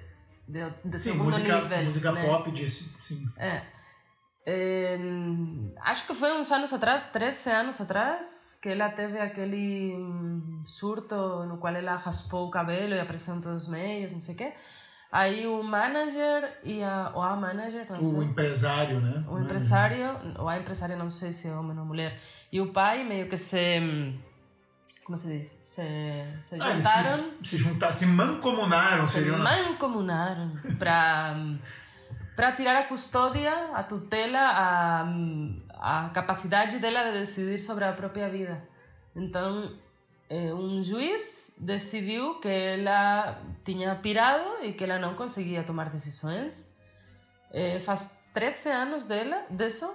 de, 0.48 0.70
de 0.86 1.00
segundo 1.00 1.38
nível. 1.38 1.68
né? 2.14 2.52
de... 2.54 2.70
Sim. 2.70 3.28
É. 3.38 3.62
Em, 4.48 5.74
acho 5.82 6.08
que 6.08 6.14
foi 6.16 6.32
uns 6.32 6.52
anos 6.52 6.72
atrás, 6.74 7.12
13 7.12 7.50
anos 7.52 7.82
atrás, 7.82 8.58
que 8.62 8.70
ela 8.70 8.90
teve 8.90 9.20
aquele 9.20 9.94
hum, 9.98 10.62
surto 10.66 11.16
no 11.46 11.58
qual 11.58 11.76
ela 11.76 11.96
raspou 11.98 12.48
o 12.48 12.50
cabelo 12.50 12.94
e 12.96 13.00
apresentou 13.00 13.54
os 13.54 13.68
meios, 13.68 14.14
não 14.14 14.22
sei 14.22 14.36
o 14.36 14.38
quê. 14.38 14.54
Aí 15.12 15.48
o 15.48 15.64
manager 15.64 16.60
e 16.64 16.84
a, 16.84 17.12
ou 17.16 17.22
a 17.22 17.36
manager, 17.36 17.86
não 17.92 18.04
sei. 18.04 18.20
empresário, 18.26 19.00
né? 19.00 19.24
o 19.28 19.40
empresário, 19.40 20.20
ou 20.38 20.48
a 20.48 20.58
empresária, 20.58 20.96
não 20.96 21.10
sei 21.10 21.34
se 21.34 21.48
é 21.48 21.52
homem 21.52 21.78
ou 21.80 21.84
mulher, 21.86 22.20
e 22.52 22.62
o 22.62 22.72
pai 22.72 23.04
meio 23.04 23.28
que 23.28 23.36
se. 23.36 24.14
Como 25.04 25.18
se 25.18 25.40
diz? 25.40 25.48
Se, 25.48 25.82
se 26.40 26.62
Ah, 26.62 26.76
juntaram, 26.76 27.32
se, 27.44 27.58
juntar, 27.58 27.92
se 27.92 28.06
mancomunaram, 28.06 29.08
se 29.08 29.22
mancomunaram 29.22 30.52
para 30.78 31.36
para 32.36 32.52
tirar 32.54 32.80
a 32.80 32.84
custódia, 32.84 33.52
a 33.74 33.84
tutela, 33.84 34.40
a, 34.40 35.06
a 36.06 36.10
capacidade 36.12 36.80
dela 36.80 37.12
de 37.12 37.20
decidir 37.20 37.60
sobre 37.60 37.84
a 37.84 37.92
própria 37.92 38.30
vida. 38.30 38.64
Então, 39.14 39.74
um 40.54 40.82
juiz 40.84 41.56
decidiu 41.60 42.40
que 42.40 42.48
ela 42.48 43.42
tinha 43.66 43.96
pirado 43.96 44.64
e 44.64 44.74
que 44.74 44.84
ela 44.84 45.00
não 45.00 45.16
conseguia 45.16 45.64
tomar 45.64 45.90
decisões. 45.90 46.78
Eh, 47.52 47.80
faz 47.80 48.20
13 48.34 48.70
anos 48.70 49.06
dela, 49.08 49.44
disso. 49.50 49.90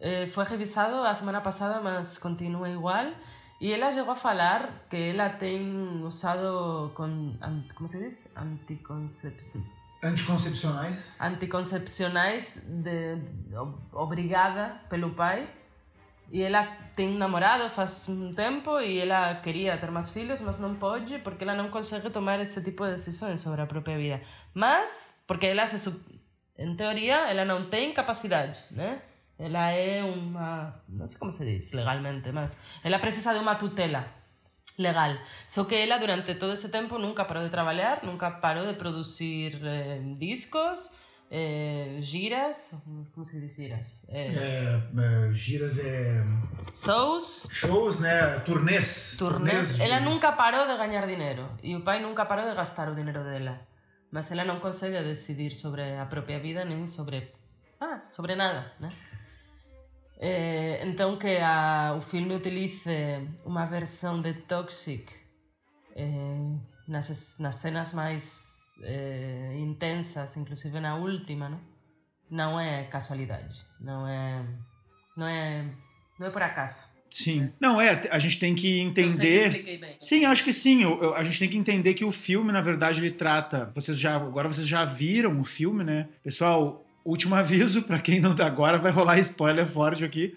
Eh, 0.00 0.26
foi 0.26 0.44
revisado 0.44 0.96
a 1.06 1.14
semana 1.14 1.40
passada, 1.40 1.80
mas 1.80 2.18
continua 2.18 2.68
igual. 2.68 3.12
E 3.60 3.72
ela 3.72 3.92
chegou 3.92 4.12
a 4.12 4.16
falar 4.16 4.86
que 4.88 4.96
ela 5.10 5.28
tem 5.30 6.02
usado, 6.02 6.90
com, 6.94 7.36
como 7.76 7.88
se 7.88 7.98
diz? 7.98 8.34
Anticoncepcionais. 8.36 11.20
anticoncepcionais 11.20 12.70
de, 12.82 13.18
ob- 13.54 13.78
obrigada 13.92 14.80
pelo 14.88 15.10
pai 15.10 15.46
e 16.30 16.42
ela 16.42 16.64
tem 16.96 17.16
namorado 17.16 17.68
faz 17.70 18.08
um 18.08 18.32
tempo 18.32 18.78
e 18.80 18.98
ela 19.00 19.36
queria 19.36 19.76
ter 19.78 19.90
mais 19.90 20.10
filhos 20.10 20.40
mas 20.42 20.60
não 20.60 20.76
pode 20.76 21.18
porque 21.18 21.44
ela 21.44 21.54
não 21.54 21.68
consegue 21.68 22.08
tomar 22.10 22.38
esse 22.40 22.62
tipo 22.62 22.84
de 22.86 22.92
decisões 22.92 23.40
sobre 23.40 23.60
a 23.62 23.66
própria 23.66 23.96
vida 23.98 24.20
mas 24.54 25.22
porque 25.26 25.46
ela 25.46 25.66
se 25.66 25.78
sup- 25.78 26.06
em 26.58 26.74
teoria 26.76 27.28
ela 27.30 27.44
não 27.44 27.68
tem 27.68 27.92
capacidade 27.92 28.58
né 28.70 29.02
ela 29.38 29.70
é 29.70 30.02
uma 30.04 30.82
não 30.88 31.06
sei 31.06 31.18
como 31.18 31.32
se 31.32 31.44
diz 31.44 31.72
legalmente 31.72 32.30
mas 32.32 32.62
ela 32.84 32.98
precisa 32.98 33.32
de 33.34 33.40
uma 33.40 33.54
tutela 33.56 34.04
legal. 34.78 35.14
Só 35.46 35.64
que 35.64 35.74
ela 35.74 35.98
durante 35.98 36.34
todo 36.36 36.52
esse 36.52 36.70
tempo 36.70 36.98
nunca 36.98 37.24
parou 37.24 37.42
de 37.44 37.50
trabalhar, 37.50 38.02
nunca 38.02 38.30
parou 38.30 38.64
de 38.66 38.74
produzir 38.74 39.58
eh, 39.62 40.00
discos, 40.16 41.00
eh, 41.30 41.98
giras, 42.00 42.82
como 43.14 43.24
se 43.24 43.40
diz 43.40 43.54
giras? 43.54 44.04
Eh, 44.08 45.30
giras 45.32 45.78
é. 45.78 46.24
shows, 46.74 47.48
Shows, 47.52 48.00
né? 48.00 48.40
Turnês. 48.40 49.16
turnês. 49.16 49.78
Ela 49.78 50.00
nunca 50.00 50.32
parou 50.32 50.66
de 50.66 50.76
ganhar 50.76 51.06
dinheiro 51.06 51.48
e 51.62 51.76
o 51.76 51.82
pai 51.82 52.02
nunca 52.02 52.26
parou 52.26 52.48
de 52.48 52.54
gastar 52.56 52.88
o 52.88 52.94
dinheiro 52.94 53.22
dela. 53.22 53.60
Mas 54.10 54.32
ela 54.32 54.44
não 54.44 54.58
consegue 54.58 55.00
decidir 55.04 55.52
sobre 55.52 55.82
a 55.96 56.04
própria 56.06 56.40
vida 56.40 56.64
nem 56.64 56.84
sobre 56.84 57.30
ah, 57.80 58.00
sobre 58.00 58.34
nada, 58.34 58.72
né? 58.80 58.90
Eh, 60.18 60.82
então 60.84 61.16
que 61.16 61.38
a, 61.38 61.94
o 61.96 62.00
filme 62.00 62.34
utilize 62.34 62.90
uma 63.44 63.66
versão 63.66 64.20
de 64.20 64.34
Toxic 64.34 65.08
nas, 66.88 67.38
nas 67.38 67.54
cenas 67.54 67.94
mais 67.94 68.59
eh, 68.84 69.56
intensas, 69.58 70.36
inclusive 70.36 70.78
na 70.80 70.96
última, 70.96 71.48
não? 71.48 71.60
não 72.30 72.60
é 72.60 72.84
casualidade, 72.84 73.60
não 73.80 74.06
é, 74.06 74.44
não 75.16 75.26
é, 75.26 75.64
não 76.18 76.26
é 76.26 76.30
por 76.30 76.42
acaso. 76.42 76.98
Sim. 77.10 77.50
Não, 77.60 77.80
é, 77.80 78.02
a 78.08 78.20
gente 78.20 78.38
tem 78.38 78.54
que 78.54 78.84
Não 78.84 78.94
sei 78.94 79.04
se 79.04 79.10
entender. 79.10 79.46
expliquei 79.46 79.78
bem. 79.78 79.96
Sim, 79.98 80.24
acho 80.26 80.44
que 80.44 80.52
sim. 80.52 80.80
Eu- 80.84 81.02
eu- 81.02 81.14
a 81.16 81.24
gente 81.24 81.40
tem 81.40 81.48
que 81.48 81.56
entender 81.58 81.94
que 81.94 82.04
o 82.04 82.10
filme, 82.12 82.52
na 82.52 82.60
verdade, 82.60 83.00
ele 83.00 83.10
trata. 83.10 83.72
Vocês 83.74 83.98
já 83.98 84.14
agora 84.14 84.46
vocês 84.46 84.64
já 84.68 84.84
viram 84.84 85.40
o 85.40 85.44
filme, 85.44 85.82
né? 85.82 86.08
Pessoal, 86.22 86.86
último 87.04 87.34
aviso 87.34 87.82
para 87.82 87.98
quem 87.98 88.20
não 88.20 88.32
tá 88.36 88.46
agora 88.46 88.78
vai 88.78 88.92
rolar 88.92 89.18
spoiler 89.18 89.66
forte 89.66 90.04
aqui. 90.04 90.36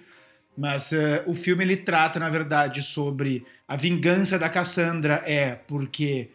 Mas 0.58 0.92
eh, 0.94 1.24
o 1.28 1.36
filme 1.36 1.64
ele 1.64 1.78
trata, 1.78 2.20
na 2.20 2.30
verdade, 2.30 2.82
sobre 2.82 3.46
a 3.68 3.76
vingança 3.76 4.40
da 4.40 4.50
Cassandra 4.50 5.22
é 5.28 5.54
porque 5.56 6.32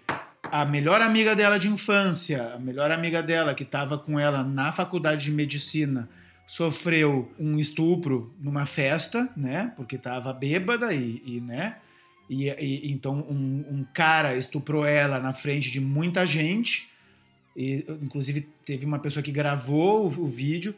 a 0.51 0.65
melhor 0.65 1.01
amiga 1.01 1.35
dela 1.35 1.59
de 1.59 1.69
infância, 1.69 2.55
a 2.55 2.59
melhor 2.59 2.91
amiga 2.91 3.23
dela 3.23 3.55
que 3.55 3.63
estava 3.63 3.99
com 3.99 4.19
ela 4.19 4.43
na 4.43 4.73
faculdade 4.73 5.25
de 5.25 5.31
medicina, 5.31 6.09
sofreu 6.47 7.31
um 7.39 7.59
estupro 7.59 8.35
numa 8.41 8.65
festa, 8.65 9.29
né? 9.37 9.73
Porque 9.77 9.97
estava 9.97 10.33
bêbada 10.33 10.93
e, 10.95 11.23
e, 11.25 11.41
né? 11.41 11.77
E, 12.29 12.49
e- 12.49 12.91
então 12.91 13.15
um, 13.29 13.65
um 13.71 13.87
cara 13.93 14.37
estuprou 14.37 14.85
ela 14.85 15.19
na 15.19 15.33
frente 15.33 15.71
de 15.71 15.81
muita 15.81 16.25
gente. 16.25 16.89
E, 17.57 17.85
inclusive 18.01 18.49
teve 18.65 18.87
uma 18.87 18.99
pessoa 18.99 19.23
que 19.23 19.33
gravou 19.33 20.05
o, 20.05 20.25
o 20.25 20.29
vídeo 20.29 20.75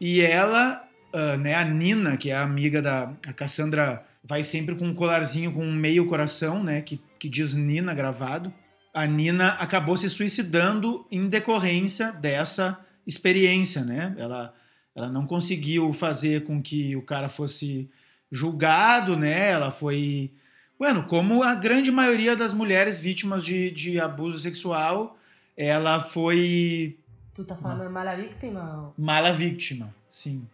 e 0.00 0.20
ela, 0.20 0.86
ah, 1.12 1.36
né, 1.36 1.54
a 1.54 1.64
Nina, 1.64 2.16
que 2.16 2.30
é 2.30 2.34
a 2.34 2.42
amiga 2.42 2.80
da 2.80 3.12
a 3.26 3.32
Cassandra, 3.32 4.04
vai 4.22 4.42
sempre 4.42 4.74
com 4.74 4.84
um 4.86 4.94
colarzinho 4.94 5.52
com 5.52 5.64
um 5.64 5.72
meio 5.72 6.06
coração, 6.06 6.62
né, 6.62 6.80
que, 6.80 7.00
que 7.18 7.28
diz 7.28 7.54
Nina 7.54 7.94
gravado. 7.94 8.52
A 8.92 9.06
Nina 9.06 9.50
acabou 9.54 9.96
se 9.96 10.08
suicidando 10.08 11.06
em 11.10 11.28
decorrência 11.28 12.12
dessa 12.12 12.78
experiência, 13.06 13.84
né? 13.84 14.14
Ela, 14.18 14.54
ela 14.94 15.08
não 15.08 15.26
conseguiu 15.26 15.92
fazer 15.92 16.44
com 16.44 16.60
que 16.60 16.96
o 16.96 17.02
cara 17.02 17.28
fosse 17.28 17.88
julgado, 18.30 19.16
né? 19.16 19.50
Ela 19.50 19.70
foi, 19.70 20.32
bueno, 20.78 21.04
como 21.04 21.42
a 21.42 21.54
grande 21.54 21.90
maioria 21.90 22.36
das 22.36 22.52
mulheres 22.52 23.00
vítimas 23.00 23.44
de, 23.44 23.70
de 23.70 23.98
abuso 24.00 24.38
sexual, 24.38 25.16
ela 25.56 26.00
foi 26.00 26.96
Tu 27.34 27.44
tá 27.44 27.54
falando 27.54 27.82
de 27.84 27.88
mala 27.88 28.16
vítima? 28.16 28.92
mala 28.98 29.32
vítima, 29.32 29.94
sim. 30.10 30.46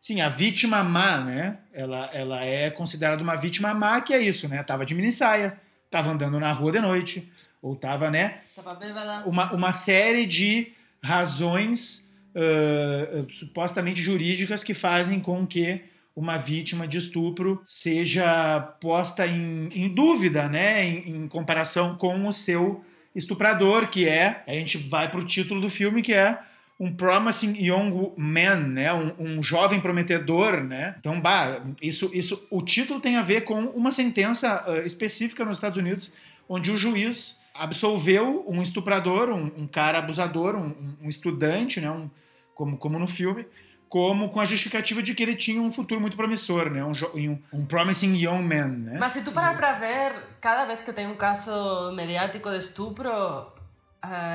Sim, 0.00 0.20
a 0.20 0.28
vítima 0.28 0.82
má, 0.84 1.18
né? 1.20 1.60
Ela, 1.72 2.10
ela 2.12 2.44
é 2.44 2.70
considerada 2.70 3.22
uma 3.22 3.36
vítima 3.36 3.72
má, 3.72 4.00
que 4.02 4.12
é 4.12 4.20
isso, 4.20 4.48
né? 4.48 4.62
Tava 4.62 4.84
de 4.84 4.94
minissaia, 4.94 5.58
tava 5.90 6.10
andando 6.10 6.38
na 6.38 6.52
rua 6.52 6.72
de 6.72 6.80
noite, 6.80 7.32
ou 7.64 7.74
tava, 7.74 8.10
né? 8.10 8.40
Tava 8.54 8.74
bêbada. 8.74 9.26
Uma, 9.26 9.50
uma 9.52 9.72
série 9.72 10.26
de 10.26 10.72
razões 11.02 12.04
ah, 12.36 13.24
supostamente 13.30 14.02
jurídicas 14.02 14.62
que 14.62 14.74
fazem 14.74 15.18
com 15.18 15.46
que 15.46 15.80
uma 16.14 16.36
vítima 16.36 16.86
de 16.86 16.98
estupro 16.98 17.60
seja 17.64 18.60
posta 18.80 19.26
em, 19.26 19.68
em 19.72 19.88
dúvida, 19.88 20.48
né? 20.48 20.84
Em, 20.84 21.24
em 21.24 21.28
comparação 21.28 21.96
com 21.96 22.28
o 22.28 22.32
seu 22.32 22.84
estuprador, 23.14 23.88
que 23.88 24.06
é, 24.06 24.42
a 24.46 24.52
gente 24.52 24.76
vai 24.76 25.10
pro 25.10 25.24
título 25.24 25.60
do 25.60 25.68
filme, 25.68 26.02
que 26.02 26.12
é 26.12 26.38
um 26.78 26.92
promising 26.92 27.56
young 27.56 28.12
man, 28.16 28.56
né? 28.56 28.92
Um, 28.92 29.14
um 29.18 29.42
jovem 29.42 29.80
prometedor, 29.80 30.62
né? 30.62 30.94
Então, 30.98 31.20
bah, 31.20 31.62
isso, 31.80 32.10
isso, 32.12 32.46
o 32.50 32.60
título 32.60 33.00
tem 33.00 33.16
a 33.16 33.22
ver 33.22 33.42
com 33.42 33.64
uma 33.66 33.90
sentença 33.90 34.64
uh, 34.68 34.84
específica 34.84 35.44
nos 35.44 35.56
Estados 35.56 35.78
Unidos, 35.78 36.12
onde 36.48 36.70
o 36.70 36.76
juiz 36.76 37.38
absolveu 37.54 38.44
um 38.48 38.60
estuprador, 38.60 39.30
um, 39.30 39.44
um 39.56 39.66
cara 39.66 39.98
abusador, 39.98 40.56
um, 40.56 40.96
um 41.02 41.08
estudante, 41.08 41.80
né? 41.80 41.90
Um, 41.90 42.10
como, 42.54 42.76
como 42.76 42.98
no 42.98 43.06
filme, 43.06 43.46
como 43.88 44.28
com 44.28 44.40
a 44.40 44.44
justificativa 44.44 45.02
de 45.02 45.14
que 45.14 45.22
ele 45.22 45.36
tinha 45.36 45.62
um 45.62 45.70
futuro 45.70 46.00
muito 46.00 46.16
promissor, 46.16 46.68
né? 46.70 46.84
Um, 46.84 47.38
um, 47.52 47.64
promising 47.64 48.14
young 48.16 48.42
man, 48.42 48.68
né? 48.68 48.96
Mas 48.98 49.12
se 49.12 49.24
tu 49.24 49.32
parar 49.32 49.56
para 49.56 49.72
ver, 49.74 50.12
cada 50.40 50.64
vez 50.64 50.82
que 50.82 50.92
tem 50.92 51.06
um 51.06 51.14
caso 51.14 51.92
mediático 51.92 52.50
de 52.50 52.58
estupro, 52.58 53.10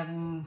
um, 0.09 0.43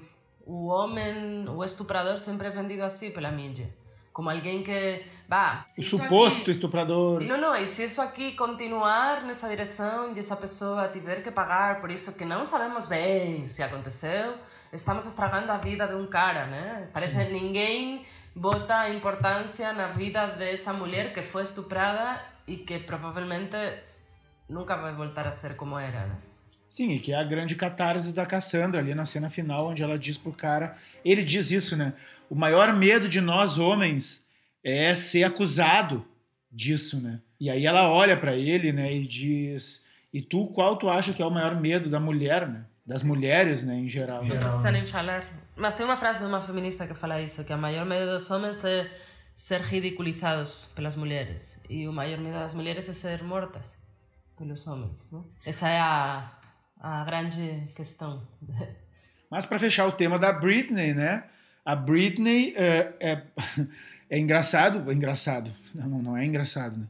o 0.47 0.67
homem, 0.67 1.47
o 1.49 1.63
estuprador 1.63 2.17
sempre 2.17 2.49
é 2.49 2.51
vendido 2.51 2.83
assim 2.83 3.11
pela 3.11 3.31
mídia. 3.31 3.82
Como 4.13 4.29
alguém 4.29 4.63
que, 4.63 5.05
bah, 5.27 5.65
o 5.79 5.83
suposto 5.83 6.43
aqui, 6.43 6.51
estuprador. 6.51 7.23
Não, 7.23 7.41
não, 7.41 7.57
e 7.57 7.67
se 7.67 7.85
isso 7.85 8.03
aqui 8.03 8.33
continuar 8.33 9.23
nessa 9.23 9.49
direção 9.49 10.13
e 10.15 10.19
essa 10.19 10.37
pessoa 10.37 10.89
tiver 10.89 11.23
que 11.23 11.31
pagar 11.31 11.81
por 11.81 11.91
isso 11.91 12.19
que 12.19 12.25
não 12.25 12.45
sabemos 12.45 12.87
bem 12.87 13.47
se 13.47 13.63
aconteceu, 13.63 14.35
estamos 14.71 15.07
estragando 15.07 15.51
a 15.51 15.57
vida 15.57 15.87
de 15.87 15.95
um 15.95 16.07
cara, 16.07 16.47
né? 16.47 16.89
Parece 16.93 17.17
que 17.17 17.33
ninguém 17.33 18.05
bota 18.35 18.89
importância 18.91 19.73
na 19.73 19.89
vida 19.89 20.27
dessa 20.27 20.73
mulher 20.73 21.13
que 21.15 21.23
foi 21.23 21.43
estuprada 21.43 22.21
e 22.47 22.59
que 22.59 22.79
provavelmente 22.81 23.57
nunca 24.49 24.77
vai 24.77 24.95
voltar 24.95 25.27
a 25.27 25.31
ser 25.31 25.57
como 25.57 25.79
era, 25.79 26.07
né? 26.07 26.17
Sim, 26.69 26.89
e 26.93 26.99
que 26.99 27.13
é 27.13 27.17
a 27.17 27.23
grande 27.23 27.55
catarse 27.55 28.15
da 28.15 28.25
Cassandra 28.25 28.81
ali 28.81 28.95
na 28.95 29.05
cena 29.05 29.29
final, 29.29 29.69
onde 29.69 29.83
ela 29.83 29.99
diz 29.99 30.17
pro 30.17 30.33
cara. 30.33 30.75
Ele 31.05 31.23
diz 31.23 31.51
isso, 31.51 31.77
né? 31.77 31.93
O 32.33 32.35
maior 32.35 32.73
medo 32.73 33.11
de 33.11 33.21
nós 33.21 33.59
homens 33.59 34.25
é 34.65 34.97
ser 34.97 35.23
acusado 35.23 36.03
disso, 36.51 36.99
né? 36.99 37.21
E 37.39 37.51
aí 37.51 37.67
ela 37.67 37.91
olha 37.93 38.17
para 38.17 38.35
ele, 38.35 38.73
né, 38.73 38.91
e 38.91 39.07
diz: 39.07 39.85
"E 40.11 40.23
tu 40.23 40.47
qual 40.47 40.79
tu 40.79 40.89
acha 40.89 41.13
que 41.13 41.21
é 41.21 41.27
o 41.27 41.31
maior 41.31 41.61
medo 41.61 41.91
da 41.91 42.01
mulher, 42.01 42.49
né? 42.49 42.65
Das 42.87 43.03
mulheres, 43.03 43.65
né, 43.65 43.75
em 43.75 43.87
geral?" 43.87 44.25
Não 44.25 44.39
precisa 44.39 44.71
nem 44.71 44.87
falar. 44.87 45.29
Mas 45.55 45.75
tem 45.75 45.85
uma 45.85 45.95
frase 45.95 46.21
de 46.21 46.25
uma 46.25 46.41
feminista 46.41 46.87
que 46.87 46.95
fala 46.95 47.21
isso, 47.21 47.45
que 47.45 47.53
o 47.53 47.59
maior 47.59 47.85
medo 47.85 48.11
dos 48.13 48.31
homens 48.31 48.65
é 48.65 48.91
ser 49.37 49.61
ridiculizados 49.61 50.73
pelas 50.75 50.97
mulheres 50.97 51.61
e 51.69 51.87
o 51.87 51.93
maior 51.93 52.17
medo 52.19 52.39
das 52.39 52.55
mulheres 52.55 52.89
é 52.89 52.95
ser 52.95 53.23
mortas 53.23 53.77
pelos 54.39 54.67
homens, 54.67 55.13
né? 55.13 55.23
Essa 55.45 55.69
é 55.69 55.79
a 55.79 56.33
a 56.81 57.05
grande 57.05 57.67
questão. 57.77 58.27
Mas 59.31 59.45
para 59.45 59.59
fechar 59.59 59.87
o 59.87 59.93
tema 59.93 60.19
da 60.19 60.33
Britney, 60.33 60.95
né? 60.95 61.25
A 61.65 61.77
Britney 61.77 62.55
é, 62.57 62.93
é, 63.01 63.23
é 64.11 64.19
engraçado, 64.19 64.91
é 64.91 64.95
engraçado, 64.95 65.53
não, 65.75 66.03
não 66.03 66.17
é 66.17 66.25
engraçado, 66.25 66.79
né? 66.79 66.87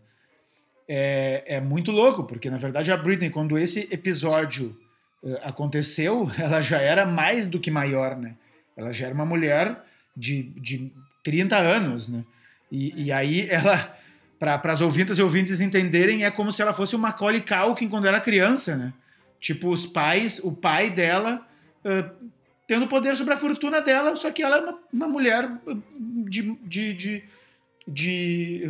É, 0.89 1.45
é 1.47 1.61
muito 1.61 1.93
louco, 1.93 2.25
porque 2.25 2.51
na 2.51 2.59
verdade 2.59 2.91
a 2.91 2.97
Britney, 2.97 3.31
quando 3.31 3.57
esse 3.57 3.89
episódio 3.91 4.77
uh, 5.23 5.37
aconteceu, 5.43 6.31
ela 6.39 6.61
já 6.61 6.79
era 6.79 7.07
mais 7.07 7.47
do 7.47 7.61
que 7.61 7.70
maior, 7.70 8.16
né? 8.16 8.35
Ela 8.77 8.93
já 8.93 9.07
era 9.07 9.14
uma 9.14 9.25
mulher 9.25 9.83
de, 10.16 10.45
de 10.57 10.93
30 11.23 11.57
anos, 11.57 12.09
né? 12.09 12.25
E, 12.70 13.05
e 13.05 13.12
aí 13.12 13.49
ela, 13.51 13.97
para 14.39 14.73
as 14.73 14.81
ouvintas 14.81 15.18
e 15.18 15.23
ouvintes 15.23 15.61
entenderem, 15.61 16.25
é 16.25 16.31
como 16.31 16.51
se 16.51 16.62
ela 16.62 16.73
fosse 16.73 16.97
o 16.97 16.99
Macaulay 16.99 17.43
Culkin 17.43 17.89
quando 17.89 18.07
era 18.07 18.20
criança, 18.20 18.77
né? 18.77 18.93
Tipo, 19.39 19.70
os 19.70 19.87
pais, 19.87 20.41
o 20.43 20.53
pai 20.53 20.89
dela 20.91 21.47
tendo 22.67 22.87
poder 22.87 23.17
sobre 23.17 23.35
a 23.35 23.37
fortuna 23.37 23.81
dela, 23.81 24.17
só 24.17 24.31
que 24.31 24.43
ela 24.43 24.57
é 24.57 24.61
uma, 24.61 24.79
uma 24.93 25.09
mulher 25.09 25.51
de, 26.29 26.57
de, 26.63 26.95
de, 26.95 27.25
de, 27.87 28.63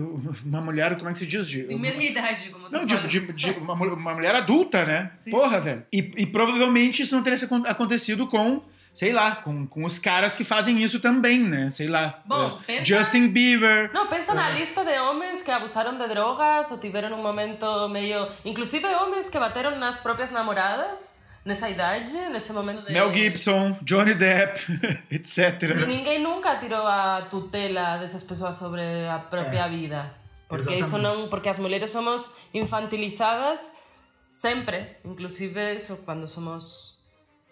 Uma 0.45 0.61
mulher, 0.61 0.97
como 0.97 1.09
é 1.09 1.12
que 1.12 1.18
se 1.18 1.26
diz? 1.26 1.49
De, 1.49 1.64
Tem 1.64 1.78
meia 1.78 2.03
idade, 2.03 2.51
como 2.51 2.68
Não, 2.68 2.84
de, 2.84 2.97
de, 3.07 3.32
de 3.32 3.51
uma, 3.51 3.74
uma, 3.74 4.14
mulher 4.14 4.34
adulta, 4.34 4.84
né? 4.84 5.12
Sim. 5.20 5.30
Porra, 5.30 5.61
velho. 5.61 5.86
E, 5.93 6.12
e 6.16 6.26
provavelmente 6.26 7.03
isso 7.03 7.14
não 7.14 7.22
teria 7.22 7.38
acontecido 7.66 8.26
com 8.26 8.62
sei 8.95 9.12
lá, 9.12 9.36
com, 9.36 9.66
com 9.66 9.84
os 9.84 9.99
caras 9.99 10.36
que 10.36 10.45
fazem 10.45 10.82
isso 10.82 11.01
também, 11.01 11.43
né? 11.43 11.70
Sei 11.70 11.88
lá. 11.88 12.20
Bom, 12.26 12.57
uh, 12.57 12.62
pensa... 12.62 12.84
Justin 12.84 13.28
Bieber. 13.28 13.90
Não, 13.93 14.07
pensa 14.07 14.32
uh, 14.32 14.34
na 14.34 14.51
lista 14.51 14.84
de 14.84 14.99
homens 14.99 15.43
que 15.43 15.51
abusaram 15.51 15.97
de 15.97 16.07
drogas 16.09 16.70
ou 16.70 16.78
tiveram 16.78 17.18
um 17.18 17.22
momento 17.22 17.88
meio. 17.88 18.28
Inclusive 18.45 18.84
homens 18.86 19.30
que 19.30 19.38
bateram 19.38 19.78
nas 19.78 20.01
próprias 20.01 20.30
namoradas. 20.30 21.21
Nessa 21.45 21.68
idade, 21.68 22.12
nesse 22.30 22.53
momento 22.53 22.86
de... 22.86 22.93
Mel 22.93 23.12
Gibson, 23.12 23.76
Johnny 23.82 24.14
Depp, 24.14 24.61
etc. 25.11 25.62
E 25.62 25.86
ninguém 25.86 26.22
nunca 26.22 26.57
tirou 26.57 26.86
a 26.86 27.22
tutela 27.22 27.99
dessas 27.99 28.22
pessoas 28.22 28.55
sobre 28.57 28.80
a 29.09 29.18
própria 29.18 29.66
é. 29.66 29.68
vida. 29.68 30.14
Porque 30.49 30.74
Exatamente. 30.74 30.86
isso 30.86 30.99
não, 30.99 31.28
porque 31.28 31.49
as 31.49 31.59
mulheres 31.59 31.90
somos 31.90 32.36
infantilizadas 32.55 33.82
sempre, 34.14 34.97
inclusive 35.05 35.74
isso 35.74 36.03
quando 36.05 36.28
somos 36.28 37.03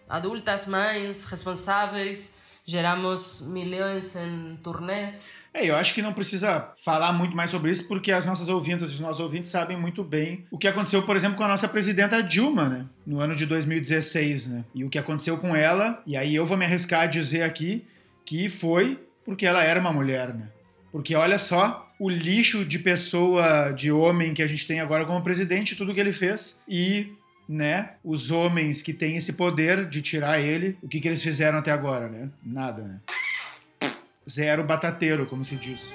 adultas, 0.07 0.67
mães, 0.67 1.25
responsáveis, 1.25 2.39
geramos 2.65 3.47
milhões 3.47 4.15
em 4.15 4.57
turnês. 4.63 5.40
É, 5.53 5.69
eu 5.69 5.75
acho 5.75 5.93
que 5.93 6.01
não 6.01 6.13
precisa 6.13 6.71
falar 6.83 7.11
muito 7.11 7.35
mais 7.35 7.49
sobre 7.49 7.71
isso, 7.71 7.87
porque 7.87 8.11
as 8.11 8.25
nossas 8.25 8.47
ouvintas 8.47 8.91
e 8.91 8.93
os 8.93 8.99
nossos 8.99 9.19
ouvintes 9.19 9.51
sabem 9.51 9.75
muito 9.75 10.03
bem 10.03 10.45
o 10.49 10.57
que 10.57 10.67
aconteceu, 10.67 11.03
por 11.03 11.15
exemplo, 11.15 11.35
com 11.37 11.43
a 11.43 11.47
nossa 11.47 11.67
presidenta 11.67 12.23
Dilma, 12.23 12.69
né? 12.69 12.85
No 13.05 13.19
ano 13.19 13.35
de 13.35 13.45
2016, 13.45 14.47
né? 14.47 14.65
E 14.73 14.85
o 14.85 14.89
que 14.89 14.97
aconteceu 14.97 15.37
com 15.37 15.55
ela, 15.55 16.01
e 16.07 16.15
aí 16.15 16.33
eu 16.33 16.45
vou 16.45 16.57
me 16.57 16.63
arriscar 16.63 17.01
a 17.01 17.07
dizer 17.07 17.43
aqui 17.43 17.85
que 18.25 18.47
foi 18.47 18.97
porque 19.25 19.45
ela 19.45 19.63
era 19.63 19.79
uma 19.79 19.91
mulher, 19.91 20.33
né? 20.33 20.47
Porque 20.91 21.15
olha 21.15 21.37
só 21.37 21.89
o 21.99 22.09
lixo 22.09 22.65
de 22.65 22.79
pessoa, 22.79 23.71
de 23.71 23.91
homem 23.91 24.33
que 24.33 24.41
a 24.41 24.47
gente 24.47 24.65
tem 24.65 24.79
agora 24.79 25.05
como 25.05 25.21
presidente, 25.21 25.75
tudo 25.75 25.93
que 25.93 25.99
ele 25.99 26.11
fez. 26.11 26.57
E 26.67 27.13
né, 27.47 27.91
os 28.03 28.31
homens 28.31 28.81
que 28.81 28.93
têm 28.93 29.17
esse 29.17 29.33
poder 29.33 29.87
de 29.87 30.01
tirar 30.01 30.39
ele, 30.39 30.77
o 30.81 30.87
que, 30.87 30.99
que 30.99 31.07
eles 31.07 31.21
fizeram 31.21 31.59
até 31.59 31.71
agora, 31.71 32.07
né? 32.07 32.29
Nada, 32.43 32.83
né? 32.83 32.99
Zero 34.31 34.63
batateiro, 34.63 35.27
como 35.27 35.43
se 35.43 35.57
diz. 35.57 35.93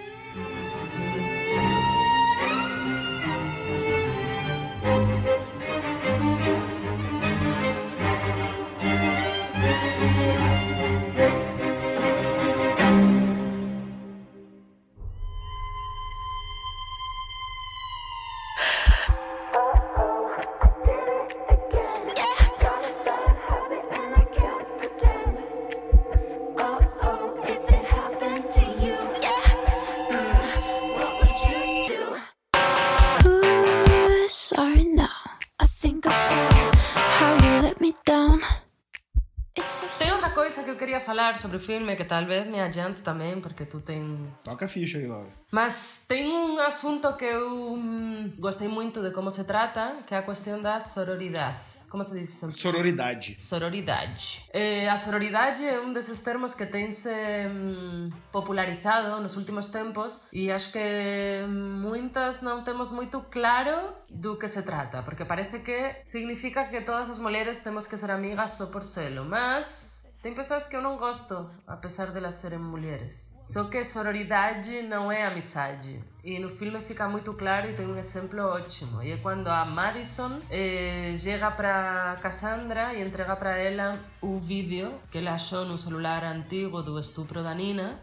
Filme 41.59 41.96
que 41.96 42.04
talvez 42.04 42.46
me 42.46 42.61
adiante 42.61 43.02
também, 43.02 43.40
porque 43.40 43.64
tu 43.64 43.80
tem. 43.80 44.26
Toca 44.44 44.64
a 44.64 44.68
ficha 44.68 44.98
aí, 44.98 45.07
Laura. 45.07 45.28
Mas 45.50 46.04
tem 46.09 46.30
um 46.30 46.59
assunto 46.59 47.16
que 47.16 47.24
eu 47.24 47.74
hum, 47.74 48.32
gostei 48.38 48.68
muito 48.68 49.00
de 49.02 49.11
como 49.11 49.30
se 49.30 49.44
trata, 49.44 49.98
que 50.07 50.14
é 50.14 50.18
a 50.18 50.22
questão 50.22 50.61
da 50.61 50.80
sororidade. 50.80 51.76
Como 51.88 52.02
se 52.02 52.18
diz? 52.18 52.30
Sororidade. 52.54 53.36
Sororidade. 53.38 54.44
Eh, 54.52 54.88
a 54.88 54.96
sororidade 54.96 55.64
é 55.64 55.80
um 55.80 55.92
desses 55.92 56.20
termos 56.20 56.54
que 56.54 56.66
tem 56.66 56.90
se 56.90 57.09
hum, 57.48 58.11
popularizado 58.32 59.20
nos 59.22 59.36
últimos 59.36 59.68
tempos 59.68 60.26
e 60.32 60.50
acho 60.50 60.72
que 60.72 61.44
muitas 61.48 62.42
não 62.42 62.62
temos 62.64 62.90
muito 62.90 63.20
claro 63.30 63.94
do 64.11 64.36
que 64.36 64.48
se 64.48 64.62
trata, 64.64 65.02
porque 65.02 65.24
parece 65.24 65.61
que 65.61 65.96
significa 66.04 66.64
que 66.64 66.80
todas 66.80 67.09
as 67.09 67.18
mulheres 67.18 67.61
temos 67.61 67.86
que 67.86 67.96
ser 67.96 68.11
amigas 68.11 68.52
só 68.52 68.66
por 68.66 68.84
selo, 68.84 69.24
mas 69.24 69.95
tem 70.26 70.34
pessoas 70.34 70.66
que 70.66 70.74
eu 70.74 70.82
não 70.82 70.96
gosto, 70.96 71.48
apesar 71.68 72.06
de 72.06 72.18
elas 72.18 72.34
serem 72.34 72.58
mulheres. 72.58 73.38
Só 73.44 73.62
que 73.70 73.84
sororidade 73.84 74.82
não 74.82 75.12
é 75.12 75.24
amizade. 75.24 76.02
E 76.24 76.40
no 76.40 76.50
filme 76.50 76.80
fica 76.80 77.08
muito 77.08 77.32
claro 77.34 77.70
e 77.70 77.74
tem 77.74 77.86
um 77.86 77.96
exemplo 77.96 78.42
ótimo. 78.42 79.00
E 79.04 79.12
é 79.12 79.18
quando 79.18 79.46
a 79.46 79.64
Madison 79.64 80.40
eh, 80.50 81.14
chega 81.16 81.52
para 81.52 82.18
Cassandra 82.20 82.92
e 82.92 83.06
entrega 83.06 83.36
para 83.36 83.56
ela 83.56 84.00
o 84.20 84.40
vídeo 84.40 84.98
que 85.12 85.18
ela 85.18 85.34
achou 85.34 85.64
no 85.64 85.78
celular 85.78 86.24
antigo 86.24 86.82
do 86.82 86.98
estupro 86.98 87.40
da 87.44 87.54
Nina 87.54 87.96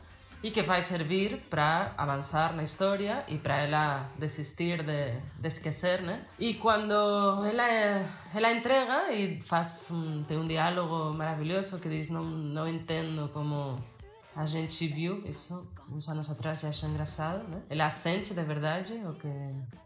e 0.43 0.51
que 0.51 0.61
vai 0.61 0.81
servir 0.81 1.37
para 1.49 1.93
avançar 1.97 2.53
na 2.53 2.63
história 2.63 3.23
e 3.29 3.37
para 3.37 3.57
ela 3.61 4.09
desistir 4.19 4.83
de, 4.83 5.19
de 5.39 5.47
esquecer, 5.47 6.01
né? 6.01 6.25
E 6.37 6.55
quando 6.55 6.93
ela, 7.45 8.05
ela 8.35 8.51
entrega 8.51 9.11
e 9.13 9.39
faz 9.41 9.89
um, 9.91 10.21
tem 10.23 10.37
um 10.37 10.45
diálogo 10.45 11.13
maravilhoso 11.13 11.79
que 11.79 11.87
diz 11.87 12.09
não, 12.09 12.25
não 12.25 12.67
entendo 12.67 13.29
como 13.29 13.81
a 14.35 14.45
gente 14.45 14.85
viu 14.87 15.25
isso 15.25 15.71
uns 15.89 16.09
anos 16.09 16.29
atrás 16.29 16.63
e 16.63 16.65
achou 16.65 16.89
engraçado, 16.89 17.47
né? 17.47 17.61
Ela 17.69 17.89
sente 17.89 18.33
de 18.33 18.43
verdade 18.43 18.93
o 19.05 19.13
que 19.13 19.27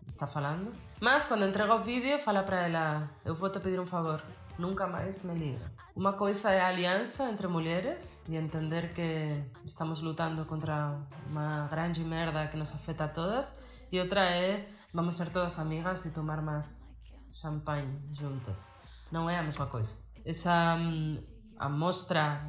está 0.08 0.26
falando. 0.26 0.74
Mas 0.99 1.26
quando 1.26 1.45
entrega 1.45 1.76
o 1.76 1.84
vídeo, 1.84 2.18
fala 2.20 2.41
para 2.41 2.66
ela: 2.66 3.12
Eu 3.24 3.36
vou 3.36 3.49
te 3.49 3.60
pedir 3.60 3.80
um 3.80 3.86
favor, 3.86 4.24
nunca 4.58 4.88
mais 4.88 5.24
me 5.26 5.38
liga. 5.38 5.76
Uma 5.98 6.14
coisa 6.14 6.52
é 6.52 6.62
a 6.62 6.68
aliança 6.68 7.28
entre 7.28 7.48
mulheres 7.48 8.24
e 8.30 8.36
entender 8.36 8.93
que 8.93 9.43
estamos 9.66 10.00
lutando 10.00 10.45
contra 10.45 10.95
uma 11.28 11.66
grande 11.72 12.04
merda 12.04 12.45
que 12.45 12.56
nos 12.56 12.72
afeta 12.72 13.06
a 13.06 13.08
todas, 13.08 13.64
e 13.91 14.00
outra 14.00 14.24
é 14.30 14.70
vamos 14.93 15.16
ser 15.16 15.32
todas 15.32 15.58
amigas 15.58 16.06
e 16.06 16.14
tomar 16.14 16.39
mais 16.39 17.02
champanhe 17.32 18.00
juntas. 18.14 18.74
Não 19.12 19.28
é 19.28 19.39
a 19.39 19.41
mesma 19.41 19.66
coisa. 19.66 19.95
Essa 20.24 20.76
hum, 20.76 21.20
amostra 21.58 22.48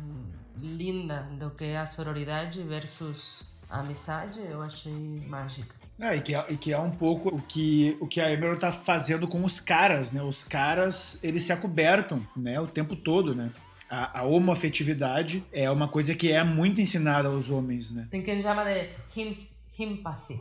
linda 0.58 1.22
do 1.38 1.50
que 1.52 1.64
é 1.64 1.78
a 1.78 1.86
sororidade 1.86 2.62
versus 2.64 3.58
a 3.70 3.80
amizade, 3.80 4.40
eu 4.40 4.60
achei 4.60 5.26
mágica. 5.26 5.74
É, 6.00 6.16
e, 6.16 6.20
que 6.20 6.34
é, 6.34 6.46
e 6.48 6.56
que 6.56 6.72
é 6.72 6.78
um 6.78 6.90
pouco 6.90 7.28
o 7.28 7.42
que, 7.42 7.96
o 8.00 8.06
que 8.06 8.20
a 8.20 8.32
Emerald 8.32 8.60
tá 8.60 8.70
fazendo 8.70 9.26
com 9.26 9.44
os 9.44 9.58
caras, 9.58 10.12
né? 10.12 10.22
Os 10.22 10.44
caras, 10.44 11.18
eles 11.22 11.42
se 11.42 11.52
acobertam, 11.52 12.24
né? 12.36 12.60
O 12.60 12.66
tempo 12.66 12.94
todo, 12.94 13.34
né? 13.34 13.50
A, 13.90 14.20
a 14.20 14.22
homoafetividade 14.24 15.44
é 15.52 15.68
uma 15.70 15.88
coisa 15.88 16.14
que 16.14 16.30
é 16.30 16.44
muito 16.44 16.80
ensinada 16.80 17.28
aos 17.28 17.50
homens, 17.50 17.90
né? 17.90 18.06
Tem 18.10 18.22
quem 18.22 18.40
chama 18.40 18.64
de 18.64 18.90
him. 19.16 19.36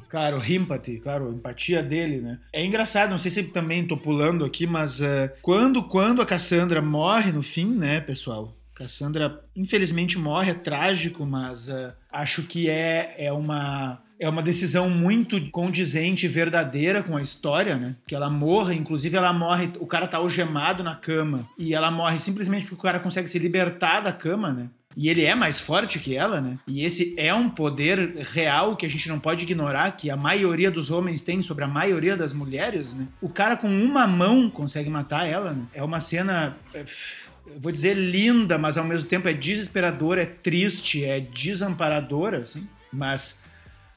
Claro, 0.10 0.41
empathy, 0.43 0.99
claro, 0.99 1.32
empatia 1.32 1.84
dele, 1.84 2.22
né? 2.22 2.39
É 2.51 2.66
engraçado, 2.66 3.12
não 3.12 3.20
sei 3.20 3.30
se 3.30 3.43
também 3.43 3.86
tô 3.86 3.95
pulando 3.95 4.43
aqui, 4.43 4.66
mas 4.66 4.99
uh, 4.99 5.30
quando, 5.43 5.84
quando 5.84 6.24
a 6.24 6.26
Cassandra 6.26 6.82
morre 6.82 7.32
no 7.32 7.43
fim, 7.43 7.68
né, 7.68 8.01
pessoal? 8.01 8.55
Cassandra, 8.74 9.43
infelizmente, 9.55 10.18
morre, 10.18 10.51
é 10.51 10.53
trágico, 10.55 11.24
mas 11.24 11.70
uh, 11.70 11.93
acho 12.12 12.43
que 12.47 12.68
é, 12.68 13.16
é 13.18 13.32
uma 13.32 14.01
é 14.20 14.28
uma 14.28 14.41
decisão 14.41 14.89
muito 14.89 15.39
condizente 15.51 16.26
e 16.26 16.30
verdadeira 16.30 17.03
com 17.03 17.15
a 17.15 17.22
história, 17.22 17.78
né? 17.78 17.95
Que 18.07 18.15
ela 18.15 18.30
morra, 18.30 18.74
inclusive 18.74 19.15
ela 19.15 19.32
morre, 19.32 19.70
o 19.80 19.86
cara 19.86 20.07
tá 20.07 20.18
algemado 20.18 20.84
na 20.84 20.95
cama 20.95 21.47
e 21.57 21.74
ela 21.74 21.91
morre 21.91 22.20
simplesmente 22.20 22.63
porque 22.63 22.76
o 22.76 22.84
cara 22.84 22.99
consegue 22.99 23.30
se 23.30 23.39
libertar 23.39 24.01
da 24.01 24.11
cama, 24.11 24.53
né? 24.53 24.70
E 24.99 25.09
ele 25.09 25.24
é 25.24 25.36
mais 25.36 25.61
forte 25.61 25.99
que 25.99 26.15
ela, 26.15 26.41
né? 26.41 26.57
E 26.65 26.84
esse 26.84 27.13
é 27.18 27.32
um 27.32 27.47
poder 27.47 28.15
real 28.34 28.76
que 28.76 28.84
a 28.84 28.89
gente 28.89 29.07
não 29.07 29.20
pode 29.20 29.43
ignorar, 29.43 29.91
que 29.91 30.09
a 30.09 30.18
maioria 30.18 30.72
dos 30.72 30.89
homens 30.89 31.22
tem 31.22 31.39
sobre 31.43 31.63
a 31.63 31.68
maioria 31.68 32.18
das 32.18 32.34
mulheres, 32.34 32.95
né? 32.95 33.07
O 33.22 33.30
cara 33.30 33.55
com 33.55 33.70
uma 33.70 34.07
mão 34.07 34.49
consegue 34.49 34.89
matar 34.89 35.28
ela, 35.28 35.53
né? 35.53 35.65
É 35.72 35.84
uma 35.84 35.99
cena. 35.99 36.57
Eu 36.74 37.59
vou 37.59 37.72
dizer 37.72 37.93
linda, 37.93 38.57
mas 38.57 38.76
ao 38.76 38.84
mesmo 38.84 39.07
tempo 39.07 39.28
é 39.28 39.34
desesperadora, 39.34 40.24
é 40.24 40.26
triste, 40.26 41.05
é 41.05 41.20
desamparadora, 41.20 42.39
assim. 42.39 42.68
Mas 42.91 43.39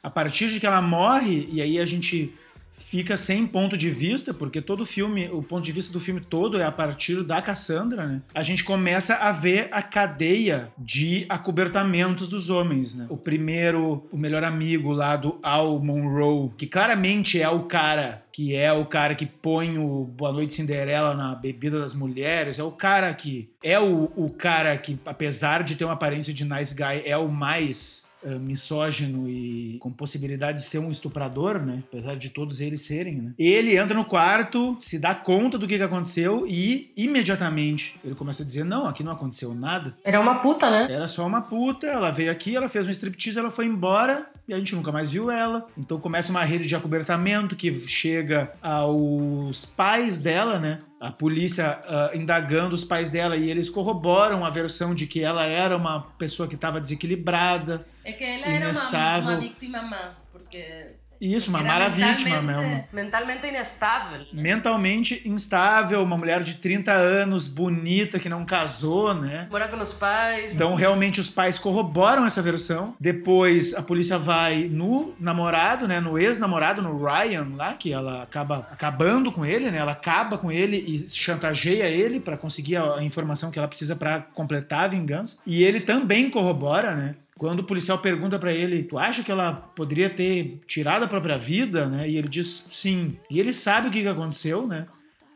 a 0.02 0.10
partir 0.10 0.48
de 0.48 0.60
que 0.60 0.66
ela 0.66 0.82
morre, 0.82 1.48
e 1.50 1.60
aí 1.60 1.78
a 1.78 1.86
gente 1.86 2.32
fica 2.72 3.16
sem 3.16 3.46
ponto 3.46 3.76
de 3.76 3.90
vista, 3.90 4.32
porque 4.32 4.60
todo 4.60 4.86
filme, 4.86 5.28
o 5.32 5.42
ponto 5.42 5.64
de 5.64 5.72
vista 5.72 5.92
do 5.92 6.00
filme 6.00 6.20
todo 6.20 6.58
é 6.58 6.64
a 6.64 6.72
partir 6.72 7.22
da 7.24 7.42
Cassandra, 7.42 8.06
né? 8.06 8.22
A 8.34 8.42
gente 8.42 8.62
começa 8.64 9.16
a 9.16 9.32
ver 9.32 9.68
a 9.72 9.82
cadeia 9.82 10.72
de 10.78 11.26
acobertamentos 11.28 12.28
dos 12.28 12.48
homens, 12.48 12.94
né? 12.94 13.06
O 13.08 13.16
primeiro, 13.16 14.06
o 14.10 14.16
melhor 14.16 14.44
amigo 14.44 14.92
lá 14.92 15.16
do 15.16 15.38
Al 15.42 15.78
Monroe, 15.80 16.50
que 16.56 16.66
claramente 16.66 17.40
é 17.40 17.48
o 17.48 17.64
cara 17.64 18.22
que 18.32 18.54
é 18.54 18.72
o 18.72 18.86
cara 18.86 19.16
que 19.16 19.26
põe 19.26 19.76
o 19.76 20.04
Boa 20.04 20.32
Noite 20.32 20.54
Cinderela 20.54 21.14
na 21.14 21.34
bebida 21.34 21.80
das 21.80 21.92
mulheres, 21.92 22.60
é 22.60 22.62
o 22.62 22.70
cara 22.70 23.12
que 23.12 23.50
é 23.62 23.78
o, 23.78 24.04
o 24.14 24.30
cara 24.30 24.76
que, 24.78 24.98
apesar 25.04 25.64
de 25.64 25.74
ter 25.74 25.84
uma 25.84 25.94
aparência 25.94 26.32
de 26.32 26.44
nice 26.44 26.72
guy, 26.72 27.02
é 27.04 27.16
o 27.16 27.28
mais 27.28 28.04
misógino 28.40 29.28
e 29.28 29.78
com 29.80 29.90
possibilidade 29.90 30.58
de 30.58 30.64
ser 30.64 30.78
um 30.78 30.90
estuprador, 30.90 31.58
né? 31.60 31.82
Apesar 31.88 32.16
de 32.16 32.30
todos 32.30 32.60
eles 32.60 32.82
serem, 32.82 33.16
né? 33.16 33.32
Ele 33.38 33.76
entra 33.76 33.96
no 33.96 34.04
quarto, 34.04 34.76
se 34.80 34.98
dá 34.98 35.14
conta 35.14 35.58
do 35.58 35.66
que, 35.66 35.76
que 35.76 35.82
aconteceu 35.82 36.46
e 36.46 36.92
imediatamente 36.96 37.98
ele 38.04 38.14
começa 38.14 38.42
a 38.42 38.46
dizer: 38.46 38.64
Não, 38.64 38.86
aqui 38.86 39.02
não 39.02 39.12
aconteceu 39.12 39.54
nada. 39.54 39.96
Era 40.04 40.20
uma 40.20 40.36
puta, 40.36 40.70
né? 40.70 40.88
Era 40.90 41.08
só 41.08 41.26
uma 41.26 41.42
puta, 41.42 41.86
ela 41.86 42.10
veio 42.10 42.30
aqui, 42.30 42.56
ela 42.56 42.68
fez 42.68 42.86
um 42.86 42.90
striptease, 42.90 43.38
ela 43.38 43.50
foi 43.50 43.66
embora 43.66 44.26
e 44.48 44.54
a 44.54 44.58
gente 44.58 44.74
nunca 44.74 44.90
mais 44.90 45.10
viu 45.10 45.30
ela. 45.30 45.66
Então 45.78 46.00
começa 46.00 46.30
uma 46.30 46.44
rede 46.44 46.66
de 46.66 46.74
acobertamento 46.74 47.54
que 47.54 47.72
chega 47.88 48.52
aos 48.60 49.64
pais 49.64 50.18
dela, 50.18 50.58
né? 50.58 50.80
A 51.00 51.10
polícia 51.10 51.80
uh, 51.80 52.16
indagando 52.16 52.74
os 52.74 52.84
pais 52.84 53.08
dela 53.08 53.34
e 53.34 53.50
eles 53.50 53.70
corroboram 53.70 54.44
a 54.44 54.50
versão 54.50 54.94
de 54.94 55.06
que 55.06 55.22
ela 55.24 55.46
era 55.46 55.74
uma 55.74 56.02
pessoa 56.18 56.46
que 56.46 56.54
estava 56.54 56.78
desequilibrada. 56.78 57.86
É 58.04 58.12
que 58.12 58.22
ela 58.22 58.46
era 58.46 58.64
Inestável. 58.66 59.30
uma, 59.30 59.38
uma 59.38 59.40
vítima 59.40 59.82
má, 59.82 60.14
porque 60.30 60.99
Isso, 61.20 61.50
uma 61.50 61.62
mara 61.62 61.88
vítima 61.88 62.40
mentalmente- 62.40 62.68
mesmo. 62.68 62.84
Mentalmente 62.92 63.46
inestável. 63.46 64.20
Mentalmente 64.32 65.22
instável, 65.28 66.02
uma 66.02 66.16
mulher 66.16 66.42
de 66.42 66.54
30 66.56 66.92
anos, 66.92 67.46
bonita, 67.48 68.18
que 68.18 68.28
não 68.28 68.44
casou, 68.44 69.14
né? 69.14 69.46
Mora 69.50 69.68
com 69.68 69.76
os 69.76 69.92
pais. 69.92 70.54
Então, 70.54 70.74
realmente, 70.74 71.20
os 71.20 71.28
pais 71.28 71.58
corroboram 71.58 72.24
essa 72.26 72.40
versão. 72.42 72.94
Depois, 72.98 73.74
a 73.74 73.82
polícia 73.82 74.18
vai 74.18 74.64
no 74.70 75.14
namorado, 75.18 75.86
né? 75.86 76.00
No 76.00 76.18
ex-namorado, 76.18 76.82
no 76.82 77.02
Ryan, 77.04 77.48
lá, 77.56 77.74
que 77.74 77.92
ela 77.92 78.22
acaba 78.22 78.58
acabando 78.70 79.30
com 79.32 79.44
ele, 79.44 79.70
né? 79.70 79.78
Ela 79.78 79.92
acaba 79.92 80.38
com 80.38 80.50
ele 80.50 80.76
e 80.76 81.08
chantageia 81.08 81.84
ele 81.88 82.20
pra 82.20 82.36
conseguir 82.36 82.76
a 82.76 82.90
a 82.90 83.04
informação 83.04 83.50
que 83.50 83.58
ela 83.58 83.68
precisa 83.68 83.94
pra 83.94 84.20
completar 84.34 84.84
a 84.84 84.88
vingança. 84.88 85.36
E 85.46 85.62
ele 85.62 85.80
também 85.80 86.28
corrobora, 86.28 86.94
né? 86.96 87.14
Quando 87.40 87.60
o 87.60 87.64
policial 87.64 87.96
pergunta 87.96 88.38
pra 88.38 88.52
ele, 88.52 88.82
tu 88.82 88.98
acha 88.98 89.22
que 89.22 89.32
ela 89.32 89.50
poderia 89.74 90.10
ter 90.10 90.60
tirado 90.66 91.04
a 91.04 91.08
própria 91.08 91.38
vida, 91.38 91.86
né? 91.88 92.06
E 92.06 92.18
ele 92.18 92.28
diz 92.28 92.66
sim. 92.70 93.16
E 93.30 93.40
ele 93.40 93.50
sabe 93.50 93.88
o 93.88 93.90
que 93.90 94.02
que 94.02 94.08
aconteceu, 94.08 94.66
né? 94.66 94.84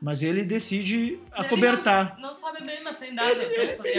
Mas 0.03 0.23
ele 0.23 0.45
decide 0.45 1.19
acobertar. 1.33 2.13
Ele 2.13 2.21
não, 2.23 2.29
não 2.29 2.35
sabe 2.37 2.59
bem, 2.67 2.85
mas 2.85 2.97
tem 2.97 3.15
dados 3.15 3.33
Ele, 3.33 3.41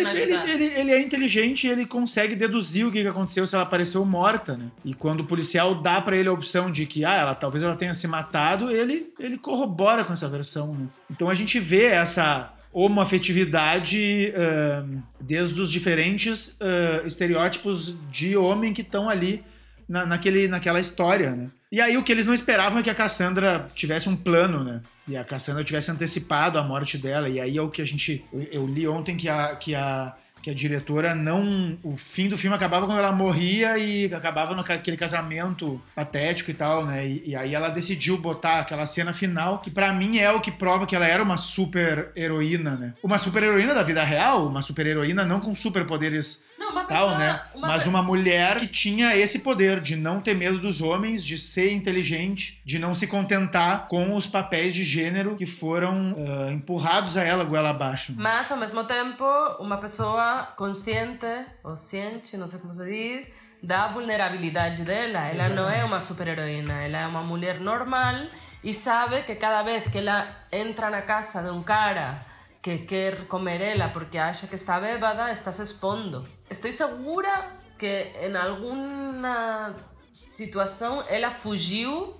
né, 0.03 0.12
ele, 0.12 0.20
ele- 0.22 0.51
ele- 0.51 0.80
ele 0.82 0.91
é 0.91 1.01
inteligente 1.01 1.66
e 1.66 1.70
ele 1.72 1.84
consegue 1.84 2.36
deduzir 2.36 2.86
o 2.86 2.91
que 2.91 3.01
que 3.01 3.08
aconteceu 3.08 3.47
se 3.47 3.56
ela 3.56 3.64
apareceu 3.64 4.06
morta, 4.06 4.56
né? 4.56 4.70
E 4.84 4.93
quando 4.93 5.22
o 5.22 5.26
policial 5.26 5.74
dá 5.82 5.99
pra 5.99 6.16
ele 6.16 6.30
a 6.30 6.34
opção 6.34 6.70
de 6.72 6.86
que, 6.86 7.03
ah, 7.03 7.16
ela 7.16 7.34
talvez 7.34 7.64
ela 7.64 7.76
tenha 7.76 7.93
se 7.95 8.08
matado, 8.08 8.70
ele, 8.70 9.12
ele 9.20 9.36
corrobora 9.39 10.03
com 10.06 10.14
essa 10.14 10.30
versão, 10.30 10.76
né? 10.76 10.86
Então 11.10 11.28
a 11.28 11.34
gente 11.34 11.60
vê 11.60 11.86
essa 11.86 12.53
homoafetividade 12.76 14.34
ahn, 14.36 15.02
desde 15.22 15.62
os 15.62 15.72
diferentes 15.72 16.58
ah, 16.60 17.08
estereótipos 17.08 17.96
de 18.12 18.36
homem 18.36 18.74
que 18.74 18.82
estão 18.82 19.10
ali 19.10 19.42
na, 19.88 20.06
naquele, 20.06 20.50
naquela 20.50 20.82
história, 20.82 21.34
né? 21.34 21.50
E 21.72 21.80
aí 21.80 21.98
o 21.98 22.04
que 22.04 22.12
eles 22.12 22.26
não 22.26 22.34
esperavam 22.34 22.80
é 22.80 22.84
que 22.84 22.90
a 22.90 22.96
Cassandra 22.96 23.68
tivesse 23.74 24.10
um 24.10 24.16
plano, 24.16 24.64
né? 24.64 24.82
E 25.08 25.16
a 25.16 25.24
Cassandra 25.24 25.64
tivesse 25.64 25.90
antecipado 25.90 26.60
a 26.60 26.64
morte 26.64 26.98
dela. 26.98 27.30
E 27.30 27.40
aí 27.40 27.58
é 27.58 27.62
o 27.62 27.70
que 27.70 27.82
a 27.82 27.86
gente. 27.86 28.24
Eu, 28.32 28.42
eu 28.52 28.68
li 28.68 28.88
ontem 28.88 29.16
que 29.16 29.30
a, 29.30 29.56
que 29.56 29.74
a 29.74 30.14
que 30.46 30.52
a 30.52 30.54
diretora 30.54 31.16
não. 31.16 31.76
O 31.82 31.98
fim 31.98 32.30
do 32.30 32.38
filme 32.38 32.56
acabava 32.56 32.86
quando 32.86 33.00
ela 33.00 33.12
morria 33.12 33.80
e 33.80 34.06
acabava 34.14 34.54
naquele 34.54 34.96
casamento 34.96 35.82
patético 35.96 36.52
e 36.52 36.54
tal, 36.54 36.86
né? 36.86 37.04
E, 37.04 37.30
e 37.30 37.36
aí 37.36 37.56
ela 37.56 37.70
decidiu 37.70 38.16
botar 38.16 38.60
aquela 38.60 38.86
cena 38.86 39.12
final, 39.12 39.58
que 39.58 39.72
pra 39.72 39.91
mim 39.91 40.20
é 40.20 40.32
o 40.32 40.39
que 40.39 40.52
prova 40.52 40.86
que 40.86 40.96
ela 40.96 41.08
era 41.08 41.24
uma 41.24 41.36
super 41.36 42.12
heroína, 42.16 42.76
né? 42.76 42.93
Uma 43.02 43.18
super 43.18 43.41
heroína 43.41 43.74
da 43.74 43.82
vida 43.82 44.04
real, 44.04 44.46
uma 44.46 44.62
super 44.62 44.86
heroína 44.86 45.26
não 45.26 45.39
com 45.39 45.56
superpoderes 45.56 46.43
Não, 46.58 46.72
uma 46.72 46.86
tal, 46.86 47.10
pessoa, 47.10 47.18
né? 47.18 47.41
uma 47.53 47.68
Mas 47.68 47.86
uma 47.86 48.01
mulher 48.01 48.60
que 48.60 48.68
tinha 48.68 49.16
esse 49.16 49.39
poder 49.39 49.82
de 49.82 49.95
não 49.95 50.22
ter 50.22 50.34
medo 50.34 50.58
dos 50.60 50.82
homens, 50.82 51.26
de 51.26 51.38
ser 51.38 51.74
inteligente, 51.74 52.62
de 52.64 52.80
não 52.80 52.95
se 52.95 53.08
contentar 53.08 53.88
com 53.88 54.16
os 54.16 54.26
papéis 54.26 54.74
de 54.74 54.84
gênero 54.84 55.36
que 55.36 55.45
foram 55.45 56.16
ah, 56.18 56.51
empurrados 56.51 57.18
a 57.18 57.24
ela 57.24 57.43
goela 57.43 57.72
abaixo. 57.72 58.14
Mas, 58.18 58.51
ao 58.51 58.58
mesmo 58.58 58.84
tempo, 58.86 59.26
uma 59.60 59.78
pessoa 59.78 60.53
consciente, 60.56 61.28
ou 61.64 61.76
ciente, 61.76 62.38
não 62.38 62.47
sei 62.47 62.60
como 62.60 62.74
se 62.74 62.86
diz, 62.86 63.34
da 63.62 63.88
vulnerabilidade 63.88 64.84
dela. 64.84 65.28
Ela 65.28 65.49
não 65.49 65.70
é 65.70 65.84
uma 65.84 65.99
super-heroína, 65.99 66.84
ela 66.84 66.99
é 66.99 67.08
uma 67.08 67.22
mulher 67.22 67.60
normal 67.60 68.28
e 68.64 68.74
sabe 68.74 69.24
que 69.24 69.36
cada 69.36 69.64
vez 69.64 69.88
que 69.88 69.97
ela 69.97 70.28
entra 70.51 70.89
na 70.89 71.01
casa 71.01 71.43
de 71.43 71.49
um 71.49 71.64
cara 71.64 72.20
que 72.66 72.80
quer 72.80 73.28
comer 73.28 73.61
ela 73.61 73.89
porque 73.89 74.18
acha 74.18 74.47
que 74.47 74.55
está 74.55 74.80
bêbada, 74.80 75.32
está 75.32 75.51
se 75.51 75.61
expondo. 75.61 76.28
Estou 76.49 76.72
segura 76.72 77.51
que 77.78 78.11
em 78.20 78.36
alguma 78.36 79.76
situação 80.11 81.03
ela 81.07 81.30
fugiu 81.30 82.20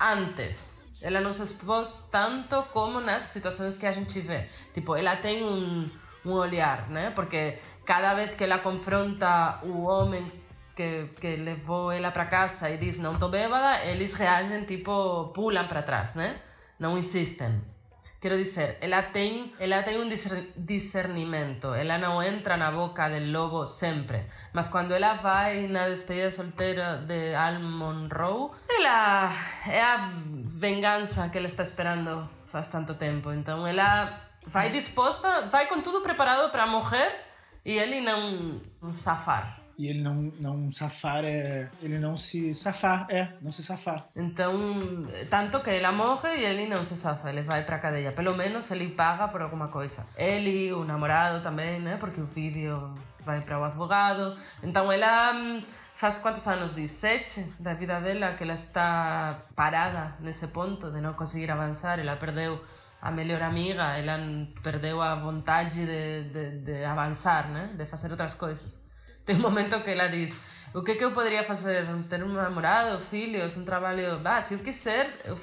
antes. 0.00 0.96
Ela 1.02 1.20
não 1.20 1.30
se 1.30 1.42
expôs 1.42 2.08
tanto 2.10 2.62
como 2.72 3.02
nas 3.02 3.24
situações 3.24 3.76
que 3.76 3.84
a 3.84 3.92
gente 3.92 4.18
vê. 4.18 4.48
Tipo, 4.72 4.96
ela 4.96 5.14
tem 5.16 5.44
um, 5.44 5.90
um 6.24 6.32
olhar, 6.32 6.88
né? 6.88 7.10
Porque 7.10 7.58
cada 7.84 8.14
vez 8.14 8.32
que 8.32 8.44
ela 8.44 8.60
confronta 8.60 9.60
o 9.62 9.82
homem 9.82 10.32
que, 10.74 11.06
que 11.20 11.36
levou 11.36 11.92
ela 11.92 12.10
para 12.10 12.24
casa 12.24 12.70
e 12.70 12.78
diz 12.78 12.98
não 12.98 13.18
tô 13.18 13.28
bêbada, 13.28 13.84
eles 13.84 14.14
reagem 14.14 14.64
tipo, 14.64 15.28
pulam 15.34 15.68
para 15.68 15.82
trás, 15.82 16.14
né? 16.14 16.40
Não 16.78 16.96
insistem. 16.96 17.71
Quero 18.22 18.36
dizer, 18.36 18.78
ela 18.80 19.02
tem, 19.02 19.52
ela 19.58 19.82
tem 19.82 20.00
um 20.00 20.08
discer- 20.08 20.52
discernimento, 20.56 21.74
ela 21.74 21.98
não 21.98 22.22
entra 22.22 22.56
na 22.56 22.70
boca 22.70 23.08
do 23.08 23.18
lobo 23.32 23.66
sempre, 23.66 24.26
mas 24.52 24.68
quando 24.68 24.94
ela 24.94 25.14
vai 25.14 25.66
na 25.66 25.88
despedida 25.88 26.30
solteira 26.30 26.98
de 26.98 27.34
Al 27.34 27.58
Monroe, 27.58 28.52
ela 28.70 29.28
é 29.68 29.82
a 29.82 29.96
vingança 29.96 31.30
que 31.30 31.38
ela 31.38 31.48
está 31.48 31.64
esperando 31.64 32.30
faz 32.46 32.68
tanto 32.68 32.94
tempo. 32.94 33.32
Então 33.32 33.66
ela 33.66 34.20
vai 34.46 34.70
disposta, 34.70 35.48
vai 35.50 35.66
com 35.66 35.80
tudo 35.82 36.00
preparado 36.00 36.48
para 36.52 36.64
morrer 36.68 37.12
e 37.64 37.72
ele 37.76 38.00
não, 38.00 38.60
safar. 38.92 39.58
E 39.78 39.88
ele 39.88 40.02
não, 40.02 40.32
não 40.38 40.70
safar 40.70 41.24
é. 41.24 41.70
Ele 41.82 41.98
não 41.98 42.16
se 42.16 42.54
safar, 42.54 43.06
é, 43.10 43.32
não 43.40 43.50
se 43.50 43.62
safar. 43.62 43.96
Então, 44.14 44.52
tanto 45.30 45.60
que 45.60 45.70
ela 45.70 45.92
morre 45.92 46.36
e 46.36 46.44
ele 46.44 46.68
não 46.68 46.84
se 46.84 46.96
safa, 46.96 47.30
ele 47.30 47.42
vai 47.42 47.64
para 47.64 47.78
cadeia. 47.78 48.12
Pelo 48.12 48.34
menos 48.34 48.70
ele 48.70 48.90
paga 48.90 49.28
por 49.28 49.42
alguma 49.42 49.68
coisa. 49.68 50.08
Ele, 50.16 50.72
o 50.72 50.84
namorado 50.84 51.42
também, 51.42 51.80
né? 51.80 51.96
Porque 51.96 52.20
o 52.20 52.26
filho 52.26 52.94
vai 53.24 53.40
para 53.40 53.58
o 53.58 53.64
advogado. 53.64 54.36
Então, 54.62 54.90
ela 54.90 55.32
hum, 55.34 55.62
faz 55.94 56.18
quantos 56.18 56.46
anos? 56.46 56.74
17 56.74 57.62
da 57.62 57.74
vida 57.74 58.00
dela 58.00 58.34
que 58.34 58.42
ela 58.42 58.54
está 58.54 59.42
parada 59.54 60.16
nesse 60.20 60.48
ponto 60.48 60.90
de 60.90 61.00
não 61.00 61.14
conseguir 61.14 61.50
avançar. 61.50 61.98
Ela 61.98 62.16
perdeu 62.16 62.62
a 63.00 63.10
melhor 63.10 63.42
amiga, 63.42 63.96
ela 63.96 64.18
perdeu 64.62 65.02
a 65.02 65.14
vontade 65.16 65.84
de, 65.86 66.30
de, 66.30 66.58
de 66.64 66.84
avançar, 66.84 67.48
né? 67.48 67.74
De 67.76 67.84
fazer 67.86 68.10
outras 68.10 68.34
coisas. 68.34 68.82
Tem 69.26 69.36
um 69.36 69.40
momento 69.40 69.80
que 69.82 69.90
ela 69.90 70.08
diz: 70.08 70.44
O 70.74 70.82
que, 70.82 70.94
que 70.94 71.04
eu 71.04 71.12
poderia 71.12 71.44
fazer? 71.44 71.86
Ter 72.08 72.22
um 72.22 72.32
namorado, 72.32 73.00
filhos, 73.00 73.56
um 73.56 73.64
trabalho. 73.64 74.20
Ah, 74.24 74.42
se 74.42 74.54
eu 74.54 74.60
quiser, 74.60 75.20
eu 75.24 75.36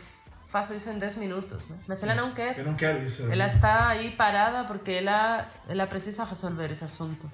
faço 0.45 0.73
isso 0.73 0.89
em 0.89 0.99
10 0.99 1.15
minutos. 1.17 1.69
Né? 1.69 1.79
Mas 1.87 2.03
ela 2.03 2.15
não 2.15 2.33
quer. 2.33 2.57
Eu 2.57 2.65
não 2.65 2.75
quero 2.75 3.05
isso. 3.05 3.31
Ela 3.31 3.45
está 3.45 3.89
aí 3.89 4.11
parada 4.11 4.65
porque 4.65 4.91
ela, 4.91 5.47
ela 5.67 5.87
precisa 5.87 6.23
resolver 6.25 6.71
esse 6.71 6.83
assunto. 6.83 7.29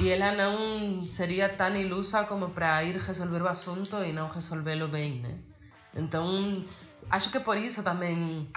E 0.00 0.10
ela 0.10 0.32
não 0.32 1.06
seria 1.06 1.48
tão 1.48 1.74
ilusa 1.74 2.24
como 2.24 2.50
para 2.50 2.84
ir 2.84 2.96
resolver 2.96 3.42
o 3.42 3.48
assunto 3.48 3.96
e 4.04 4.12
não 4.12 4.28
resolvê-lo 4.28 4.88
bem, 4.88 5.20
né? 5.20 5.36
Então, 5.94 6.64
acho 7.10 7.30
que 7.30 7.40
por 7.40 7.56
isso 7.56 7.82
também 7.82 8.48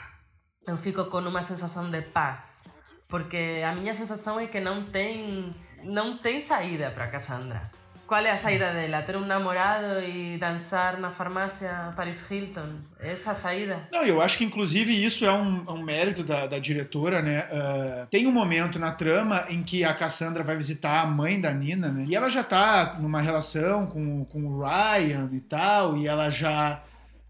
eu 0.68 0.78
fico 0.78 1.06
com 1.06 1.18
uma 1.20 1.42
sensação 1.42 1.90
de 1.90 2.02
paz. 2.02 2.81
Porque 3.12 3.62
a 3.64 3.76
minha 3.76 3.94
sensação 3.94 4.40
é 4.40 4.48
que 4.48 4.60
não 4.60 4.86
tem, 4.86 5.54
não 5.84 6.18
tem 6.18 6.40
saída 6.40 6.90
para 6.90 7.06
Cassandra. 7.08 7.62
Qual 8.08 8.20
é 8.26 8.30
a 8.30 8.36
saída 8.38 8.74
dela? 8.74 9.02
Ter 9.04 9.16
um 9.16 9.26
namorado 9.26 10.02
e 10.04 10.38
dançar 10.38 10.98
na 11.00 11.10
farmácia 11.10 11.94
Paris 11.96 12.30
Hilton? 12.30 12.80
Essa 13.00 13.30
é 13.30 13.32
a 13.32 13.36
saída? 13.36 13.80
Não, 13.90 14.04
eu 14.04 14.22
acho 14.22 14.38
que 14.38 14.44
inclusive 14.44 14.92
isso 15.06 15.26
é 15.26 15.32
um, 15.32 15.64
um 15.70 15.82
mérito 15.82 16.22
da, 16.22 16.46
da 16.46 16.60
diretora, 16.60 17.22
né? 17.22 17.48
Ah, 17.52 18.08
tem 18.12 18.28
um 18.28 18.32
momento 18.32 18.78
na 18.80 18.92
trama 18.92 19.46
em 19.50 19.64
que 19.64 19.86
a 19.86 19.94
Cassandra 19.94 20.44
vai 20.44 20.58
visitar 20.58 21.02
a 21.02 21.06
mãe 21.06 21.40
da 21.40 21.54
Nina, 21.54 21.90
né? 21.90 22.06
E 22.06 22.14
ela 22.14 22.28
já 22.30 22.44
tá 22.44 22.98
numa 23.00 23.22
relação 23.22 23.88
com, 23.88 24.26
com 24.26 24.44
o 24.46 24.60
Ryan 24.62 25.30
e 25.32 25.40
tal, 25.40 25.96
e 25.98 26.06
ela 26.06 26.30
já. 26.30 26.82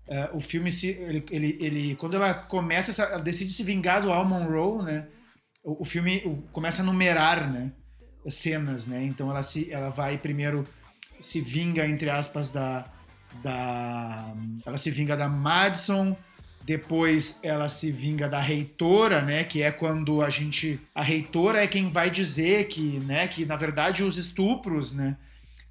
ah, 0.09 0.29
o 0.33 0.39
filme 0.39 0.71
se. 0.71 0.87
Ele, 0.89 1.23
ele, 1.29 1.57
ele- 1.61 1.95
quando 1.95 2.15
ela 2.15 2.33
começa, 2.33 2.89
essa- 2.89 3.03
ela 3.03 3.21
decide 3.21 3.53
se 3.53 3.61
vingar 3.61 4.01
do 4.01 4.11
Al 4.11 4.25
Monroe, 4.25 4.83
né? 4.83 5.07
O, 5.63 5.85
filme 5.85 6.43
começa 6.51 6.81
a 6.81 6.85
numerar, 6.85 7.51
né? 7.51 7.71
Cenas, 8.27 8.85
né? 8.85 9.03
Então 9.03 9.29
ela 9.29 9.43
se 9.43 9.71
ela 9.71 9.89
vai 9.89 10.17
primeiro 10.17 10.67
se 11.19 11.39
vinga 11.39 11.87
entre 11.87 12.09
aspas 12.09 12.51
da 12.51 12.87
da 13.43 14.33
ela 14.65 14.77
se 14.77 14.91
vinga 14.91 15.15
da 15.15 15.29
Madison 15.29 16.15
depois 16.63 17.39
ela 17.41 17.67
se 17.69 17.91
vinga 17.91 18.29
da 18.29 18.39
reitora, 18.39 19.21
né, 19.21 19.43
que 19.43 19.63
é 19.63 19.71
quando 19.71 20.21
a 20.21 20.29
gente 20.29 20.79
a 20.93 21.01
reitora 21.01 21.63
é 21.63 21.67
quem 21.67 21.87
vai 21.89 22.09
dizer 22.09 22.67
que, 22.67 22.99
né, 22.99 23.27
que 23.27 23.45
na 23.45 23.55
verdade 23.55 24.03
os 24.03 24.17
estupros, 24.17 24.91
né, 24.91 25.17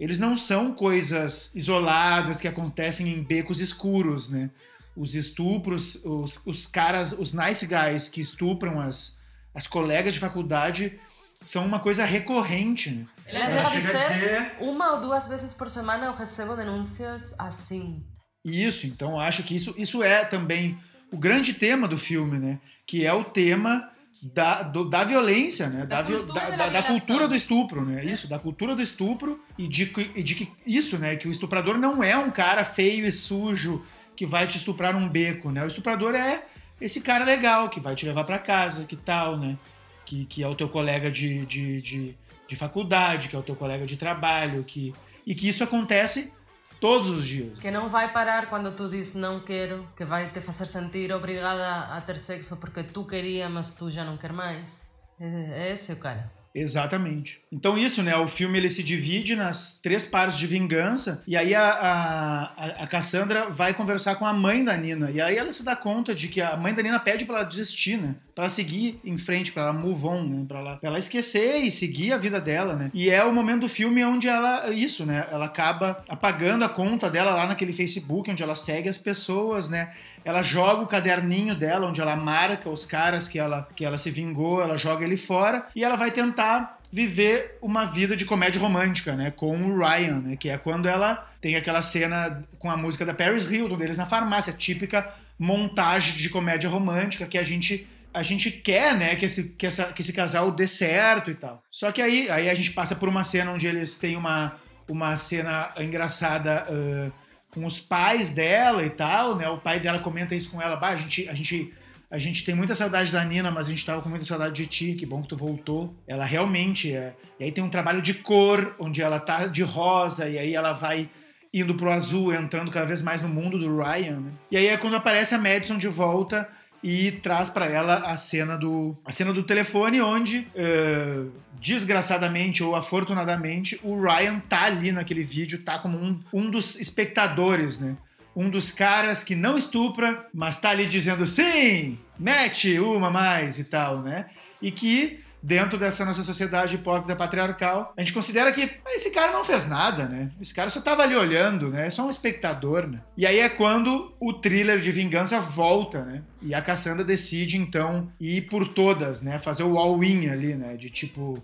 eles 0.01 0.18
não 0.18 0.36
são 0.36 0.72
coisas 0.72 1.53
isoladas 1.55 2.41
que 2.41 2.49
acontecem 2.49 3.09
em 3.09 3.22
becos 3.22 3.61
escuros, 3.61 4.30
né? 4.30 4.51
Os 4.97 5.14
estupros, 5.14 6.03
os, 6.03 6.41
os 6.47 6.66
caras, 6.66 7.12
os 7.12 7.34
nice 7.34 7.66
guys 7.66 8.09
que 8.09 8.20
estupram 8.20 8.80
as, 8.80 9.18
as 9.55 9.67
colegas 9.67 10.15
de 10.15 10.21
faculdade 10.21 10.99
são 11.43 11.65
uma 11.67 11.79
coisa 11.81 12.05
recorrente, 12.05 12.91
né? 12.91 13.07
Ela 13.27 13.71
chega 13.71 13.89
a 13.99 14.09
dizer, 14.09 14.53
uma 14.61 14.93
ou 14.95 15.01
duas 15.01 15.29
vezes 15.29 15.55
por 15.55 15.71
semana 15.71 16.07
eu 16.07 16.13
recebo 16.15 16.55
denúncias 16.57 17.35
assim. 17.39 18.05
Isso, 18.45 18.87
então 18.87 19.13
eu 19.13 19.21
acho 19.21 19.43
que 19.43 19.55
isso, 19.55 19.75
isso 19.77 20.03
é 20.03 20.25
também 20.25 20.79
o 21.13 21.17
grande 21.17 21.55
tema 21.55 21.87
do 21.89 21.97
filme, 21.97 22.39
né? 22.39 22.59
Que 22.87 23.05
é 23.07 23.13
o 23.13 23.25
tema 23.25 23.89
da, 24.23 24.63
do- 24.63 24.89
da 24.89 25.03
violência, 25.05 25.69
né? 25.69 25.87
Da, 25.87 26.03
vi- 26.03 26.15
cultura 26.15 26.35
da, 26.41 26.51
da 26.51 26.57
da- 26.57 26.69
da 26.69 26.83
cultura 26.83 27.29
do 27.29 27.35
estupro, 27.35 27.85
né? 27.85 28.05
Isso, 28.05 28.29
da 28.29 28.39
cultura 28.39 28.75
do 28.77 28.83
estupro 28.83 29.41
e 29.59 29.67
de, 29.67 29.93
e 30.15 30.23
de 30.23 30.35
que 30.35 30.53
isso, 30.67 30.99
né? 30.99 31.17
Que 31.17 31.27
o 31.29 31.31
estuprador 31.31 31.79
não 31.79 32.03
é 32.03 32.17
um 32.17 32.31
cara 32.31 32.65
feio 32.65 33.07
e 33.07 33.13
sujo 33.13 33.83
que 34.17 34.27
vai 34.27 34.47
te 34.47 34.57
estuprar 34.59 34.93
num 34.93 35.09
beco, 35.09 35.51
né? 35.51 35.63
O 35.65 35.67
estuprador 35.67 36.15
é 36.15 36.45
esse 36.81 37.01
cara 37.01 37.24
legal 37.24 37.68
que 37.68 37.81
vai 37.81 37.95
te 37.95 38.07
levar 38.07 38.24
pra 38.24 38.39
casa, 38.39 38.85
que 38.85 38.97
tal, 38.97 39.37
né? 39.37 39.57
Que, 40.05 40.24
que 40.26 40.43
é 40.43 40.49
o 40.49 40.55
teu 40.55 40.68
colega 40.68 41.11
de, 41.11 41.45
de, 41.47 41.81
de, 41.81 42.18
de 42.49 42.57
faculdade, 42.57 43.28
que 43.28 43.37
é 43.37 43.39
o 43.39 43.43
teu 43.43 43.55
colega 43.55 43.87
de 43.87 43.97
trabalho, 43.97 44.64
que, 44.64 44.95
e 45.26 45.35
que 45.35 45.49
isso 45.49 45.62
acontece 45.62 46.33
todos 46.81 47.11
os 47.11 47.26
dias. 47.26 47.59
Que 47.61 47.70
não 47.70 47.89
vai 47.89 48.12
parar 48.12 48.47
quando 48.47 48.74
tu 48.74 48.89
dizes 48.89 49.14
não 49.14 49.41
quero, 49.41 49.87
que 49.97 50.05
vai 50.05 50.31
te 50.31 50.41
fazer 50.41 50.66
sentir 50.66 51.12
obrigada 51.12 51.95
a 51.95 52.01
ter 52.01 52.18
sexo 52.18 52.59
porque 52.59 52.83
tu 52.83 53.05
queria, 53.05 53.49
mas 53.49 53.74
tu 53.74 53.91
já 53.91 54.05
não 54.05 54.16
quer 54.16 54.33
mais. 54.33 54.91
É 55.20 55.26
é 55.68 55.72
esse 55.72 55.93
o 55.93 55.97
cara. 55.97 56.39
Exatamente. 56.53 57.41
Então 57.53 57.79
isso, 57.79 58.03
né? 58.03 58.17
O 58.17 58.27
filme 58.27 58.59
ele 58.59 58.69
se 58.69 58.83
divide 58.83 59.37
nas 59.37 59.79
três 59.83 60.05
partes 60.05 60.37
de 60.39 60.47
vingança 60.47 61.23
e 61.27 61.37
aí 61.37 61.55
a, 61.55 61.63
a, 61.63 62.83
a- 62.83 62.87
Cassandra 62.87 63.49
vai 63.51 63.73
conversar 63.73 64.17
com 64.17 64.27
a 64.27 64.33
mãe 64.33 64.65
da 64.65 64.77
Nina 64.77 65.11
e 65.11 65.21
aí 65.21 65.37
ela 65.37 65.53
se 65.53 65.65
dá 65.65 65.77
conta 65.77 66.15
de 66.15 66.27
que 66.29 66.41
a 66.41 66.57
mãe 66.57 66.75
da 66.75 66.83
Nina 66.83 66.99
pede 66.99 67.25
pra 67.25 67.37
ela 67.37 67.45
desistir, 67.45 67.97
né? 67.99 68.17
Pra 68.35 68.45
ela 68.45 68.49
seguir 68.51 68.99
em 69.05 69.17
frente, 69.19 69.53
pra 69.53 69.65
ela 69.65 69.73
move 69.73 70.07
on, 70.07 70.23
né? 70.25 70.45
Pra 70.49 70.59
ela, 70.59 70.77
pra 70.77 70.89
ela 70.89 70.99
esquecer 70.99 71.57
e 71.57 71.71
seguir 71.71 72.13
a 72.13 72.19
vida 72.19 72.41
dela, 72.41 72.75
né? 72.75 72.91
E 72.95 73.11
é 73.11 73.23
o 73.25 73.33
momento 73.33 73.61
do 73.61 73.69
filme 73.69 74.05
onde 74.05 74.29
ela, 74.29 74.71
isso, 74.71 75.05
né? 75.07 75.29
Ela 75.31 75.45
acaba 75.47 76.03
apagando 76.09 76.65
a 76.65 76.69
conta 76.69 77.09
dela 77.11 77.33
lá 77.33 77.47
naquele 77.47 77.73
Facebook 77.73 78.31
onde 78.31 78.43
ela 78.43 78.57
segue 78.57 78.89
as 78.89 78.99
pessoas, 78.99 79.69
né? 79.69 79.93
Ela 80.25 80.43
joga 80.43 80.83
o 80.83 80.87
caderninho 80.87 81.55
dela 81.55 81.87
onde 81.87 82.01
ela 82.01 82.16
marca 82.16 82.68
os 82.68 82.85
caras 82.85 83.29
que 83.29 83.39
ela, 83.39 83.68
que 83.75 83.85
ela 83.85 83.99
se 83.99 84.11
vingou, 84.11 84.62
ela 84.62 84.77
joga 84.77 85.05
ele 85.05 85.16
fora 85.16 85.66
e 85.75 85.85
ela 85.85 85.97
vai 85.97 86.11
tentar 86.11 86.79
viver 86.93 87.57
uma 87.62 87.85
vida 87.85 88.16
de 88.16 88.25
comédia 88.25 88.61
romântica, 88.61 89.14
né, 89.14 89.31
com 89.31 89.57
o 89.57 89.79
Ryan, 89.79 90.21
né, 90.21 90.37
que 90.37 90.49
é 90.49 90.59
quando 90.59 90.89
ela 90.89 91.27
tem 91.41 91.55
aquela 91.55 91.83
cena 91.83 92.43
com 92.59 92.71
a 92.71 92.77
música 92.77 93.07
da 93.07 93.14
Paris 93.14 93.49
Hilton 93.49 93.77
deles 93.77 93.97
na 93.97 94.07
farmácia, 94.07 94.53
típica 94.53 95.09
montagem 95.39 96.16
de 96.16 96.29
comédia 96.29 96.68
romântica 96.68 97.27
que 97.27 97.39
a 97.39 97.43
gente 97.43 97.87
a 98.12 98.25
gente 98.25 98.51
quer, 98.51 98.97
né, 98.97 99.14
que 99.14 99.25
esse, 99.25 99.51
que, 99.51 99.64
essa, 99.64 99.85
que 99.85 100.03
esse 100.03 100.12
casal 100.12 100.51
dê 100.51 100.66
certo 100.66 101.31
e 101.31 101.35
tal. 101.35 101.62
Só 101.71 101.93
que 101.93 102.03
aí, 102.03 102.29
aí 102.29 102.51
a 102.51 102.55
gente 102.55 102.73
passa 102.73 102.97
por 102.97 103.09
uma 103.09 103.23
cena 103.23 103.53
onde 103.53 103.68
eles 103.68 103.97
têm 103.99 104.16
uma, 104.16 104.57
uma 104.89 105.16
cena 105.16 105.73
engraçada 105.79 106.66
ah, 106.68 107.11
com 107.51 107.65
os 107.65 107.81
pais 107.81 108.33
dela 108.33 108.85
e 108.85 108.91
tal, 108.91 109.37
né? 109.37 109.49
O 109.49 109.59
pai 109.59 109.81
dela 109.81 109.99
comenta 109.99 110.35
isso 110.35 110.51
com 110.51 110.61
ela, 110.61 110.77
bah, 110.77 110.91
a 110.91 110.97
gente, 110.97 111.29
a 111.29 111.35
gente 111.35 111.73
a 112.11 112.19
gente 112.19 112.43
tem 112.43 112.57
muita 112.57 112.75
saudade 112.75 113.13
da 113.13 113.25
Nina, 113.25 113.53
mas 113.53 113.69
a 113.69 113.71
gente 113.71 113.87
tava 113.87 114.03
com 114.03 114.09
muita 114.09 114.25
saudade 114.25 114.53
de 114.53 114.67
ti, 114.67 114.95
que 114.95 115.07
bom 115.07 115.23
que 115.23 115.29
tu 115.29 115.37
voltou. 115.37 115.95
Ela 116.09 116.25
realmente 116.25 116.93
é. 116.93 117.15
E 117.39 117.45
aí 117.45 117.53
tem 117.53 117.63
um 117.63 117.69
trabalho 117.69 118.03
de 118.03 118.15
cor, 118.15 118.75
onde 118.81 119.01
ela 119.01 119.21
tá 119.21 119.47
de 119.47 119.63
rosa, 119.63 120.29
e 120.29 120.37
aí 120.37 120.53
ela 120.53 120.73
vai 120.73 121.09
indo 121.55 121.73
pro 121.77 121.91
azul, 121.91 122.35
entrando 122.35 122.69
cada 122.71 122.85
vez 122.85 123.01
mais 123.01 123.23
no 123.23 123.29
mundo 123.29 123.61
do 123.61 123.77
Ryan, 123.77 124.21
né? 124.21 124.33
E 124.51 124.57
aí 124.57 124.67
é 124.67 124.77
quando 124.77 124.97
aparece 124.97 125.37
a 125.37 125.39
Madison 125.39 125.77
de 125.77 125.87
volta 125.87 126.49
e 126.83 127.12
traz 127.12 127.51
pra 127.51 127.66
ela 127.66 128.11
a 128.11 128.16
cena 128.16 128.57
do 128.57 128.95
a 129.05 129.12
cena 129.12 129.33
do 129.33 129.43
telefone 129.43 130.01
onde 130.01 130.47
eh, 130.55 131.24
desgraçadamente 131.61 132.62
ou 132.62 132.74
afortunadamente 132.74 133.78
o 133.83 134.01
Ryan 134.01 134.39
tá 134.41 134.62
ali 134.62 134.91
naquele 134.91 135.22
vídeo 135.22 135.62
tá 135.62 135.78
como 135.78 135.99
um, 135.99 136.18
um 136.33 136.51
dos 136.51 136.78
espectadores 136.78 137.78
né? 137.78 137.97
Um 138.35 138.49
dos 138.49 138.70
caras 138.70 139.22
que 139.22 139.35
não 139.35 139.59
estupra 139.59 140.26
mas 140.33 140.59
tá 140.59 140.70
ali 140.70 140.87
dizendo 140.87 141.26
sim 141.26 141.99
mete 142.18 142.78
uma 142.78 143.11
mais 143.11 143.59
e 143.59 143.64
tal 143.64 144.01
né? 144.01 144.26
E 144.62 144.70
que 144.70 145.20
dentro 145.43 145.78
dessa 145.78 146.05
nossa 146.05 146.22
sociedade 146.22 146.74
hipócrita 146.76 147.16
patriarcal, 147.16 147.93
a 147.97 148.01
gente 148.01 148.12
considera 148.12 148.53
que 148.53 148.62
"Ah, 148.84 148.95
esse 148.95 149.11
cara 149.11 149.32
não 149.32 149.45
fez 149.45 149.66
nada, 149.66 150.07
né? 150.09 150.30
Esse 150.41 150.55
cara 150.55 150.68
só 150.68 150.80
tava 150.80 151.03
ali 151.03 151.16
olhando, 151.16 151.70
né? 151.70 151.86
É 151.86 151.91
só 151.91 152.05
um 152.07 152.11
espectador, 152.11 152.86
né? 152.86 153.01
E 153.16 153.26
aí 153.26 153.38
é 153.38 153.49
quando 153.49 154.12
o 154.20 154.32
thriller 154.32 154.78
de 154.78 154.91
vingança 154.91 155.41
volta, 155.41 156.05
né? 156.05 156.22
E 156.43 156.55
a 156.55 156.62
Cassandra 156.62 157.05
decide, 157.05 157.57
então, 157.57 158.11
ir 158.20 158.43
por 158.43 158.68
todas, 158.68 159.22
né? 159.22 159.38
Fazer 159.38 159.62
o 159.62 159.78
all-in 159.78 160.28
ali, 160.28 160.55
né? 160.55 160.76
De 160.76 160.91
tipo, 160.91 161.43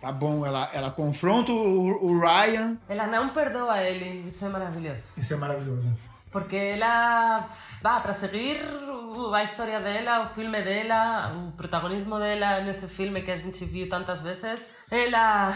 Tá 0.00 0.12
bom, 0.12 0.46
ela, 0.46 0.70
ela 0.72 0.90
confronta 0.92 1.50
o, 1.50 2.06
o 2.06 2.20
Ryan. 2.20 2.78
Ela 2.88 3.08
não 3.08 3.30
perdoa 3.30 3.82
ele, 3.82 4.28
isso 4.28 4.46
é 4.46 4.48
maravilhoso. 4.48 5.20
Isso 5.20 5.34
é 5.34 5.36
maravilhoso. 5.36 5.88
Porque 6.30 6.56
ela, 6.56 7.48
vá, 7.82 7.98
para 8.00 8.12
seguir 8.12 8.62
o- 8.64 9.32
a 9.34 9.42
história 9.42 9.80
dela, 9.80 10.24
o 10.26 10.28
filme 10.34 10.62
dela, 10.62 11.32
o 11.34 11.52
protagonismo 11.52 12.18
dela 12.18 12.60
nesse 12.60 12.86
filme 12.86 13.22
que 13.22 13.30
a 13.30 13.36
gente 13.36 13.64
viu 13.64 13.88
tantas 13.88 14.20
vezes, 14.22 14.76
ela 14.90 15.54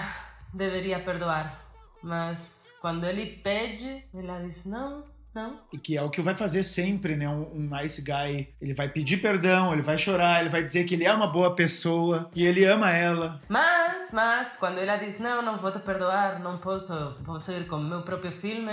deveria 0.52 1.00
perdoar. 1.00 1.60
Mas 2.02 2.76
quando 2.80 3.04
ele 3.06 3.26
pede, 3.42 4.04
ela 4.14 4.40
diz 4.40 4.66
não, 4.66 5.04
não. 5.34 5.60
E 5.72 5.78
que 5.78 5.96
é 5.96 6.02
o 6.02 6.10
que 6.10 6.20
vai 6.20 6.34
fazer 6.34 6.62
sempre, 6.62 7.16
né? 7.16 7.28
Um, 7.28 7.42
um 7.54 7.68
nice 7.70 8.02
guy. 8.02 8.52
Ele 8.60 8.74
vai 8.74 8.88
pedir 8.88 9.18
perdão, 9.18 9.72
ele 9.72 9.82
vai 9.82 9.96
chorar, 9.98 10.40
ele 10.40 10.48
vai 10.50 10.62
dizer 10.64 10.84
que 10.84 10.94
ele 10.94 11.04
é 11.04 11.12
uma 11.14 11.26
boa 11.28 11.54
pessoa, 11.54 12.28
que 12.32 12.42
ele 12.42 12.64
ama 12.64 12.90
ela. 12.90 13.40
Mas, 13.48 14.10
mas, 14.12 14.56
quando 14.56 14.78
ela 14.78 14.96
diz 14.96 15.20
não, 15.20 15.42
não 15.42 15.56
vou 15.58 15.70
te 15.70 15.78
perdoar, 15.78 16.40
não 16.40 16.58
posso, 16.58 17.16
vou 17.20 17.38
seguir 17.38 17.66
com 17.68 17.76
o 17.76 17.84
meu 17.84 18.02
próprio 18.02 18.32
filme, 18.32 18.72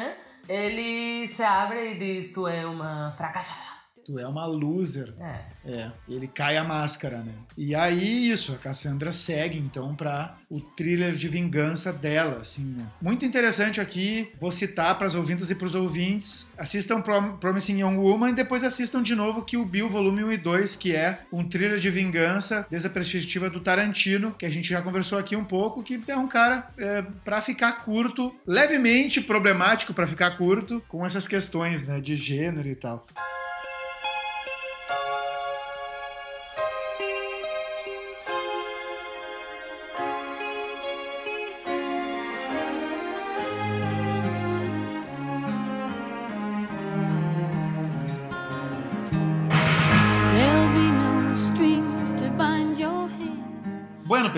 ele 0.49 1.27
se 1.27 1.43
abre 1.43 1.91
e 1.91 1.95
diz 1.95 2.33
tu 2.33 2.47
é 2.47 2.65
uma 2.65 3.11
fracassada. 3.11 3.78
Tu 4.09 4.17
é 4.17 4.27
uma 4.27 4.47
loser. 4.47 5.13
É. 5.19 5.59
É, 5.63 5.91
ele 6.07 6.27
cai 6.27 6.57
a 6.57 6.63
máscara, 6.63 7.19
né? 7.19 7.33
E 7.55 7.75
aí, 7.75 8.31
isso, 8.31 8.53
a 8.53 8.57
Cassandra 8.57 9.11
segue, 9.11 9.59
então, 9.59 9.93
pra 9.93 10.35
o 10.49 10.59
thriller 10.59 11.11
de 11.11 11.27
vingança 11.27 11.93
dela, 11.93 12.37
assim, 12.37 12.63
né? 12.63 12.87
Muito 12.99 13.23
interessante 13.23 13.79
aqui, 13.79 14.31
vou 14.39 14.51
citar 14.51 14.97
pras 14.97 15.13
ouvintas 15.13 15.51
e 15.51 15.55
pros 15.55 15.75
ouvintes, 15.75 16.47
assistam 16.57 17.01
Prom 17.01 17.37
Promising 17.37 17.81
Young 17.81 17.97
Woman 17.97 18.31
e 18.31 18.33
depois 18.33 18.63
assistam 18.63 19.03
de 19.03 19.13
novo 19.13 19.43
Kill 19.43 19.63
Bill 19.63 19.87
Volume 19.87 20.23
1 20.23 20.31
e 20.31 20.37
2, 20.37 20.75
que 20.75 20.95
é 20.95 21.19
um 21.31 21.43
thriller 21.47 21.77
de 21.77 21.91
vingança, 21.91 22.65
desde 22.67 22.87
a 22.87 22.91
perspectiva 22.91 23.47
do 23.47 23.59
Tarantino, 23.59 24.31
que 24.31 24.45
a 24.45 24.49
gente 24.49 24.69
já 24.69 24.81
conversou 24.81 25.19
aqui 25.19 25.35
um 25.35 25.45
pouco, 25.45 25.83
que 25.83 26.01
é 26.07 26.17
um 26.17 26.27
cara 26.27 26.67
é, 26.79 27.03
para 27.23 27.41
ficar 27.41 27.73
curto, 27.83 28.33
levemente 28.47 29.21
problemático 29.21 29.93
pra 29.93 30.07
ficar 30.07 30.31
curto, 30.31 30.81
com 30.87 31.05
essas 31.05 31.27
questões, 31.27 31.85
né, 31.85 32.01
de 32.01 32.15
gênero 32.15 32.67
e 32.67 32.75
tal. 32.75 33.05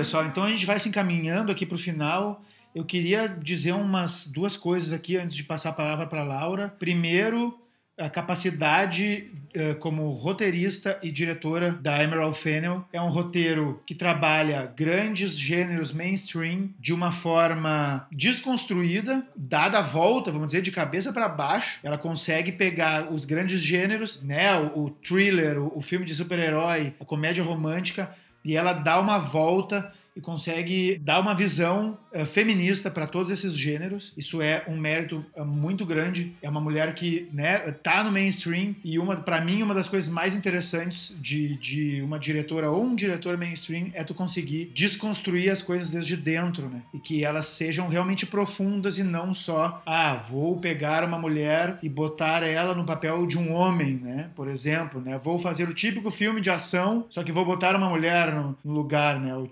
Pessoal, 0.01 0.25
então 0.25 0.43
a 0.43 0.49
gente 0.49 0.65
vai 0.65 0.79
se 0.79 0.89
encaminhando 0.89 1.51
aqui 1.51 1.63
para 1.63 1.75
o 1.75 1.77
final. 1.77 2.43
Eu 2.73 2.83
queria 2.83 3.27
dizer 3.27 3.73
umas 3.73 4.25
duas 4.25 4.57
coisas 4.57 4.93
aqui 4.93 5.15
antes 5.15 5.35
de 5.35 5.43
passar 5.43 5.69
a 5.69 5.73
palavra 5.73 6.07
para 6.07 6.23
Laura. 6.23 6.73
Primeiro, 6.79 7.55
a 7.95 8.09
capacidade 8.09 9.29
eh, 9.53 9.75
como 9.75 10.09
roteirista 10.09 10.97
e 11.03 11.11
diretora 11.11 11.71
da 11.73 12.01
Emerald 12.01 12.35
Fennel. 12.35 12.83
É 12.91 12.99
um 12.99 13.09
roteiro 13.09 13.79
que 13.85 13.93
trabalha 13.93 14.65
grandes 14.75 15.37
gêneros 15.37 15.91
mainstream 15.91 16.71
de 16.79 16.93
uma 16.93 17.11
forma 17.11 18.07
desconstruída, 18.11 19.23
dada 19.35 19.77
a 19.77 19.81
volta, 19.83 20.31
vamos 20.31 20.47
dizer, 20.47 20.63
de 20.63 20.71
cabeça 20.71 21.13
para 21.13 21.29
baixo. 21.29 21.79
Ela 21.83 21.99
consegue 21.99 22.51
pegar 22.51 23.13
os 23.13 23.23
grandes 23.23 23.61
gêneros, 23.61 24.19
né, 24.23 24.57
o, 24.73 24.89
thriller, 24.89 25.59
o 25.59 25.79
filme 25.79 26.05
de 26.05 26.15
super-herói, 26.15 26.95
a 26.99 27.05
comédia 27.05 27.43
romântica, 27.43 28.11
e 28.43 28.55
ela 28.55 28.73
dá 28.73 28.99
uma 28.99 29.17
volta 29.17 29.91
e 30.15 30.21
consegue 30.21 30.99
dar 30.99 31.19
uma 31.19 31.33
visão 31.33 31.97
eh, 32.11 32.25
feminista 32.25 32.91
para 32.91 33.07
todos 33.07 33.31
esses 33.31 33.55
gêneros. 33.55 34.13
Isso 34.17 34.41
é 34.41 34.63
um 34.67 34.77
mérito 34.77 35.25
eh, 35.35 35.43
muito 35.43 35.85
grande. 35.85 36.35
É 36.41 36.49
uma 36.49 36.59
mulher 36.59 36.93
que, 36.93 37.29
né, 37.31 37.71
tá 37.71 38.03
no 38.03 38.11
mainstream 38.11 38.75
e 38.83 38.99
uma, 38.99 39.15
para 39.15 39.39
mim, 39.41 39.63
uma 39.63 39.73
das 39.73 39.87
coisas 39.87 40.11
mais 40.11 40.35
interessantes 40.35 41.15
de, 41.19 41.55
de 41.57 42.01
uma 42.01 42.19
diretora 42.19 42.69
ou 42.69 42.83
um 42.83 42.95
diretor 42.95 43.37
mainstream 43.37 43.89
é 43.93 44.03
tu 44.03 44.13
conseguir 44.13 44.71
desconstruir 44.73 45.49
as 45.49 45.61
coisas 45.61 45.91
desde 45.91 46.17
dentro, 46.17 46.69
né? 46.69 46.81
E 46.93 46.99
que 46.99 47.23
elas 47.23 47.47
sejam 47.47 47.87
realmente 47.87 48.25
profundas 48.25 48.97
e 48.97 49.03
não 49.03 49.33
só, 49.33 49.81
ah, 49.85 50.15
vou 50.15 50.57
pegar 50.57 51.03
uma 51.03 51.17
mulher 51.17 51.77
e 51.81 51.87
botar 51.87 52.43
ela 52.43 52.73
no 52.73 52.85
papel 52.85 53.25
de 53.25 53.37
um 53.37 53.53
homem, 53.53 53.93
né? 53.95 54.29
Por 54.35 54.47
exemplo, 54.47 54.99
né? 54.99 55.17
Vou 55.17 55.37
fazer 55.37 55.69
o 55.69 55.73
típico 55.73 56.09
filme 56.09 56.41
de 56.41 56.49
ação, 56.49 57.05
só 57.09 57.23
que 57.23 57.31
vou 57.31 57.45
botar 57.45 57.75
uma 57.75 57.89
mulher 57.89 58.33
no, 58.33 58.57
no 58.63 58.73
lugar, 58.73 59.19
né? 59.19 59.35
O 59.35 59.47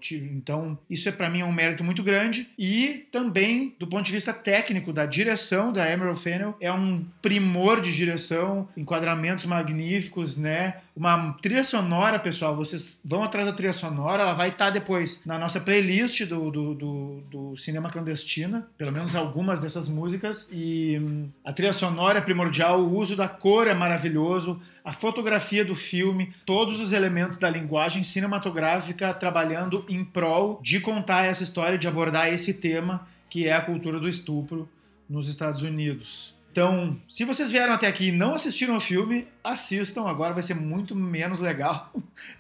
então, 0.50 0.76
isso 0.90 1.08
é 1.08 1.12
para 1.12 1.30
mim 1.30 1.44
um 1.44 1.52
mérito 1.52 1.84
muito 1.84 2.02
grande 2.02 2.50
e 2.58 3.06
também 3.12 3.76
do 3.78 3.86
ponto 3.86 4.04
de 4.04 4.12
vista 4.12 4.34
técnico 4.34 4.92
da 4.92 5.06
direção 5.06 5.72
da 5.72 5.88
Emerald 5.88 6.20
Fennel 6.20 6.58
é 6.60 6.74
um 6.74 7.06
primor 7.22 7.80
de 7.80 7.96
direção, 7.96 8.68
enquadramentos 8.76 9.46
magníficos, 9.46 10.36
né? 10.36 10.78
Uma 11.00 11.32
trilha 11.42 11.64
sonora, 11.64 12.20
pessoal, 12.20 12.58
vocês 12.58 13.00
vão 13.06 13.24
atrás 13.24 13.48
da 13.48 13.54
trilha 13.54 13.72
sonora, 13.72 14.24
ela 14.24 14.34
vai 14.34 14.50
estar 14.50 14.70
depois 14.70 15.22
na 15.26 15.40
nossa 15.40 15.62
playlist 15.62 16.26
do, 16.26 16.52
do, 16.52 16.74
do, 16.74 17.22
do 17.32 17.58
Cinema 17.58 17.90
Clandestina, 17.90 18.68
pelo 18.78 18.92
menos 18.92 19.16
algumas 19.16 19.62
dessas 19.62 19.88
músicas, 19.88 20.50
e 20.52 21.00
hum, 21.02 21.30
a 21.46 21.54
trilha 21.54 21.72
sonora 21.72 22.18
é 22.18 22.22
primordial, 22.22 22.82
o 22.82 22.98
uso 22.98 23.16
da 23.16 23.30
cor 23.30 23.66
é 23.66 23.74
maravilhoso, 23.74 24.62
a 24.84 24.92
fotografia 24.92 25.64
do 25.64 25.74
filme, 25.74 26.34
todos 26.46 26.82
os 26.82 26.92
elementos 26.92 27.38
da 27.38 27.50
linguagem 27.50 28.04
cinematográfica 28.04 29.14
trabalhando 29.14 29.86
em 29.88 30.04
prol 30.04 30.60
de 30.62 30.82
contar 30.82 31.24
essa 31.24 31.44
história, 31.44 31.78
de 31.78 31.88
abordar 31.88 32.28
esse 32.28 32.56
tema 32.56 33.08
que 33.30 33.48
é 33.48 33.54
a 33.54 33.62
cultura 33.62 34.02
do 34.02 34.10
estupro 34.10 34.68
nos 35.10 35.30
Estados 35.30 35.62
Unidos. 35.62 36.38
Então, 36.52 37.00
se 37.08 37.24
vocês 37.26 37.52
vieram 37.52 37.74
até 37.74 37.88
aqui 37.88 38.08
e 38.08 38.12
não 38.12 38.34
assistiram 38.34 38.76
o 38.76 38.80
filme, 38.80 39.28
assistam, 39.44 40.08
agora 40.08 40.34
vai 40.34 40.44
ser 40.44 40.56
muito 40.56 40.96
menos 40.96 41.40
legal. 41.40 41.92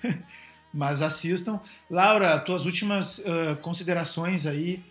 Mas 0.74 1.01
assistam. 1.01 1.60
Laura, 1.89 2.39
tuas 2.39 2.66
últimas 2.66 3.24
ah, 3.26 3.55
considerações 3.62 4.45
aí. 4.45 4.84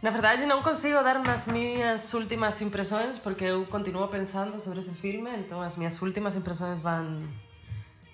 Na 0.00 0.10
verdade, 0.10 0.46
não 0.46 0.62
consigo 0.62 1.02
dar 1.02 1.16
as 1.16 1.48
minhas 1.48 2.14
últimas 2.14 2.62
impressões 2.62 3.18
porque 3.18 3.44
eu 3.44 3.66
continuo 3.66 4.06
pensando 4.06 4.60
sobre 4.60 4.78
esse 4.78 4.94
filme, 4.94 5.30
então 5.38 5.60
as 5.60 5.76
minhas 5.76 6.00
últimas 6.00 6.36
impressões 6.36 6.80
vão 6.80 7.20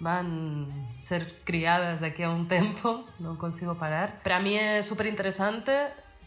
vão 0.01 0.69
ser 0.99 1.25
criadas 1.45 2.01
daqui 2.01 2.23
a 2.23 2.31
um 2.31 2.45
tempo, 2.45 3.05
não 3.21 3.37
consigo 3.37 3.75
parar. 3.75 4.21
Para 4.23 4.41
mim 4.41 4.55
é 4.55 4.81
super 4.83 5.07
interessante 5.07 5.71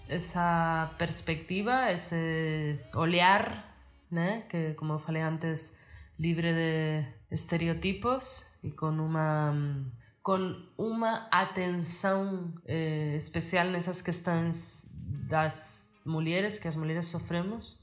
essa 0.07 0.91
perspectiva, 0.97 1.91
esse 1.91 2.79
olhar, 2.93 3.66
né, 4.11 4.43
que 4.49 4.73
como 4.73 4.97
falei 4.99 5.21
antes, 5.21 5.85
livre 6.19 6.53
de 6.53 7.05
estereotipos 7.31 8.57
e 8.63 8.71
com 8.71 8.89
uma 8.89 9.53
com 10.21 10.55
uma 10.77 11.27
atenção 11.31 12.53
eh, 12.65 13.15
especial 13.15 13.67
nessas 13.67 14.01
questões 14.01 14.91
das 15.29 15.95
mulheres 16.05 16.59
que 16.59 16.67
as 16.67 16.75
mulheres 16.75 17.05
sofremos. 17.05 17.79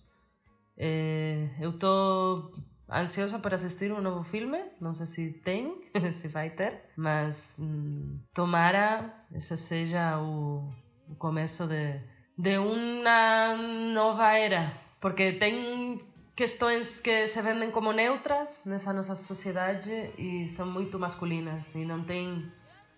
Eh, 0.76 1.48
eu 1.58 1.70
estou 1.70 2.52
ansiosa 2.90 3.38
por 3.38 3.54
assistir 3.54 3.92
um 3.92 4.00
novo 4.00 4.22
filme, 4.22 4.58
não 4.78 4.92
sei 4.94 5.06
se 5.06 5.32
tem, 5.42 5.74
se 6.12 6.28
vai 6.28 6.50
ter, 6.50 6.90
mas 6.96 7.58
hum, 7.60 8.20
tomara 8.34 9.24
esse 9.32 9.56
seja 9.56 10.18
o, 10.20 10.70
o 11.08 11.14
começo 11.16 11.66
de, 11.66 11.98
de 12.36 12.58
uma 12.58 13.56
nova 13.94 14.36
era, 14.36 14.70
porque 15.00 15.32
tem 15.32 15.98
questões 16.34 17.00
que 17.00 17.28
se 17.28 17.40
vendem 17.42 17.70
como 17.70 17.92
neutras 17.92 18.64
nessa 18.66 18.92
nossa 18.92 19.14
sociedade 19.14 20.10
e 20.18 20.46
são 20.48 20.70
muito 20.70 20.98
masculinas 20.98 21.74
e 21.74 21.84
não 21.84 22.02
tem 22.02 22.50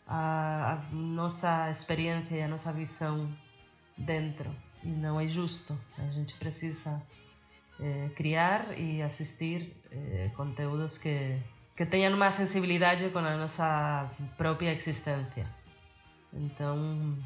a, 0.07 0.73
a 0.73 0.95
nossa 0.95 1.71
experiência 1.71 2.37
e 2.37 2.43
a 2.43 2.49
nossa 2.49 2.73
visão 2.73 3.29
dentro. 3.97 4.51
E 4.83 4.89
não 4.89 5.21
é 5.21 5.27
justo. 5.27 5.79
A 5.99 6.07
gente 6.07 6.35
precisa 6.35 7.03
eh, 7.81 8.11
criar 8.15 8.79
e 8.79 9.03
assistir 9.03 9.75
eh, 9.91 10.31
conteúdos 10.37 10.97
que, 10.97 11.39
que 11.75 11.85
tenham 11.85 12.15
uma 12.15 12.31
sensibilidade 12.31 13.11
com 13.11 13.19
a 13.19 13.37
nossa 13.37 14.09
própria 14.37 14.73
existência. 14.73 15.47
Então, 16.33 17.17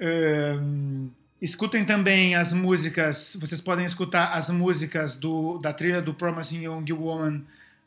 Ahn, 0.00 1.08
escutem 1.40 1.84
também 1.84 2.34
as 2.34 2.52
músicas, 2.52 3.36
vocês 3.40 3.60
podem 3.60 3.84
escutar 3.84 4.32
as 4.32 4.50
músicas 4.50 5.16
do, 5.16 5.58
da 5.58 5.72
trilha 5.72 6.02
do 6.02 6.14
Promising 6.14 6.64
Young 6.64 6.92
Woman 6.92 7.42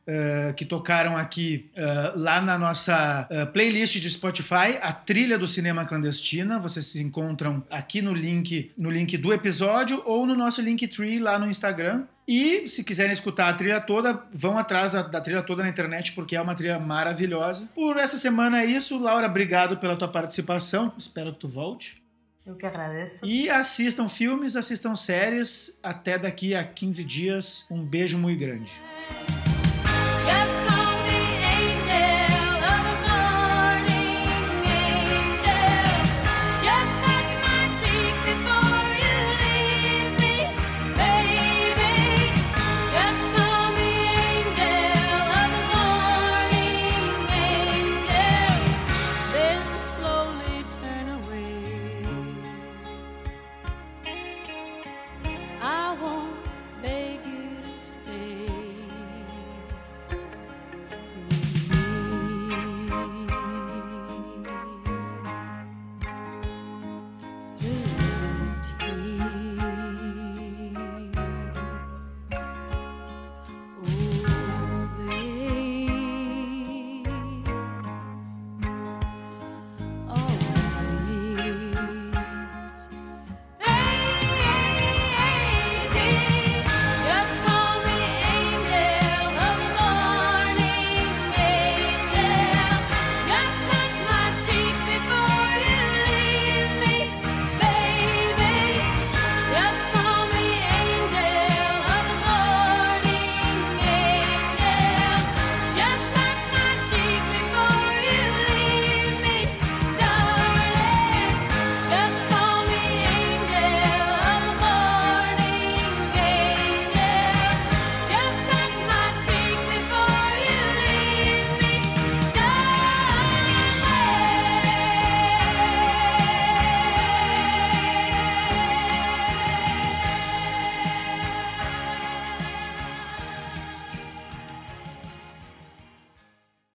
eh, 0.07 0.53
que 0.57 0.65
tocaram 0.65 1.15
aqui 1.15 1.69
eh, 1.75 2.13
lá 2.15 2.41
na 2.41 2.57
nossa 2.57 3.27
eh, 3.29 3.45
playlist 3.45 3.99
de 3.99 4.09
Spotify, 4.09 4.79
a 4.81 4.91
trilha 4.91 5.37
do 5.37 5.47
Cinema 5.47 5.85
Clandestina. 5.85 6.57
Vocês 6.57 6.87
se 6.87 6.99
encontram 6.99 7.63
aqui 7.69 8.01
no 8.01 8.11
link, 8.11 8.71
no 8.79 8.89
link 8.89 9.15
do 9.15 9.31
episódio 9.31 10.01
ou 10.03 10.25
no 10.25 10.35
nosso 10.35 10.59
Linktree 10.59 11.19
lá 11.19 11.37
no 11.37 11.47
Instagram. 11.47 12.05
E 12.27 12.67
se 12.67 12.83
quiserem 12.83 13.13
escutar 13.13 13.47
a 13.49 13.53
trilha 13.53 13.79
toda, 13.79 14.23
vão 14.33 14.57
atrás 14.57 14.93
da, 14.93 15.03
da 15.03 15.21
trilha 15.21 15.43
toda 15.43 15.61
na 15.61 15.69
internet, 15.69 16.13
porque 16.13 16.35
é 16.35 16.41
uma 16.41 16.55
trilha 16.55 16.79
maravilhosa. 16.79 17.69
Por 17.75 17.97
essa 17.97 18.17
semana 18.17 18.63
é 18.63 18.65
isso. 18.65 18.97
Laura, 18.97 19.27
obrigado 19.27 19.77
pela 19.77 19.95
tua 19.95 20.07
participação. 20.07 20.91
Espero 20.97 21.31
que 21.31 21.39
tu 21.41 21.47
volte. 21.47 22.00
Eu 22.45 22.55
que 22.55 22.65
agradeço. 22.65 23.25
E 23.25 23.49
assistam 23.49 24.07
filmes, 24.07 24.55
assistam 24.55 24.95
séries. 24.95 25.77
Até 25.83 26.17
daqui 26.17 26.55
a 26.55 26.63
15 26.63 27.03
dias. 27.03 27.65
Um 27.69 27.83
beijo 27.83 28.17
muito 28.17 28.39
grande. 28.39 28.71